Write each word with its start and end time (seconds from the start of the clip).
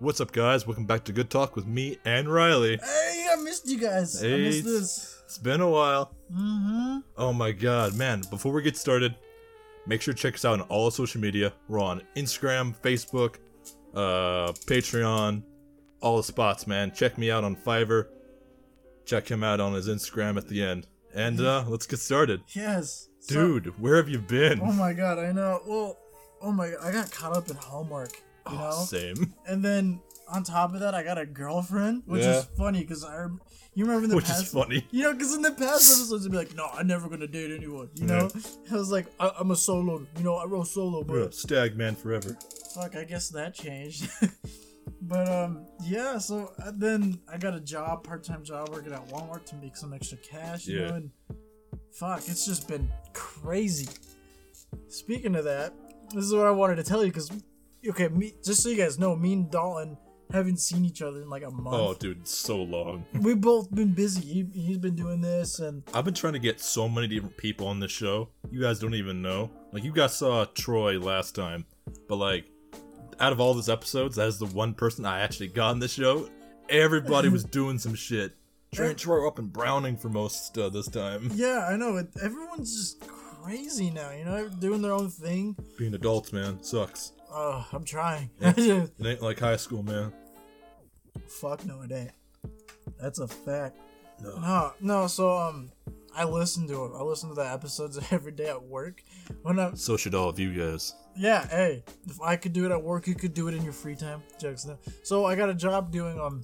What's 0.00 0.20
up, 0.20 0.30
guys? 0.32 0.66
Welcome 0.66 0.84
back 0.86 1.04
to 1.04 1.12
Good 1.12 1.28
Talk 1.30 1.56
with 1.56 1.66
me 1.66 1.98
and 2.04 2.32
Riley. 2.32 2.78
Hey, 2.82 3.26
I 3.32 3.36
missed 3.42 3.66
you 3.68 3.78
guys. 3.78 4.22
I 4.22 4.28
missed 4.28 4.58
it's- 4.60 4.64
this. 4.80 5.14
It's 5.24 5.38
been 5.38 5.60
a 5.60 5.68
while. 5.68 6.14
Mm-hmm. 6.32 6.98
Oh 7.18 7.32
my 7.34 7.52
god, 7.52 7.94
man. 7.94 8.22
Before 8.30 8.50
we 8.52 8.62
get 8.62 8.78
started, 8.78 9.14
make 9.86 10.00
sure 10.00 10.14
to 10.14 10.18
check 10.18 10.34
us 10.36 10.44
out 10.46 10.54
on 10.54 10.62
all 10.68 10.90
social 10.90 11.20
media. 11.20 11.52
We're 11.68 11.80
on 11.80 12.00
Instagram, 12.16 12.74
Facebook, 12.80 13.34
uh, 13.94 14.52
Patreon, 14.66 15.42
all 16.00 16.16
the 16.16 16.22
spots, 16.22 16.66
man. 16.66 16.92
Check 16.92 17.18
me 17.18 17.30
out 17.30 17.44
on 17.44 17.56
Fiverr. 17.56 18.06
Check 19.04 19.28
him 19.30 19.44
out 19.44 19.60
on 19.60 19.74
his 19.74 19.86
Instagram 19.86 20.38
at 20.38 20.48
the 20.48 20.62
end. 20.62 20.86
And 21.14 21.40
uh, 21.42 21.64
let's 21.68 21.86
get 21.86 21.98
started. 21.98 22.40
Yes. 22.48 23.08
So- 23.20 23.34
Dude, 23.34 23.78
where 23.78 23.96
have 23.96 24.08
you 24.08 24.20
been? 24.20 24.60
oh 24.62 24.72
my 24.72 24.94
god, 24.94 25.18
I 25.18 25.32
know. 25.32 25.60
Well, 25.66 25.98
oh 26.40 26.52
my 26.52 26.70
god, 26.70 26.78
I 26.82 26.90
got 26.92 27.10
caught 27.10 27.36
up 27.36 27.50
in 27.50 27.56
homework. 27.56 28.22
You 28.50 28.58
know? 28.58 28.70
Oh, 28.72 28.84
same. 28.84 29.34
And 29.46 29.64
then 29.64 30.00
on 30.28 30.42
top 30.44 30.74
of 30.74 30.80
that, 30.80 30.94
I 30.94 31.02
got 31.02 31.18
a 31.18 31.26
girlfriend, 31.26 32.02
which 32.06 32.22
Yeah. 32.22 32.38
is 32.40 32.44
funny 32.56 32.80
because 32.80 33.04
I, 33.04 33.16
rem- 33.16 33.40
you 33.74 33.84
remember 33.84 34.04
in 34.04 34.10
the 34.10 34.16
Which 34.16 34.26
past, 34.26 34.42
is 34.44 34.52
funny. 34.52 34.86
You 34.90 35.04
know, 35.04 35.12
because 35.12 35.34
in 35.34 35.42
the 35.42 35.52
past 35.52 35.90
episodes, 35.90 36.26
I'd 36.26 36.32
be 36.32 36.36
like, 36.38 36.54
"No, 36.54 36.66
I'm 36.72 36.86
never 36.86 37.08
gonna 37.08 37.26
date 37.26 37.50
anyone." 37.50 37.88
You 37.94 38.06
know, 38.06 38.28
I 38.70 38.74
was 38.74 38.90
like, 38.90 39.06
I- 39.20 39.32
"I'm 39.38 39.50
a 39.50 39.56
solo." 39.56 40.06
You 40.16 40.24
know, 40.24 40.34
I 40.36 40.44
roll 40.46 40.64
solo, 40.64 41.02
but 41.04 41.14
Yeah, 41.16 41.26
Stag 41.30 41.76
man 41.76 41.94
forever. 41.94 42.36
fuck, 42.74 42.96
I 42.96 43.04
guess 43.04 43.28
that 43.30 43.54
changed. 43.54 44.08
but 45.02 45.28
um, 45.28 45.66
yeah. 45.82 46.18
So 46.18 46.52
uh, 46.62 46.72
then 46.74 47.20
I 47.32 47.38
got 47.38 47.54
a 47.54 47.60
job, 47.60 48.04
part-time 48.04 48.44
job, 48.44 48.68
working 48.70 48.92
at 48.92 49.06
Walmart 49.08 49.44
to 49.46 49.56
make 49.56 49.76
some 49.76 49.92
extra 49.94 50.18
cash. 50.18 50.66
You 50.66 50.80
Yeah. 50.80 50.88
know, 50.88 50.94
and 50.96 51.10
fuck, 51.92 52.28
it's 52.28 52.44
just 52.44 52.66
been 52.68 52.88
crazy. 53.14 53.88
Speaking 54.88 55.34
of 55.36 55.44
that, 55.44 55.72
this 56.14 56.24
is 56.24 56.34
what 56.34 56.46
I 56.46 56.50
wanted 56.50 56.76
to 56.76 56.82
tell 56.82 57.04
you 57.04 57.10
because, 57.10 57.30
okay, 57.88 58.08
me 58.08 58.34
just 58.44 58.62
so 58.62 58.68
you 58.68 58.76
guys 58.76 58.98
know, 58.98 59.16
me 59.16 59.32
and 59.32 59.50
Dalton 59.50 59.96
haven't 60.32 60.58
seen 60.58 60.84
each 60.84 61.02
other 61.02 61.22
in 61.22 61.30
like 61.30 61.42
a 61.42 61.50
month. 61.50 61.76
Oh, 61.76 61.94
dude, 61.94 62.26
so 62.26 62.56
long. 62.56 63.04
We've 63.20 63.40
both 63.40 63.74
been 63.74 63.92
busy. 63.92 64.20
He, 64.20 64.46
he's 64.52 64.78
been 64.78 64.94
doing 64.94 65.20
this, 65.20 65.58
and 65.58 65.82
I've 65.94 66.04
been 66.04 66.14
trying 66.14 66.34
to 66.34 66.38
get 66.38 66.60
so 66.60 66.88
many 66.88 67.06
different 67.08 67.36
people 67.36 67.66
on 67.66 67.80
this 67.80 67.92
show. 67.92 68.28
You 68.50 68.60
guys 68.60 68.78
don't 68.78 68.94
even 68.94 69.22
know. 69.22 69.50
Like, 69.72 69.84
you 69.84 69.92
guys 69.92 70.16
saw 70.16 70.44
Troy 70.44 70.98
last 70.98 71.34
time, 71.34 71.64
but 72.08 72.16
like, 72.16 72.46
out 73.20 73.32
of 73.32 73.40
all 73.40 73.54
these 73.54 73.68
episodes, 73.68 74.16
that 74.16 74.28
is 74.28 74.38
the 74.38 74.46
one 74.46 74.74
person 74.74 75.04
I 75.04 75.20
actually 75.20 75.48
got 75.48 75.70
on 75.70 75.78
the 75.78 75.88
show. 75.88 76.28
Everybody 76.68 77.28
was 77.28 77.44
doing 77.44 77.78
some 77.78 77.94
shit. 77.94 78.34
Trey 78.74 78.90
and 78.90 78.98
Troy 78.98 79.20
were 79.20 79.26
up 79.26 79.38
in 79.38 79.46
Browning 79.46 79.96
for 79.96 80.10
most 80.10 80.56
uh, 80.58 80.68
this 80.68 80.88
time. 80.88 81.30
yeah, 81.34 81.66
I 81.70 81.76
know. 81.76 82.04
Everyone's 82.22 82.76
just 82.76 83.00
crazy 83.00 83.90
now. 83.90 84.10
You 84.10 84.24
know, 84.26 84.48
doing 84.48 84.82
their 84.82 84.92
own 84.92 85.08
thing. 85.08 85.56
Being 85.78 85.94
adults, 85.94 86.32
man, 86.32 86.62
sucks. 86.62 87.12
Oh, 87.30 87.66
I'm 87.72 87.84
trying. 87.84 88.30
It 88.40 88.90
ain't 89.04 89.22
like 89.22 89.38
high 89.38 89.56
school, 89.56 89.82
man. 89.82 90.12
Fuck 91.26 91.64
no, 91.66 91.82
it 91.82 91.92
ain't. 91.92 92.10
That's 93.00 93.18
a 93.18 93.28
fact. 93.28 93.76
No. 94.22 94.38
No, 94.38 94.72
no. 94.80 95.06
So 95.06 95.36
um, 95.36 95.70
I 96.14 96.24
listen 96.24 96.66
to 96.68 96.86
it. 96.86 96.92
I 96.98 97.02
listen 97.02 97.28
to 97.28 97.34
the 97.34 97.46
episodes 97.48 97.98
every 98.10 98.32
day 98.32 98.48
at 98.48 98.62
work. 98.62 99.02
When 99.42 99.58
I 99.58 99.72
So 99.74 99.96
should 99.96 100.14
all 100.14 100.28
of 100.30 100.38
you 100.38 100.52
guys. 100.54 100.94
yeah, 101.16 101.46
hey, 101.48 101.84
if 102.06 102.20
I 102.22 102.36
could 102.36 102.52
do 102.52 102.64
it 102.64 102.72
at 102.72 102.82
work, 102.82 103.06
you 103.06 103.14
could 103.14 103.34
do 103.34 103.48
it 103.48 103.54
in 103.54 103.62
your 103.62 103.72
free 103.72 103.94
time. 103.96 104.22
No. 104.42 104.54
So 105.02 105.24
I 105.26 105.34
got 105.36 105.48
a 105.50 105.54
job 105.54 105.92
doing 105.92 106.18
um 106.18 106.42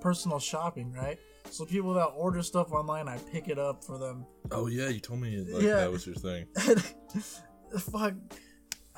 personal 0.00 0.38
shopping, 0.38 0.92
right? 0.92 1.18
So 1.50 1.64
people 1.66 1.92
that 1.94 2.06
order 2.06 2.42
stuff 2.42 2.72
online, 2.72 3.06
I 3.08 3.18
pick 3.18 3.48
it 3.48 3.58
up 3.58 3.84
for 3.84 3.98
them. 3.98 4.24
Oh 4.50 4.66
yeah, 4.68 4.88
you 4.88 5.00
told 5.00 5.20
me 5.20 5.36
like 5.38 5.62
Yeah. 5.62 5.76
that 5.76 5.90
was 5.92 6.06
your 6.06 6.14
thing. 6.16 6.46
Fuck. 7.78 8.14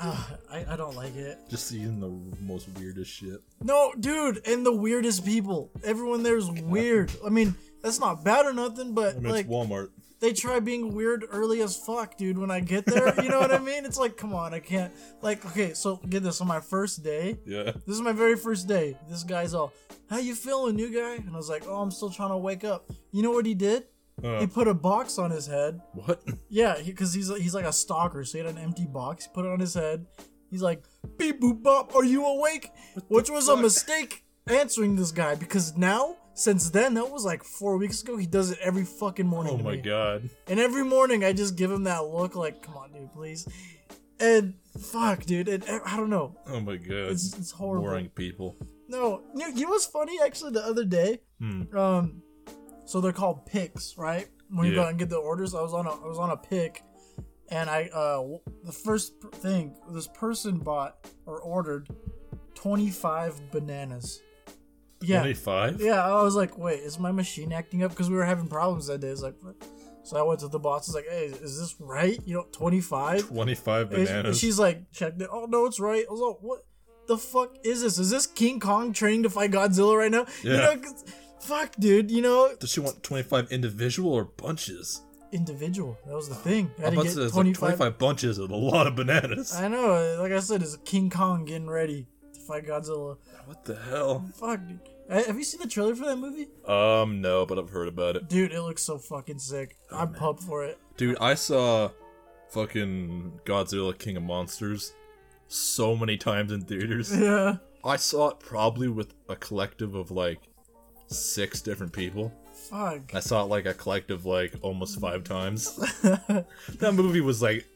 Uh, 0.03 0.17
I, 0.51 0.65
I 0.71 0.77
don't 0.77 0.97
like 0.97 1.17
it. 1.17 1.39
Just 1.49 1.67
seeing 1.69 2.01
the 2.01 2.11
most 2.45 2.69
weirdest 2.79 3.11
shit. 3.11 3.41
No, 3.63 3.93
dude, 3.99 4.47
and 4.47 4.67
the 4.67 4.73
weirdest 4.75 5.25
people. 5.25 5.71
Everyone 5.85 6.23
there's 6.23 6.51
weird. 6.63 7.13
I 7.25 7.29
mean, 7.31 7.55
that's 7.83 7.99
not 8.01 8.25
bad 8.25 8.47
or 8.47 8.53
nothing, 8.53 8.95
but 8.95 9.17
I 9.17 9.19
mean, 9.21 9.33
like 9.33 9.47
it's 9.47 9.55
Walmart. 9.55 9.89
they 10.21 10.33
try 10.33 10.61
being 10.61 10.95
weird 10.95 11.25
early 11.31 11.63
as 11.63 11.77
fuck, 11.77 12.17
dude. 12.17 12.39
When 12.39 12.51
I 12.51 12.61
get 12.61 12.85
there, 12.87 13.15
you 13.23 13.29
know 13.29 13.41
what 13.41 13.53
I 13.53 13.59
mean? 13.59 13.85
It's 13.85 13.99
like, 13.99 14.17
come 14.17 14.35
on, 14.35 14.53
I 14.55 14.61
can't. 14.61 14.93
Like, 15.23 15.45
okay, 15.47 15.73
so 15.75 15.97
get 16.09 16.23
this 16.23 16.41
on 16.41 16.47
my 16.49 16.61
first 16.61 17.03
day. 17.03 17.39
Yeah. 17.47 17.73
This 17.87 17.97
is 17.97 18.01
my 18.03 18.13
very 18.13 18.37
first 18.37 18.67
day. 18.69 18.97
This 19.09 19.25
guy's 19.25 19.55
all, 19.55 19.73
"How 20.11 20.19
you 20.19 20.35
feeling, 20.35 20.77
new 20.77 20.91
guy?" 20.93 21.15
And 21.17 21.31
I 21.33 21.37
was 21.37 21.49
like, 21.49 21.65
"Oh, 21.67 21.81
I'm 21.81 21.91
still 21.91 22.11
trying 22.11 22.31
to 22.31 22.37
wake 22.39 22.65
up." 22.65 22.91
You 23.13 23.23
know 23.23 23.31
what 23.31 23.47
he 23.47 23.55
did? 23.55 23.85
Uh, 24.23 24.41
He 24.41 24.47
put 24.47 24.69
a 24.69 24.75
box 24.75 25.19
on 25.19 25.31
his 25.31 25.47
head. 25.47 25.81
what? 25.95 26.23
Yeah, 26.49 26.77
because 26.85 27.15
he's 27.15 27.29
he's 27.37 27.55
like 27.55 27.65
a 27.65 27.73
stalker, 27.73 28.25
so 28.25 28.39
he 28.39 28.45
had 28.45 28.53
an 28.55 28.59
empty 28.63 28.87
box. 28.87 29.27
He 29.27 29.31
put 29.33 29.45
it 29.45 29.51
on 29.53 29.61
his 29.61 29.75
head. 29.75 30.07
He's 30.51 30.63
like, 30.63 30.85
"Beep 31.17 31.41
boop 31.41 31.63
bop, 31.63 31.95
are 31.95 32.05
you 32.05 32.25
awake?" 32.27 32.71
Which 33.09 33.31
was 33.31 33.49
a 33.49 33.57
mistake 33.57 34.25
answering 34.49 34.97
this 34.97 35.13
guy 35.13 35.35
because 35.35 35.77
now, 35.77 36.17
since 36.35 36.69
then, 36.71 36.95
that 36.95 37.11
was 37.11 37.25
like 37.25 37.43
four 37.43 37.79
weeks 37.79 38.03
ago. 38.03 38.17
He 38.17 38.27
does 38.27 38.51
it 38.51 38.59
every 38.61 38.85
fucking 38.85 39.27
morning. 39.27 39.55
Oh 39.55 39.59
to 39.59 39.65
my 39.65 39.77
me. 39.77 39.83
god. 39.83 40.29
And 40.47 40.61
every 40.61 40.85
morning, 40.85 41.25
I 41.25 41.33
just 41.33 41.57
give 41.57 41.71
him 41.71 41.85
that 41.85 42.05
look, 42.05 42.37
like, 42.37 42.63
"Come 42.63 42.77
on, 42.77 42.93
dude, 42.93 43.13
please." 43.13 43.49
And 44.21 44.55
fuck, 44.79 45.25
dude, 45.25 45.49
and 45.49 45.65
I 45.87 45.97
don't 45.97 46.11
know. 46.11 46.37
Oh 46.47 46.61
my 46.61 46.77
god. 46.77 47.11
It's 47.13 47.37
it's 47.37 47.51
horrible. 47.51 47.87
Boring 47.89 48.09
people. 48.11 48.57
No, 48.89 49.23
you, 49.35 49.47
you 49.55 49.65
know 49.65 49.71
what's 49.71 49.87
funny? 49.87 50.19
Actually, 50.23 50.53
the 50.53 50.65
other 50.67 50.85
day, 50.85 51.21
Hmm. 51.41 51.63
um, 51.77 52.23
so 52.85 53.01
they're 53.01 53.13
called 53.13 53.47
picks, 53.47 53.97
right? 53.97 54.29
When 54.51 54.67
you 54.67 54.73
Yeah. 54.73 54.83
go 54.83 54.89
and 54.89 54.99
get 54.99 55.09
the 55.09 55.17
orders, 55.17 55.55
I 55.55 55.63
was 55.63 55.73
on 55.75 55.87
a 55.87 55.91
I 55.91 56.07
was 56.07 56.19
on 56.19 56.31
a 56.31 56.37
pick, 56.37 56.83
and 57.51 57.71
I 57.71 57.85
uh 57.95 58.23
the 58.65 58.73
first 58.73 59.15
thing 59.37 59.75
this 59.91 60.09
person 60.09 60.59
bought 60.59 61.07
or 61.27 61.41
ordered 61.41 61.89
twenty 62.55 62.91
five 62.91 63.41
bananas. 63.51 64.21
Yeah, 65.05 65.19
25? 65.23 65.81
yeah. 65.81 66.05
I 66.07 66.23
was 66.23 66.37
like, 66.37 66.57
wait, 66.57 66.79
is 66.79 66.97
my 67.01 67.11
machine 67.11 67.53
acting 67.53 67.83
up? 67.83 67.91
Because 67.91 68.09
we 68.09 68.15
were 68.15 68.25
having 68.25 68.47
problems 68.47 68.87
that 68.87 69.01
day. 69.01 69.09
It's 69.09 69.21
like, 69.21 69.35
what? 69.41 69.57
so 70.05 70.17
I 70.17 70.23
went 70.23 70.39
to 70.41 70.49
the 70.49 70.61
boss. 70.61 70.89
I 70.89 70.91
was 70.91 70.95
like, 70.95 71.09
hey, 71.11 71.25
is 71.43 71.59
this 71.59 71.75
right? 71.81 72.21
You 72.25 72.35
know, 72.37 72.47
twenty 72.53 72.81
five. 72.81 73.27
25 73.27 73.93
And 73.93 74.07
bananas. 74.07 74.39
she's 74.39 74.61
like, 74.61 74.93
checked 74.93 75.21
it. 75.21 75.29
Oh 75.33 75.47
no, 75.47 75.67
it's 75.67 75.81
right. 75.81 76.05
I 76.09 76.13
was 76.13 76.21
like, 76.21 76.37
what 76.41 76.61
the 77.09 77.19
fuck 77.19 77.57
is 77.65 77.83
this? 77.83 77.99
Is 77.99 78.11
this 78.11 78.29
King 78.29 78.61
Kong 78.61 78.93
training 78.93 79.25
to 79.25 79.31
fight 79.31 79.51
Godzilla 79.51 79.97
right 79.99 80.11
now? 80.11 80.25
You 80.45 80.53
Yeah. 80.53 80.57
know, 80.59 80.77
'cause- 80.77 81.05
fuck, 81.43 81.75
dude. 81.79 82.11
You 82.11 82.23
know, 82.23 82.55
Does 82.59 82.71
she 82.71 82.81
want 82.81 83.03
25 83.03 83.51
individual 83.53 84.13
or 84.13 84.25
bunches? 84.25 85.03
individual. 85.33 85.97
That 86.07 86.15
was 86.15 86.29
the 86.29 86.35
thing. 86.35 86.71
I 86.79 86.83
to 86.83 86.89
about 86.93 87.07
to 87.07 87.15
get 87.15 87.33
25. 87.33 87.33
like 87.33 87.55
25 87.79 87.99
bunches 87.99 88.37
of 88.39 88.51
a 88.51 88.55
lot 88.57 88.87
of 88.87 88.95
bananas. 88.97 89.55
I 89.55 89.67
know. 89.67 90.19
Like 90.21 90.31
I 90.33 90.41
said, 90.41 90.61
it's 90.63 90.77
King 90.85 91.09
Kong 91.09 91.47
getting 91.47 91.71
ready 91.71 92.07
to 92.35 92.41
fight 92.41 92.67
Godzilla. 92.67 93.17
What 93.47 93.65
the 93.65 93.77
hell? 93.77 94.27
Fuck, 94.37 94.61
dude. 94.67 94.81
Have 95.09 95.37
you 95.39 95.45
seen 95.45 95.61
the 95.61 95.67
trailer 95.67 95.95
for 95.95 96.05
that 96.05 96.17
movie? 96.17 96.49
Um, 96.67 97.23
no, 97.23 97.47
but 97.47 97.59
I've 97.59 97.71
heard 97.71 97.89
about 97.89 98.17
it. 98.17 98.29
Dude, 98.29 98.53
it 98.53 98.61
looks 98.61 98.83
so 98.83 98.99
fucking 98.99 99.39
sick. 99.39 99.77
Oh, 99.91 99.99
I'm 100.01 100.13
pumped 100.13 100.43
for 100.43 100.65
it. 100.65 100.79
Dude, 100.99 101.17
I 101.19 101.33
saw 101.35 101.91
fucking 102.51 103.41
Godzilla 103.45 103.99
King 103.99 104.17
of 104.19 104.23
Monsters 104.23 104.93
so 105.49 105.97
many 105.97 106.17
times 106.17 106.53
in 106.53 106.61
theaters. 106.63 107.11
Yeah. 107.19 107.57
I 107.85 107.97
saw 107.97 108.29
it 108.29 108.39
probably 108.39 108.87
with 108.87 109.13
a 109.29 109.35
collective 109.35 109.95
of 109.97 110.11
like 110.13 110.39
six 111.13 111.61
different 111.61 111.93
people. 111.93 112.33
Fuck. 112.71 113.15
I 113.15 113.21
saw 113.21 113.43
it 113.43 113.49
like 113.49 113.67
a 113.67 113.75
collective 113.75 114.25
like 114.25 114.55
almost 114.63 115.01
five 115.01 115.25
times. 115.25 115.77
that 116.03 116.95
movie 116.95 117.21
was 117.21 117.43
like, 117.43 117.67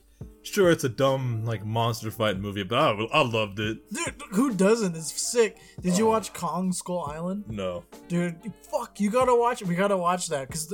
sure, 0.43 0.71
it's 0.71 0.85
a 0.85 0.89
dumb 0.89 1.45
like 1.45 1.65
monster 1.65 2.11
fight 2.11 2.39
movie, 2.39 2.63
but 2.63 2.79
I, 2.79 2.91
I 3.13 3.23
loved 3.23 3.59
it. 3.61 3.79
Dude, 3.93 4.15
who 4.31 4.55
doesn't? 4.55 4.97
It's 4.97 5.21
sick. 5.21 5.59
Did 5.81 5.99
you 5.99 6.07
oh. 6.07 6.11
watch 6.11 6.33
Kong 6.33 6.73
Skull 6.73 7.05
Island? 7.11 7.45
No, 7.49 7.85
Dude, 8.09 8.37
fuck, 8.71 9.01
you 9.01 9.11
gotta 9.11 9.35
watch 9.35 9.63
it. 9.63 9.69
We 9.69 9.75
gotta 9.75 9.97
watch 9.97 10.29
that 10.29 10.49
because, 10.49 10.73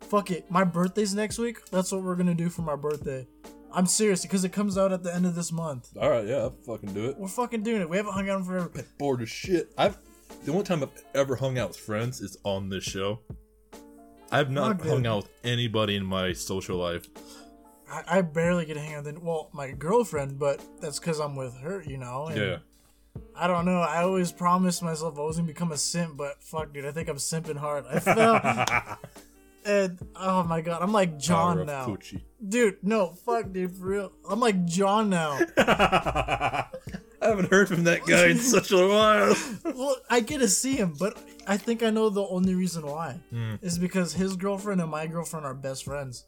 fuck 0.00 0.30
it, 0.30 0.50
my 0.50 0.64
birthday's 0.64 1.14
next 1.14 1.38
week. 1.38 1.64
That's 1.70 1.92
what 1.92 2.02
we're 2.02 2.16
gonna 2.16 2.34
do 2.34 2.48
for 2.48 2.62
my 2.62 2.76
birthday. 2.76 3.26
I'm 3.74 3.86
serious 3.86 4.22
because 4.22 4.44
it 4.44 4.52
comes 4.52 4.76
out 4.76 4.92
at 4.92 5.02
the 5.02 5.14
end 5.14 5.24
of 5.24 5.34
this 5.34 5.50
month. 5.50 5.88
all 5.98 6.10
right, 6.10 6.26
yeah, 6.26 6.36
I'll 6.36 6.50
fucking 6.66 6.92
do 6.92 7.06
it. 7.06 7.16
We're 7.16 7.28
fucking 7.28 7.62
doing 7.62 7.80
it. 7.80 7.88
We 7.88 7.96
haven't 7.96 8.12
hung 8.12 8.28
out 8.28 8.40
in 8.40 8.44
forever. 8.44 8.70
Bored 8.98 9.22
as 9.22 9.30
shit. 9.30 9.72
I've 9.78 9.96
the 10.44 10.52
only 10.52 10.64
time 10.64 10.82
I've 10.82 11.04
ever 11.14 11.36
hung 11.36 11.58
out 11.58 11.68
with 11.68 11.76
friends 11.78 12.20
is 12.20 12.36
on 12.44 12.68
this 12.68 12.84
show. 12.84 13.20
I've 14.30 14.50
not 14.50 14.78
Fuck, 14.78 14.88
hung 14.88 15.06
out 15.06 15.16
with 15.24 15.30
anybody 15.44 15.94
in 15.96 16.04
my 16.04 16.32
social 16.32 16.78
life. 16.78 17.06
I, 17.90 18.18
I 18.18 18.22
barely 18.22 18.64
get 18.64 18.74
to 18.74 18.80
hang 18.80 18.94
out 18.94 19.04
with, 19.04 19.18
well, 19.18 19.50
my 19.52 19.72
girlfriend, 19.72 20.38
but 20.38 20.62
that's 20.80 20.98
because 20.98 21.20
I'm 21.20 21.36
with 21.36 21.54
her, 21.58 21.82
you 21.86 21.98
know. 21.98 22.26
and 22.28 22.36
Yeah. 22.36 22.56
I 23.36 23.46
don't 23.46 23.66
know. 23.66 23.80
I 23.80 24.02
always 24.02 24.32
promised 24.32 24.82
myself 24.82 25.18
I 25.18 25.22
was 25.22 25.36
gonna 25.36 25.46
become 25.46 25.70
a 25.70 25.76
simp, 25.76 26.16
but 26.16 26.42
fuck, 26.42 26.72
dude, 26.72 26.86
I 26.86 26.92
think 26.92 27.10
I'm 27.10 27.16
simping 27.16 27.58
hard. 27.58 27.84
I 27.90 27.98
fell, 28.00 28.98
and 29.66 29.98
oh 30.16 30.42
my 30.44 30.62
god, 30.62 30.80
I'm 30.80 30.92
like 30.92 31.10
Power 31.10 31.18
John 31.20 31.58
of 31.58 31.66
now, 31.66 31.86
Coochie. 31.86 32.22
dude. 32.48 32.78
No, 32.82 33.12
fuck, 33.12 33.52
dude, 33.52 33.72
for 33.76 33.84
real. 33.84 34.12
I'm 34.26 34.40
like 34.40 34.64
John 34.64 35.10
now. 35.10 35.38
I 37.22 37.28
haven't 37.28 37.50
heard 37.50 37.68
from 37.68 37.84
that 37.84 38.04
guy 38.04 38.28
in 38.28 38.38
such 38.38 38.72
a 38.72 38.86
while. 38.88 39.36
well, 39.64 39.96
I 40.10 40.20
get 40.20 40.38
to 40.38 40.48
see 40.48 40.74
him, 40.76 40.94
but 40.98 41.16
I 41.46 41.56
think 41.56 41.82
I 41.82 41.90
know 41.90 42.08
the 42.10 42.26
only 42.26 42.54
reason 42.54 42.84
why 42.86 43.20
Hmm. 43.30 43.54
is 43.62 43.78
because 43.78 44.12
his 44.14 44.36
girlfriend 44.36 44.80
and 44.80 44.90
my 44.90 45.06
girlfriend 45.06 45.46
are 45.46 45.54
best 45.54 45.84
friends. 45.84 46.24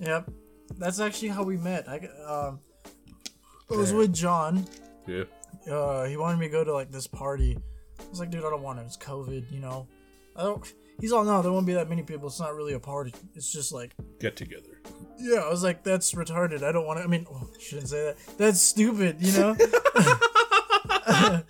Yep, 0.00 0.30
that's 0.78 0.98
actually 1.00 1.28
how 1.28 1.44
we 1.44 1.56
met. 1.56 1.88
I 1.88 1.96
um, 2.26 2.58
I 3.70 3.76
was 3.76 3.92
with 3.92 4.12
John, 4.12 4.66
Yeah. 5.06 5.24
uh, 5.70 6.04
he 6.04 6.16
wanted 6.16 6.38
me 6.38 6.46
to 6.46 6.52
go 6.52 6.64
to 6.64 6.72
like 6.72 6.90
this 6.90 7.06
party. 7.06 7.56
I 8.00 8.04
was 8.10 8.18
like, 8.20 8.30
dude, 8.30 8.44
I 8.44 8.50
don't 8.50 8.62
want 8.62 8.80
it. 8.80 8.82
It's 8.82 8.96
COVID, 8.96 9.50
you 9.52 9.60
know. 9.60 9.86
I 10.36 10.42
don't. 10.42 10.72
He's 11.00 11.12
all 11.12 11.24
no, 11.24 11.42
there 11.42 11.52
won't 11.52 11.66
be 11.66 11.74
that 11.74 11.88
many 11.88 12.02
people. 12.02 12.28
It's 12.28 12.40
not 12.40 12.54
really 12.54 12.72
a 12.74 12.80
party. 12.80 13.14
It's 13.34 13.52
just 13.52 13.72
like, 13.72 13.94
Get 14.20 14.36
together. 14.36 14.73
Yeah. 15.18 15.40
I 15.40 15.50
was 15.50 15.62
like, 15.62 15.82
that's 15.82 16.12
retarded. 16.14 16.62
I 16.62 16.72
don't 16.72 16.86
want 16.86 16.98
to. 16.98 17.04
I 17.04 17.06
mean, 17.06 17.26
oh, 17.30 17.48
I 17.54 17.60
shouldn't 17.62 17.88
say 17.88 18.04
that. 18.04 18.16
That's 18.38 18.60
stupid, 18.60 19.16
you 19.20 19.32
know. 19.38 19.54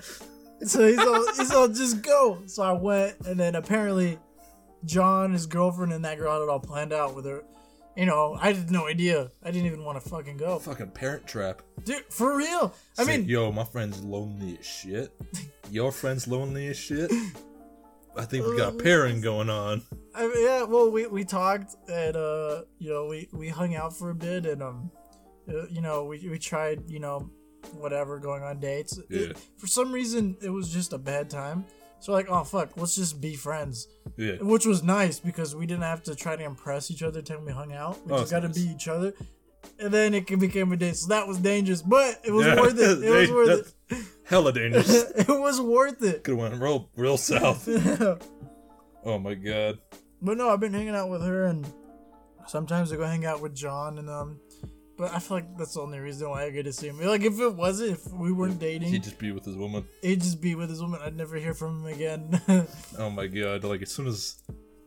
so 0.62 0.86
he's 0.88 0.98
all, 0.98 1.34
he's 1.36 1.50
all, 1.52 1.68
just 1.68 2.02
go. 2.02 2.42
So 2.46 2.62
I 2.62 2.72
went, 2.72 3.20
and 3.26 3.38
then 3.38 3.54
apparently, 3.54 4.18
John, 4.84 5.32
his 5.32 5.46
girlfriend, 5.46 5.92
and 5.92 6.04
that 6.04 6.18
girl 6.18 6.32
had 6.34 6.42
it 6.42 6.48
all 6.48 6.60
planned 6.60 6.92
out 6.92 7.14
with 7.14 7.26
her. 7.26 7.42
You 7.96 8.06
know, 8.06 8.36
I 8.40 8.52
had 8.52 8.70
no 8.72 8.88
idea. 8.88 9.30
I 9.44 9.52
didn't 9.52 9.66
even 9.66 9.84
want 9.84 10.02
to 10.02 10.08
fucking 10.08 10.36
go, 10.36 10.58
Fucking 10.58 10.90
parent 10.90 11.26
trap. 11.28 11.62
dude. 11.84 12.02
For 12.10 12.36
real. 12.36 12.74
I 12.98 13.04
Say, 13.04 13.18
mean, 13.18 13.28
yo, 13.28 13.52
my 13.52 13.62
friend's 13.64 14.02
lonely 14.02 14.58
as 14.58 14.66
shit. 14.66 15.12
Your 15.70 15.92
friend's 15.92 16.26
lonely 16.26 16.66
as 16.68 16.76
shit. 16.76 17.10
I 18.16 18.24
think 18.24 18.46
we 18.46 18.56
got 18.56 18.74
a 18.74 18.76
pairing 18.76 19.20
going 19.20 19.50
on. 19.50 19.82
I 20.14 20.22
mean, 20.28 20.44
yeah, 20.44 20.62
well, 20.62 20.90
we, 20.90 21.06
we 21.06 21.24
talked 21.24 21.74
and 21.88 22.16
uh, 22.16 22.62
you 22.78 22.90
know, 22.90 23.06
we, 23.06 23.28
we 23.32 23.48
hung 23.48 23.74
out 23.74 23.96
for 23.96 24.10
a 24.10 24.14
bit 24.14 24.46
and 24.46 24.62
um, 24.62 24.90
uh, 25.48 25.66
you 25.66 25.80
know, 25.80 26.04
we, 26.04 26.28
we 26.28 26.38
tried, 26.38 26.88
you 26.88 27.00
know, 27.00 27.30
whatever, 27.72 28.18
going 28.18 28.42
on 28.42 28.60
dates. 28.60 28.98
It- 28.98 29.06
Yeah. 29.10 29.32
for 29.56 29.66
some 29.66 29.90
reason, 29.92 30.36
it 30.42 30.50
was 30.50 30.72
just 30.72 30.92
a 30.92 30.98
bad 30.98 31.28
time. 31.30 31.64
So 32.00 32.12
like, 32.12 32.28
oh 32.28 32.44
fuck, 32.44 32.76
let's 32.76 32.94
just 32.94 33.20
be 33.20 33.34
friends, 33.34 33.88
Yeah. 34.16 34.34
which 34.42 34.66
was 34.66 34.82
nice 34.82 35.18
because 35.18 35.56
we 35.56 35.64
didn't 35.66 35.84
have 35.84 36.02
to 36.04 36.14
try 36.14 36.36
to 36.36 36.44
impress 36.44 36.90
each 36.90 37.02
other 37.02 37.22
time 37.22 37.44
we 37.46 37.52
hung 37.52 37.72
out. 37.72 38.04
We 38.06 38.12
Oh, 38.12 38.18
just 38.18 38.30
got 38.30 38.40
to 38.40 38.48
nice. 38.48 38.58
be 38.58 38.68
each 38.70 38.88
other, 38.88 39.14
and 39.78 39.92
then 39.92 40.14
it 40.14 40.26
became 40.38 40.72
a 40.72 40.76
date. 40.76 40.96
So 40.96 41.08
that 41.08 41.26
was 41.26 41.38
dangerous, 41.38 41.82
but 41.82 42.20
it 42.24 42.30
was 42.32 42.46
Yeah. 42.46 42.60
worth 42.60 42.78
it. 42.78 43.02
It 43.04 43.10
was 43.10 43.30
worth 43.30 43.74
that's 43.88 44.04
Hella 44.24 44.52
dangerous. 44.52 44.88
it. 44.94 45.12
it 45.28 45.28
was 45.28 45.60
worth 45.60 46.02
it. 46.02 46.24
Could 46.24 46.38
have 46.38 46.50
went 46.52 46.62
real, 46.62 46.90
real 46.96 47.16
south. 47.16 47.68
Oh 49.06 49.18
my 49.18 49.34
god. 49.34 49.78
But 50.22 50.38
no, 50.38 50.48
I've 50.48 50.60
been 50.60 50.72
hanging 50.72 50.94
out 50.94 51.10
with 51.10 51.20
her, 51.22 51.44
and 51.44 51.70
sometimes 52.46 52.90
I 52.90 52.96
go 52.96 53.04
hang 53.04 53.26
out 53.26 53.42
with 53.42 53.54
John, 53.54 53.98
and 53.98 54.08
um. 54.08 54.40
But 54.96 55.12
I 55.12 55.18
feel 55.18 55.38
like 55.38 55.58
that's 55.58 55.74
the 55.74 55.80
only 55.80 55.98
reason 55.98 56.30
why 56.30 56.44
I 56.44 56.50
get 56.50 56.62
to 56.62 56.72
see 56.72 56.86
him. 56.86 57.00
Like 57.00 57.22
if 57.22 57.38
it 57.40 57.54
wasn't, 57.54 57.90
if 57.98 58.06
we 58.12 58.30
weren't 58.32 58.60
dating, 58.60 58.88
He'd 58.92 59.02
just 59.02 59.18
be 59.18 59.32
with 59.32 59.44
his 59.44 59.56
woman. 59.56 59.84
he'd 60.02 60.20
just 60.20 60.40
be 60.40 60.54
with 60.54 60.70
his 60.70 60.80
woman. 60.80 61.00
I'd 61.02 61.16
never 61.16 61.34
hear 61.36 61.52
from 61.52 61.80
him 61.84 61.92
again. 61.92 62.40
Oh 62.96 63.10
my 63.10 63.26
god. 63.26 63.64
Like 63.64 63.82
as 63.82 63.90
soon 63.90 64.06
as, 64.06 64.36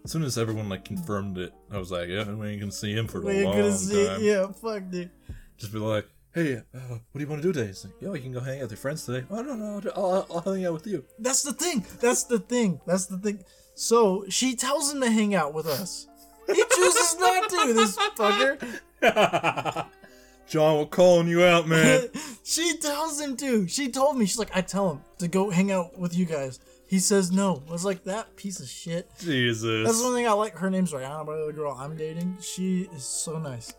as 0.07 0.11
soon 0.13 0.23
as 0.23 0.37
everyone 0.37 0.69
like 0.69 0.85
confirmed 0.85 1.37
it, 1.37 1.53
I 1.69 1.77
was 1.77 1.91
like, 1.91 2.07
yeah, 2.07 2.31
we 2.31 2.47
ain't 2.47 2.61
gonna 2.61 2.71
see 2.71 2.93
him 2.93 3.07
for 3.07 3.17
a 3.17 3.25
we 3.25 3.33
ain't 3.33 3.43
long 3.43 3.57
gonna 3.57 3.73
see. 3.73 4.07
time. 4.07 4.23
Yeah, 4.23 4.47
fuck, 4.53 4.89
dude. 4.89 5.09
Just 5.57 5.73
be 5.73 5.79
like, 5.79 6.07
hey, 6.33 6.55
uh, 6.55 6.79
what 6.87 7.13
do 7.13 7.19
you 7.19 7.27
want 7.27 7.41
to 7.41 7.47
do 7.49 7.51
today? 7.51 7.67
He's 7.67 7.83
like, 7.83 8.01
yo, 8.01 8.13
you 8.13 8.21
can 8.21 8.31
go 8.31 8.39
hang 8.39 8.59
out 8.59 8.61
with 8.61 8.71
your 8.71 8.77
friends 8.77 9.05
today. 9.05 9.27
Oh 9.29 9.41
no, 9.41 9.55
no, 9.55 9.81
I'll, 9.97 10.25
I'll, 10.31 10.41
I'll 10.45 10.53
hang 10.53 10.65
out 10.65 10.71
with 10.71 10.87
you. 10.87 11.03
That's 11.19 11.43
the 11.43 11.51
thing. 11.51 11.85
That's 11.99 12.23
the 12.23 12.39
thing. 12.39 12.79
That's 12.87 13.07
the 13.07 13.17
thing. 13.17 13.43
So 13.75 14.23
she 14.29 14.55
tells 14.55 14.93
him 14.93 15.01
to 15.01 15.11
hang 15.11 15.35
out 15.35 15.53
with 15.53 15.67
us. 15.67 16.07
He 16.47 16.63
chooses 16.73 17.17
not 17.19 17.49
to. 17.49 17.73
This 17.73 17.97
fucker. 17.97 19.87
John, 20.47 20.77
we're 20.77 20.85
calling 20.85 21.27
you 21.27 21.43
out, 21.43 21.67
man. 21.67 22.07
she 22.45 22.77
tells 22.77 23.19
him 23.19 23.35
to. 23.35 23.67
She 23.67 23.89
told 23.89 24.17
me. 24.17 24.25
She's 24.25 24.39
like, 24.39 24.55
I 24.55 24.61
tell 24.61 24.89
him 24.91 25.01
to 25.17 25.27
go 25.27 25.49
hang 25.49 25.69
out 25.69 25.99
with 25.99 26.17
you 26.17 26.23
guys. 26.23 26.61
He 26.87 26.99
says 26.99 27.31
no. 27.31 27.63
I 27.67 27.71
was 27.71 27.83
like, 27.85 28.03
that 28.05 28.35
piece 28.37 28.59
of 28.61 28.67
shit. 28.67 29.09
Jesus. 29.19 29.85
That's 29.85 30.01
one 30.01 30.13
thing 30.13 30.27
I 30.27 30.31
like. 30.31 30.55
Her 30.57 30.69
name's 30.69 30.93
Rihanna, 30.93 31.25
by 31.25 31.37
the 31.45 31.51
girl 31.53 31.73
I'm 31.77 31.97
dating. 31.97 32.37
She 32.41 32.89
is 32.95 33.03
so 33.03 33.37
nice. 33.37 33.73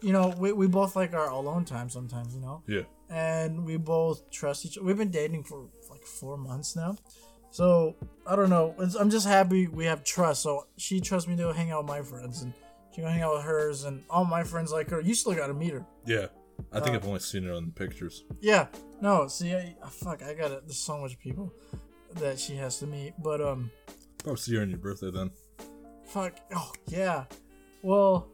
You 0.00 0.12
know, 0.12 0.28
we, 0.38 0.52
we 0.52 0.66
both 0.66 0.96
like 0.96 1.12
our 1.12 1.28
alone 1.28 1.64
time 1.64 1.90
sometimes, 1.90 2.34
you 2.34 2.40
know? 2.40 2.62
Yeah. 2.66 2.82
And 3.10 3.64
we 3.66 3.76
both 3.76 4.30
trust 4.30 4.64
each 4.64 4.78
other. 4.78 4.86
We've 4.86 4.96
been 4.96 5.10
dating 5.10 5.44
for 5.44 5.66
like 5.90 6.02
four 6.04 6.36
months 6.38 6.74
now. 6.74 6.96
So, 7.50 7.96
I 8.26 8.36
don't 8.36 8.50
know. 8.50 8.74
It's, 8.78 8.94
I'm 8.94 9.10
just 9.10 9.26
happy 9.26 9.66
we 9.66 9.84
have 9.86 10.04
trust. 10.04 10.42
So, 10.42 10.66
she 10.76 11.00
trusts 11.00 11.28
me 11.28 11.36
to 11.36 11.42
go 11.44 11.52
hang 11.52 11.70
out 11.70 11.84
with 11.84 11.88
my 11.88 12.02
friends, 12.02 12.42
and 12.42 12.52
she 12.94 13.00
go 13.00 13.08
hang 13.08 13.22
out 13.22 13.36
with 13.36 13.44
hers, 13.44 13.84
and 13.84 14.04
all 14.10 14.24
my 14.26 14.44
friends 14.44 14.70
like 14.70 14.90
her. 14.90 15.00
You 15.00 15.14
still 15.14 15.34
gotta 15.34 15.54
meet 15.54 15.72
her. 15.72 15.84
Yeah. 16.06 16.26
I 16.72 16.80
think 16.80 16.90
Uh, 16.94 16.98
I've 16.98 17.06
only 17.06 17.20
seen 17.20 17.44
her 17.44 17.52
on 17.54 17.64
the 17.66 17.72
pictures. 17.72 18.24
Yeah. 18.40 18.66
No, 19.00 19.28
see, 19.28 19.54
I, 19.54 19.74
I- 19.82 19.88
fuck, 19.88 20.22
I 20.22 20.34
got 20.34 20.50
it. 20.50 20.62
There's 20.66 20.76
so 20.78 20.98
much 20.98 21.18
people 21.18 21.52
that 22.16 22.38
she 22.38 22.56
has 22.56 22.78
to 22.78 22.86
meet. 22.86 23.14
But, 23.22 23.40
um, 23.40 23.70
Probably 24.22 24.40
see 24.40 24.54
her 24.56 24.62
on 24.62 24.70
your 24.70 24.78
birthday 24.78 25.10
then. 25.10 25.30
Fuck. 26.06 26.34
Oh, 26.54 26.72
yeah. 26.88 27.24
Well, 27.82 28.28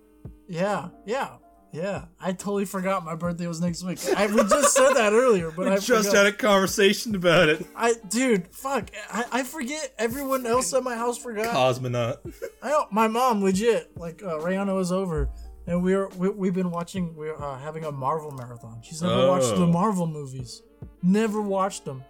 yeah, 0.49 0.89
yeah, 1.05 1.37
yeah. 1.73 2.07
I 2.21 2.33
totally 2.33 2.65
forgot 2.65 3.05
my 3.05 3.15
birthday 3.15 3.47
was 3.47 3.61
next 3.61 3.83
week. 3.85 3.99
I 4.17 4.27
we 4.27 4.37
just 4.45 4.75
said 4.75 4.93
that 4.95 5.13
earlier, 5.13 5.51
but 5.51 5.67
We 5.67 5.73
I 5.73 5.79
just 5.79 6.09
forgot. 6.09 6.25
had 6.25 6.27
a 6.27 6.33
conversation 6.37 7.15
about 7.15 7.49
it. 7.51 7.67
I, 7.77 7.95
dude, 8.09 8.49
fuck. 8.55 8.91
I, 9.11 9.25
I 9.33 9.43
forget. 9.43 9.93
Everyone 9.99 10.47
else 10.47 10.73
at 10.73 10.83
my 10.83 10.97
house 10.97 11.19
forgot. 11.19 11.55
Cosmonaut. 11.55 12.19
I 12.63 12.71
know 12.71 12.87
my 12.91 13.09
mom 13.09 13.43
legit. 13.43 13.91
Like 13.97 14.23
uh, 14.23 14.39
Rihanna 14.39 14.75
was 14.75 14.91
over, 14.93 15.29
and 15.67 15.83
we 15.83 15.93
are 15.95 16.09
we, 16.17 16.31
we've 16.31 16.55
been 16.55 16.71
watching. 16.71 17.15
We're 17.15 17.37
uh, 17.37 17.59
having 17.59 17.85
a 17.85 17.93
Marvel 17.93 18.31
marathon. 18.31 18.81
She's 18.83 19.03
never 19.03 19.29
watched 19.29 19.49
the 19.55 19.65
Oh. 19.65 19.67
Marvel 19.67 20.07
movies. 20.07 20.63
Never 21.03 21.43
watched 21.43 21.85
them. 21.85 22.03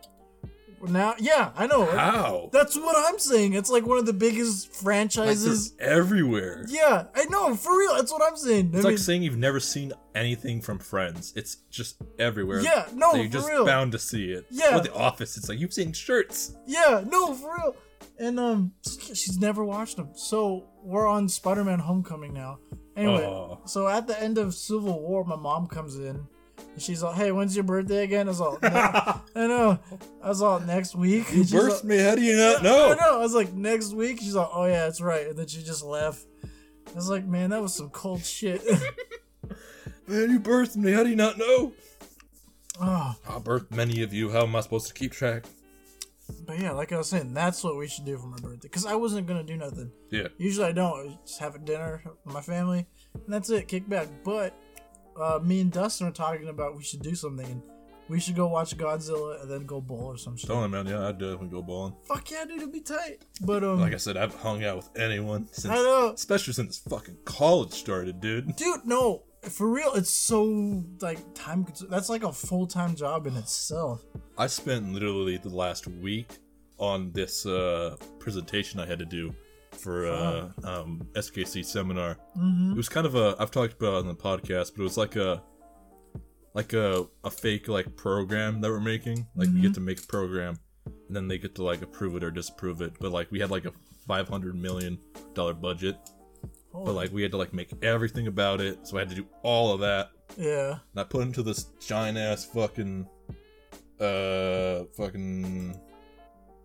Now, 0.89 1.15
yeah, 1.19 1.51
I 1.57 1.67
know. 1.67 1.85
How? 1.87 2.51
That's 2.53 2.77
what 2.77 2.97
I'm 2.97 3.19
saying. 3.19 3.55
It's 3.55 3.71
like 3.71 3.87
one 3.87 3.99
of 3.99 4.07
the 4.07 4.13
biggest 4.13 4.73
franchises. 4.73 5.73
they're 5.73 5.89
everywhere. 5.91 6.65
Yeah, 6.69 7.05
I 7.15 7.25
know 7.27 7.55
for 7.55 7.77
real. 7.79 7.95
That's 7.95 8.13
what 8.13 8.23
I'm 8.23 8.37
saying. 8.37 8.67
I 8.67 8.77
It's 8.79 8.85
mean, 8.85 8.95
like 8.95 8.99
saying 8.99 9.23
you've 9.23 9.37
never 9.37 9.61
seen 9.61 9.93
anything 10.15 10.61
from 10.61 10.79
Friends. 10.79 11.33
It's 11.37 11.57
just 11.71 11.97
everywhere. 12.19 12.61
Yeah, 12.61 12.87
no, 12.95 13.13
So 13.13 13.17
you're 13.19 13.27
for 13.27 13.33
just 13.33 13.49
real. 13.49 13.65
bound 13.67 13.93
to 13.93 13.99
see 13.99 14.31
it. 14.33 14.47
Yeah. 14.51 14.77
Or 14.79 14.81
The 14.81 14.95
Office. 14.95 15.37
It's 15.37 15.49
like 15.49 15.59
you've 15.59 15.73
seen 15.73 15.93
shirts. 15.93 16.55
yeah, 16.67 17.03
no, 17.07 17.35
for 17.35 17.55
real. 17.57 17.77
And 18.19 18.39
um, 18.39 18.73
she's 18.85 19.39
never 19.39 19.65
watched 19.65 19.97
them. 19.97 20.11
So 20.15 20.65
we're 20.83 21.07
on 21.09 21.29
Spider-Man: 21.29 21.81
Homecoming 21.81 22.33
now. 22.33 22.59
Anyway, 22.97 23.25
Oh. 23.25 23.61
so 23.65 23.89
at 23.89 24.07
the 24.07 24.21
end 24.23 24.39
of 24.39 24.55
Civil 24.55 25.01
War, 25.01 25.25
my 25.25 25.35
mom 25.37 25.67
comes 25.67 25.97
in. 25.97 26.27
And 26.59 26.83
she's 26.83 27.03
like, 27.03 27.15
"Hey, 27.17 27.31
when's 27.33 27.55
your 27.55 27.65
birthday 27.65 28.03
again?" 28.05 28.27
I 28.27 28.31
was 28.31 28.41
all, 28.41 28.59
"Ne- 28.63 28.69
"I 28.73 29.21
know." 29.35 29.79
I 30.23 30.29
was 30.29 30.43
all, 30.43 30.61
"Next 30.61 30.95
week." 30.95 31.33
You 31.33 31.43
birthed 31.45 31.85
me. 31.85 31.99
How 31.99 32.15
do 32.15 32.23
you 32.23 32.37
not 32.37 32.61
I 32.61 32.63
know? 32.63 32.95
know. 32.95 33.15
I 33.15 33.19
was 33.19 33.35
like, 33.35 33.53
"Next 33.53 33.93
week." 33.93 34.19
She's 34.21 34.35
like, 34.35 34.49
"Oh 34.53 34.65
yeah, 34.67 34.85
that's 34.85 35.01
right." 35.01 35.29
And 35.29 35.37
then 35.39 35.47
she 35.47 35.63
just 35.63 35.85
left. 35.85 36.25
I 36.45 36.95
was 36.95 37.09
like, 37.09 37.25
"Man, 37.27 37.51
that 37.51 37.63
was 37.63 37.75
some 37.75 37.91
cold 37.91 38.25
shit." 38.25 38.63
Man, 40.07 40.31
you 40.31 40.41
birthed 40.41 40.77
me. 40.77 40.93
How 40.93 41.03
do 41.05 41.11
you 41.11 41.17
not 41.17 41.39
know? 41.39 41.73
oh, 42.81 43.15
I 43.29 43.39
birthed 43.39 43.71
many 43.71 44.03
of 44.03 44.13
you. 44.13 44.31
How 44.31 44.43
am 44.43 44.57
I 44.57 44.61
supposed 44.61 44.89
to 44.89 44.95
keep 44.95 45.13
track? 45.13 45.45
but 46.47 46.59
yeah, 46.59 46.73
like 46.73 46.91
I 46.93 46.97
was 46.97 47.09
saying, 47.09 47.35
that's 47.35 47.63
what 47.63 47.77
we 47.77 47.87
should 47.87 48.07
do 48.07 48.17
for 48.17 48.27
my 48.27 48.39
birthday. 48.39 48.69
Cause 48.69 48.87
I 48.87 48.95
wasn't 48.95 49.27
gonna 49.27 49.43
do 49.45 49.57
nothing. 49.57 49.91
Yeah. 50.11 50.29
Usually 50.39 50.67
I 50.67 50.73
don't. 50.73 51.11
I 51.11 51.19
just 51.27 51.39
have 51.41 51.55
a 51.55 51.59
dinner 51.59 52.03
with 52.25 52.35
my 52.35 52.41
family, 52.41 52.87
and 53.15 53.33
that's 53.33 53.51
it. 53.51 53.69
Kick 53.69 53.89
back. 53.89 54.09
But 54.25 54.55
uh, 55.21 55.39
me 55.43 55.61
and 55.61 55.73
Dustin 55.73 56.07
are 56.07 56.13
talking 56.13 56.49
about 56.49 56.77
we 56.77 56.83
should 56.83 57.03
do 57.03 57.15
something, 57.15 57.47
and 57.47 57.63
we 58.09 58.21
should 58.21 58.37
go 58.37 58.49
watch 58.49 58.77
Godzilla 58.77 59.41
and 59.43 59.51
then 59.51 59.65
go 59.67 59.81
bowl 59.81 60.05
or 60.05 60.17
some 60.19 60.37
shit. 60.37 60.49
Tell 60.49 60.63
him, 60.63 60.73
man. 60.73 60.87
Yeah, 60.87 61.09
I'd 61.09 61.19
definitely 61.19 61.49
go 61.49 61.63
bowling. 61.63 61.95
Fuck 62.05 62.31
yeah, 62.31 62.45
dude, 62.45 62.59
it'd 62.59 62.73
be 62.73 62.81
tight. 62.81 63.25
But 63.43 63.65
um, 63.65 63.81
Like 63.81 63.95
I 63.95 63.99
said, 63.99 64.17
I've 64.17 64.35
hung 64.35 64.63
out 64.65 64.77
with 64.77 64.91
anyone 64.99 65.49
since, 65.53 65.73
I 65.73 65.77
know. 65.77 66.13
especially 66.15 66.53
since 66.53 66.79
fucking 66.79 67.17
college 67.25 67.73
started, 67.73 68.21
dude. 68.21 68.55
dude, 68.57 68.85
no, 68.85 69.23
for 69.43 69.69
real, 69.71 69.95
it's 69.95 70.11
so 70.11 70.85
like 71.01 71.19
time. 71.35 71.67
That's 71.89 72.09
like 72.11 72.25
a 72.25 72.33
full 72.33 72.67
time 72.67 72.95
job 72.95 73.27
in 73.27 73.37
itself. 73.37 74.03
I 74.37 74.49
spent 74.49 74.93
literally 74.93 75.39
the 75.39 75.49
last 75.51 75.87
week 75.87 76.29
on 76.79 77.13
this 77.13 77.47
uh, 77.47 77.97
presentation 78.19 78.81
I 78.81 78.87
had 78.87 78.99
to 78.99 79.05
do 79.05 79.35
for 79.75 80.07
uh, 80.07 80.49
um, 80.65 81.07
SKC 81.15 81.65
seminar. 81.65 82.17
Mm-hmm. 82.37 82.73
It 82.73 82.77
was 82.77 82.89
kind 82.89 83.07
of 83.07 83.15
a 83.15 83.37
I've 83.39 83.51
talked 83.51 83.75
about 83.75 83.95
it 83.95 83.99
on 83.99 84.09
the 84.09 84.15
podcast, 84.15 84.73
but 84.75 84.81
it 84.81 84.85
was 84.85 84.97
like 84.97 85.17
a 85.17 85.43
like 86.55 86.73
a 86.73 87.07
a 87.25 87.31
fake 87.31 87.69
like 87.69 87.95
program 87.97 88.61
that 88.61 88.71
we're 88.71 88.81
making. 88.81 89.27
Like 89.35 89.49
you 89.51 89.63
get 89.63 89.75
to 89.75 89.81
make 89.81 89.99
a 90.03 90.07
program, 90.07 90.59
and 90.87 91.17
then 91.17 91.29
they 91.29 91.39
get 91.39 91.55
to 91.57 91.65
like 91.65 91.83
approve 91.83 92.17
it 92.17 92.25
or 92.25 92.31
disapprove 92.31 92.81
it. 92.81 92.93
But 93.01 93.13
like 93.13 93.31
we 93.31 93.41
had 93.41 93.51
like 93.51 93.65
a 93.65 93.73
five 94.07 94.29
hundred 94.29 94.55
million 94.55 94.99
dollar 95.35 95.55
budget, 95.55 95.97
but 96.73 96.93
like 96.93 97.13
we 97.13 97.23
had 97.23 97.33
to 97.33 97.39
like 97.39 97.53
make 97.53 97.73
everything 97.83 98.27
about 98.27 98.61
it. 98.61 98.87
So 98.87 98.97
I 98.97 99.01
had 99.01 99.09
to 99.11 99.17
do 99.17 99.27
all 99.43 99.73
of 99.73 99.81
that. 99.81 100.11
yeah, 100.37 100.71
And 100.93 101.01
I 101.01 101.05
put 101.05 101.23
into 101.23 101.43
this 101.43 101.65
giant 101.81 102.19
ass 102.19 102.45
fucking 102.45 103.09
uh 104.01 104.85
fucking 104.97 105.79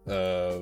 uh 0.07 0.59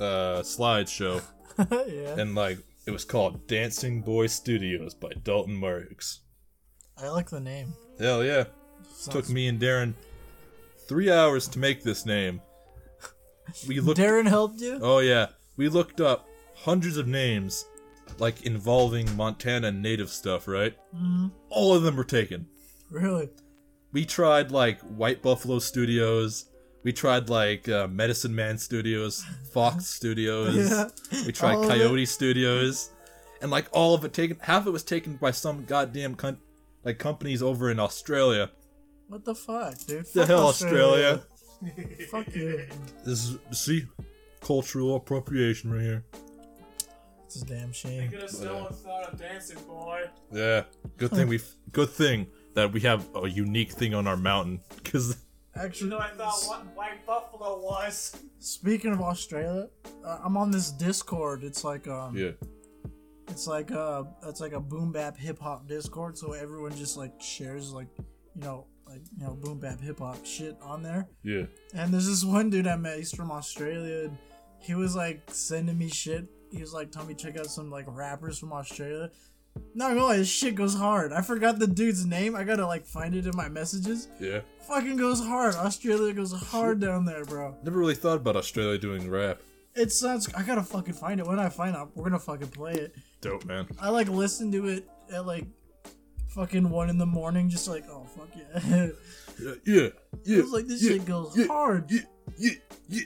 uh 0.00 0.40
slideshow 0.42 1.22
yeah. 1.70 2.18
and 2.20 2.34
like 2.34 2.58
it 2.86 2.90
was 2.90 3.04
called 3.04 3.46
Dancing 3.46 4.00
Boy 4.02 4.26
Studios 4.26 4.94
by 4.94 5.10
Dalton 5.22 5.54
Marks. 5.54 6.20
I 7.00 7.08
like 7.08 7.30
the 7.30 7.40
name. 7.40 7.72
Hell 7.98 8.24
yeah. 8.24 8.44
Sounds- 8.94 9.08
Took 9.14 9.28
me 9.28 9.46
and 9.48 9.60
Darren 9.60 9.94
three 10.88 11.10
hours 11.10 11.46
to 11.48 11.58
make 11.58 11.82
this 11.82 12.04
name. 12.06 12.40
We 13.68 13.80
looked 13.80 14.00
Darren 14.00 14.26
helped 14.28 14.60
you. 14.60 14.78
Oh 14.82 14.98
yeah. 14.98 15.28
We 15.56 15.68
looked 15.68 16.00
up 16.00 16.28
hundreds 16.54 16.96
of 16.96 17.06
names 17.06 17.66
like 18.18 18.46
involving 18.46 19.14
Montana 19.16 19.70
native 19.72 20.10
stuff, 20.10 20.46
right? 20.48 20.74
Mm-hmm. 20.94 21.28
All 21.50 21.74
of 21.74 21.82
them 21.82 21.96
were 21.96 22.04
taken. 22.04 22.46
Really? 22.90 23.30
we 23.92 24.04
tried 24.06 24.50
like 24.50 24.80
White 24.80 25.22
Buffalo 25.22 25.58
Studios. 25.58 26.46
We 26.82 26.92
tried 26.92 27.28
like 27.28 27.68
uh, 27.68 27.86
Medicine 27.88 28.34
Man 28.34 28.58
Studios, 28.58 29.24
Fox 29.52 29.86
Studios. 29.98 30.56
Yeah. 30.70 30.88
We 31.26 31.32
tried 31.32 31.56
All. 31.56 31.68
Coyote 31.68 32.06
Studios, 32.06 32.90
and 33.40 33.50
like 33.50 33.66
all 33.72 33.94
of 33.94 34.04
it 34.04 34.12
taken. 34.12 34.36
Half 34.40 34.62
of 34.62 34.68
it 34.68 34.70
was 34.72 34.82
taken 34.82 35.16
by 35.16 35.30
some 35.30 35.64
goddamn 35.64 36.14
con- 36.16 36.38
like 36.84 36.98
companies 36.98 37.42
over 37.42 37.70
in 37.70 37.78
Australia. 37.78 38.50
What 39.08 39.24
the 39.24 39.34
fuck, 39.34 39.76
dude? 39.86 40.06
The 40.06 40.26
hell, 40.26 40.48
Australia? 40.48 41.22
Fuck 42.10 42.34
you. 42.34 42.66
This 43.04 43.28
is 43.28 43.38
see, 43.52 43.84
cultural 44.40 44.96
appropriation 44.96 45.70
right 45.72 45.82
here. 45.82 46.04
It's 47.26 47.40
a 47.40 47.46
damn 47.46 47.72
shame. 47.72 48.10
Could 48.10 48.22
have 48.22 48.30
stolen 48.30 48.72
thought 48.72 49.12
of 49.12 49.18
dancing 49.20 49.58
boy. 49.68 50.02
Yeah, 50.32 50.64
good 50.96 51.12
thing 51.12 51.28
we. 51.28 51.40
Good 51.70 51.90
thing 51.90 52.26
that 52.54 52.72
we 52.72 52.80
have 52.80 53.06
a 53.14 53.28
unique 53.28 53.72
thing 53.72 53.94
on 53.94 54.06
our 54.06 54.16
mountain 54.16 54.60
because 54.82 55.10
You 55.10 55.16
Actually, 55.54 55.90
know, 55.90 55.98
I 55.98 56.08
thought 56.10 56.42
what 56.46 56.76
White 56.76 57.06
Buffalo 57.06 57.60
was. 57.60 58.16
speaking 58.38 58.92
of 58.92 59.00
Australia, 59.00 59.68
uh, 60.04 60.18
I'm 60.24 60.36
on 60.36 60.50
this 60.50 60.70
Discord. 60.70 61.44
It's 61.44 61.62
like 61.62 61.86
um, 61.88 62.16
yeah, 62.16 62.30
it's 63.28 63.46
like 63.46 63.70
uh, 63.70 64.04
it's 64.26 64.40
like 64.40 64.52
a 64.52 64.60
boom 64.60 64.92
bap 64.92 65.16
hip 65.16 65.38
hop 65.38 65.68
Discord. 65.68 66.16
So 66.16 66.32
everyone 66.32 66.74
just 66.74 66.96
like 66.96 67.12
shares 67.20 67.72
like, 67.72 67.88
you 67.98 68.42
know, 68.42 68.66
like 68.86 69.02
you 69.18 69.24
know, 69.24 69.34
boom 69.34 69.58
bap 69.58 69.80
hip 69.80 69.98
hop 69.98 70.24
shit 70.24 70.56
on 70.62 70.82
there. 70.82 71.08
yeah. 71.22 71.44
And 71.74 71.92
there's 71.92 72.06
this 72.06 72.24
one 72.24 72.48
dude 72.50 72.66
I 72.66 72.76
met. 72.76 72.98
He's 72.98 73.12
from 73.12 73.30
Australia. 73.30 74.04
And 74.04 74.18
he 74.58 74.74
was 74.74 74.96
like 74.96 75.22
sending 75.30 75.76
me 75.78 75.88
shit. 75.88 76.26
He 76.50 76.60
was 76.60 76.72
like 76.72 76.90
telling 76.92 77.08
me 77.08 77.14
check 77.14 77.36
out 77.36 77.46
some 77.46 77.70
like 77.70 77.86
rappers 77.88 78.38
from 78.38 78.52
Australia. 78.52 79.10
Not 79.74 79.90
gonna 79.90 80.04
lie, 80.04 80.16
this 80.18 80.28
shit 80.28 80.54
goes 80.54 80.74
hard. 80.74 81.12
I 81.12 81.22
forgot 81.22 81.58
the 81.58 81.66
dude's 81.66 82.04
name. 82.04 82.34
I 82.34 82.44
gotta 82.44 82.66
like 82.66 82.86
find 82.86 83.14
it 83.14 83.26
in 83.26 83.32
my 83.34 83.48
messages. 83.48 84.08
Yeah. 84.20 84.40
Fucking 84.68 84.96
goes 84.96 85.20
hard. 85.20 85.54
Australia 85.54 86.12
goes 86.12 86.32
hard 86.32 86.80
down 86.80 87.04
there, 87.04 87.24
bro. 87.24 87.56
Never 87.62 87.78
really 87.78 87.94
thought 87.94 88.16
about 88.16 88.36
Australia 88.36 88.78
doing 88.78 89.10
rap. 89.10 89.40
It 89.74 89.90
sounds. 89.92 90.32
I 90.34 90.42
gotta 90.42 90.62
fucking 90.62 90.94
find 90.94 91.20
it. 91.20 91.26
When 91.26 91.38
I 91.38 91.48
find 91.48 91.74
it, 91.74 91.88
we're 91.94 92.04
gonna 92.04 92.18
fucking 92.18 92.48
play 92.48 92.74
it. 92.74 92.94
Dope, 93.20 93.44
man. 93.44 93.66
I 93.80 93.88
like 93.88 94.08
listen 94.08 94.52
to 94.52 94.68
it 94.68 94.88
at 95.12 95.26
like 95.26 95.46
fucking 96.28 96.68
one 96.68 96.90
in 96.90 96.98
the 96.98 97.06
morning, 97.06 97.48
just 97.48 97.68
like 97.68 97.84
oh 97.90 98.06
fuck 98.16 98.28
yeah. 98.36 98.88
Yeah, 99.40 99.54
yeah, 99.64 99.88
yeah. 100.24 100.38
it 100.38 100.42
was 100.42 100.52
like 100.52 100.66
this 100.66 100.82
yeah, 100.82 100.92
shit 100.92 101.06
goes 101.06 101.36
yeah, 101.36 101.46
hard. 101.46 101.90
Yeah, 101.90 102.00
yeah, 102.36 102.52
yeah. 102.88 103.02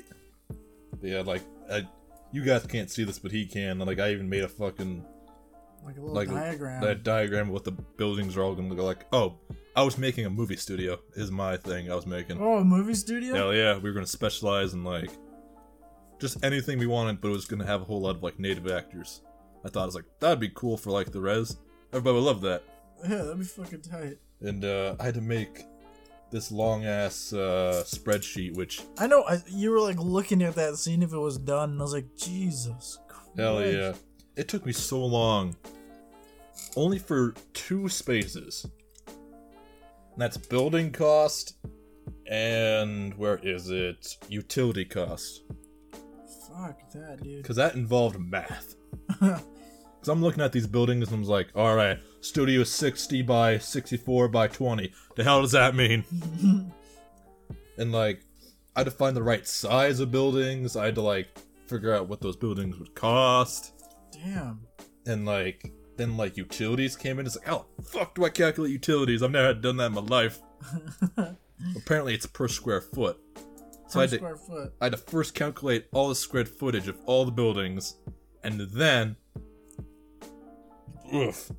Yeah, 1.03 1.21
like, 1.21 1.43
I, 1.71 1.87
you 2.33 2.43
guys 2.45 2.67
can't 2.67 2.91
see 2.91 3.05
this, 3.05 3.19
but 3.19 3.31
he 3.31 3.47
can. 3.47 3.79
Like, 3.79 4.01
I 4.01 4.13
even 4.13 4.29
made 4.29 4.43
a 4.43 4.49
fucking 4.49 5.05
Like 5.87 5.97
a 5.99 6.01
little 6.01 6.15
like 6.15 6.29
diagram. 6.29 6.83
that 6.83 7.05
diagram 7.05 7.47
of 7.47 7.53
what 7.53 7.65
the 7.65 7.71
buildings 7.71 8.37
are 8.37 8.43
all 8.43 8.55
gonna 8.55 8.69
look 8.69 8.79
like. 8.79 9.07
Oh, 9.13 9.39
I 9.77 9.83
was 9.83 9.97
making 9.97 10.27
a 10.27 10.31
movie 10.31 10.57
studio. 10.57 10.99
Is 11.15 11.31
my 11.31 11.57
thing. 11.57 11.91
I 11.91 11.95
was 11.95 12.07
making. 12.07 12.39
oh, 12.41 12.57
a 12.59 12.65
movie 12.65 12.95
studio. 12.95 13.35
Hell 13.35 13.55
yeah, 13.55 13.77
we 13.79 13.89
were 13.89 13.93
gonna 13.95 14.07
specialize 14.07 14.75
in 14.75 14.83
like 14.83 15.11
just 16.19 16.45
anything 16.45 16.79
we 16.79 16.87
wanted, 16.87 17.21
but 17.21 17.29
it 17.29 17.33
was 17.33 17.45
gonna 17.45 17.67
have 17.67 17.83
a 17.83 17.85
whole 17.85 18.01
lot 18.01 18.17
of 18.17 18.23
like 18.23 18.39
native 18.41 18.67
actors. 18.69 19.23
I 19.65 19.69
thought 19.69 19.85
it 19.85 19.87
was 19.87 19.95
like 19.95 20.07
that'd 20.21 20.41
be 20.41 20.51
cool 20.55 20.77
for 20.77 20.91
like 20.91 21.13
the 21.13 21.21
res. 21.21 21.57
Everybody 21.93 22.15
would 22.15 22.25
love 22.25 22.41
that. 22.43 22.63
Yeah, 23.09 23.17
that'd 23.19 23.39
be 23.39 23.45
fucking 23.45 23.83
tight. 23.83 24.19
And 24.41 24.65
uh, 24.65 24.97
I 24.99 25.05
had 25.05 25.15
to 25.15 25.21
make 25.21 25.65
this 26.31 26.51
long 26.51 26.87
ass 26.87 27.33
uh, 27.33 27.83
spreadsheet, 27.87 28.57
which 28.57 28.81
I 28.99 29.07
know. 29.07 29.23
I, 29.29 29.39
you 29.49 29.71
were 29.71 29.81
like 29.81 29.99
looking 29.99 30.43
at 30.43 30.55
that 30.55 30.77
scene 30.77 31.03
if 31.03 31.13
it 31.13 31.19
was 31.19 31.37
done, 31.39 31.73
and 31.73 31.81
I 31.81 31.83
was 31.85 31.93
like, 31.93 32.17
Jesus. 32.17 32.99
Christ. 33.07 33.31
hell 33.37 33.65
yeah, 33.65 33.93
it 34.35 34.49
took 34.49 34.65
me 34.65 34.73
so 34.73 35.05
long, 35.05 35.55
only 36.77 36.99
for 36.99 37.35
two 37.53 37.89
spaces. 37.89 38.67
And 39.07 40.23
that's 40.23 40.37
building 40.37 40.93
cost 40.93 41.57
and 42.29 43.15
where 43.15 43.39
is 43.43 43.71
it? 43.71 44.17
Utility 44.29 44.85
cost. 44.85 45.43
Fuck 46.49 46.91
that, 46.93 47.23
dude. 47.23 47.43
Because 47.43 47.57
that 47.57 47.75
involved 47.75 48.19
math. 48.19 48.75
Because 50.07 50.13
I'm 50.19 50.23
looking 50.23 50.45
at 50.45 50.53
these 50.53 50.69
buildings 50.69 51.11
and 51.11 51.25
I'm 51.25 51.29
like, 51.29 51.49
alright, 51.57 51.99
studio 52.21 52.63
60 52.63 53.23
by 53.23 53.59
64 53.59 54.29
by 54.29 54.47
20. 54.47 54.93
The 55.17 55.25
hell 55.25 55.41
does 55.43 55.51
that 55.51 55.75
mean? 55.75 56.05
and 57.77 57.91
like, 57.91 58.23
I 58.77 58.81
had 58.81 58.85
to 58.85 58.93
find 58.93 59.17
the 59.17 59.23
right 59.25 59.45
size 59.45 59.99
of 59.99 60.13
buildings. 60.13 60.77
I 60.77 60.85
had 60.85 60.95
to 60.95 61.01
like 61.01 61.37
figure 61.67 61.93
out 61.93 62.09
what 62.09 62.21
those 62.21 62.37
buildings 62.37 62.79
would 62.79 62.95
cost. 62.95 63.73
Damn. 64.13 64.61
And 65.07 65.27
like, 65.27 65.73
then 65.97 66.17
like 66.17 66.37
utilities 66.37 66.97
came 66.97 67.19
in. 67.19 67.27
It's 67.27 67.37
like, 67.37 67.49
oh 67.49 67.67
fuck 67.83 68.15
do 68.15 68.25
I 68.25 68.31
calculate 68.31 68.73
utilities? 68.73 69.23
I've 69.23 69.31
never 69.31 69.55
done 69.55 69.77
that 69.79 69.87
in 69.87 69.93
my 69.93 70.01
life. 70.01 70.41
Apparently, 71.77 72.15
it's 72.15 72.27
per 72.27 72.49
square 72.49 72.81
foot. 72.81 73.19
So 73.89 74.01
I 74.01 74.07
Per 74.07 74.13
had, 74.13 74.21
to, 74.21 74.37
foot. 74.37 74.73
I 74.81 74.85
had 74.87 74.93
to 74.93 74.99
first 74.99 75.35
calculate 75.35 75.87
all 75.93 76.09
the 76.09 76.15
square 76.15 76.45
footage 76.45 76.89
of 76.89 76.99
all 77.07 77.25
the 77.25 77.33
buildings, 77.33 77.97
and 78.43 78.61
then 78.61 79.17
oof, 81.15 81.51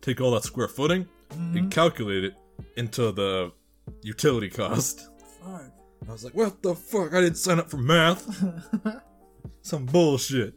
take 0.00 0.20
all 0.20 0.32
that 0.32 0.44
square 0.44 0.68
footing 0.68 1.06
and 1.30 1.54
mm-hmm. 1.54 1.68
calculate 1.68 2.24
it 2.24 2.34
into 2.76 3.12
the 3.12 3.52
utility 4.02 4.48
cost. 4.48 5.08
Fuck. 5.42 5.72
I 6.08 6.12
was 6.12 6.24
like, 6.24 6.34
what 6.34 6.62
the 6.62 6.74
fuck? 6.74 7.14
I 7.14 7.20
didn't 7.20 7.36
sign 7.36 7.58
up 7.58 7.70
for 7.70 7.76
math. 7.76 8.44
Some 9.62 9.86
bullshit. 9.86 10.54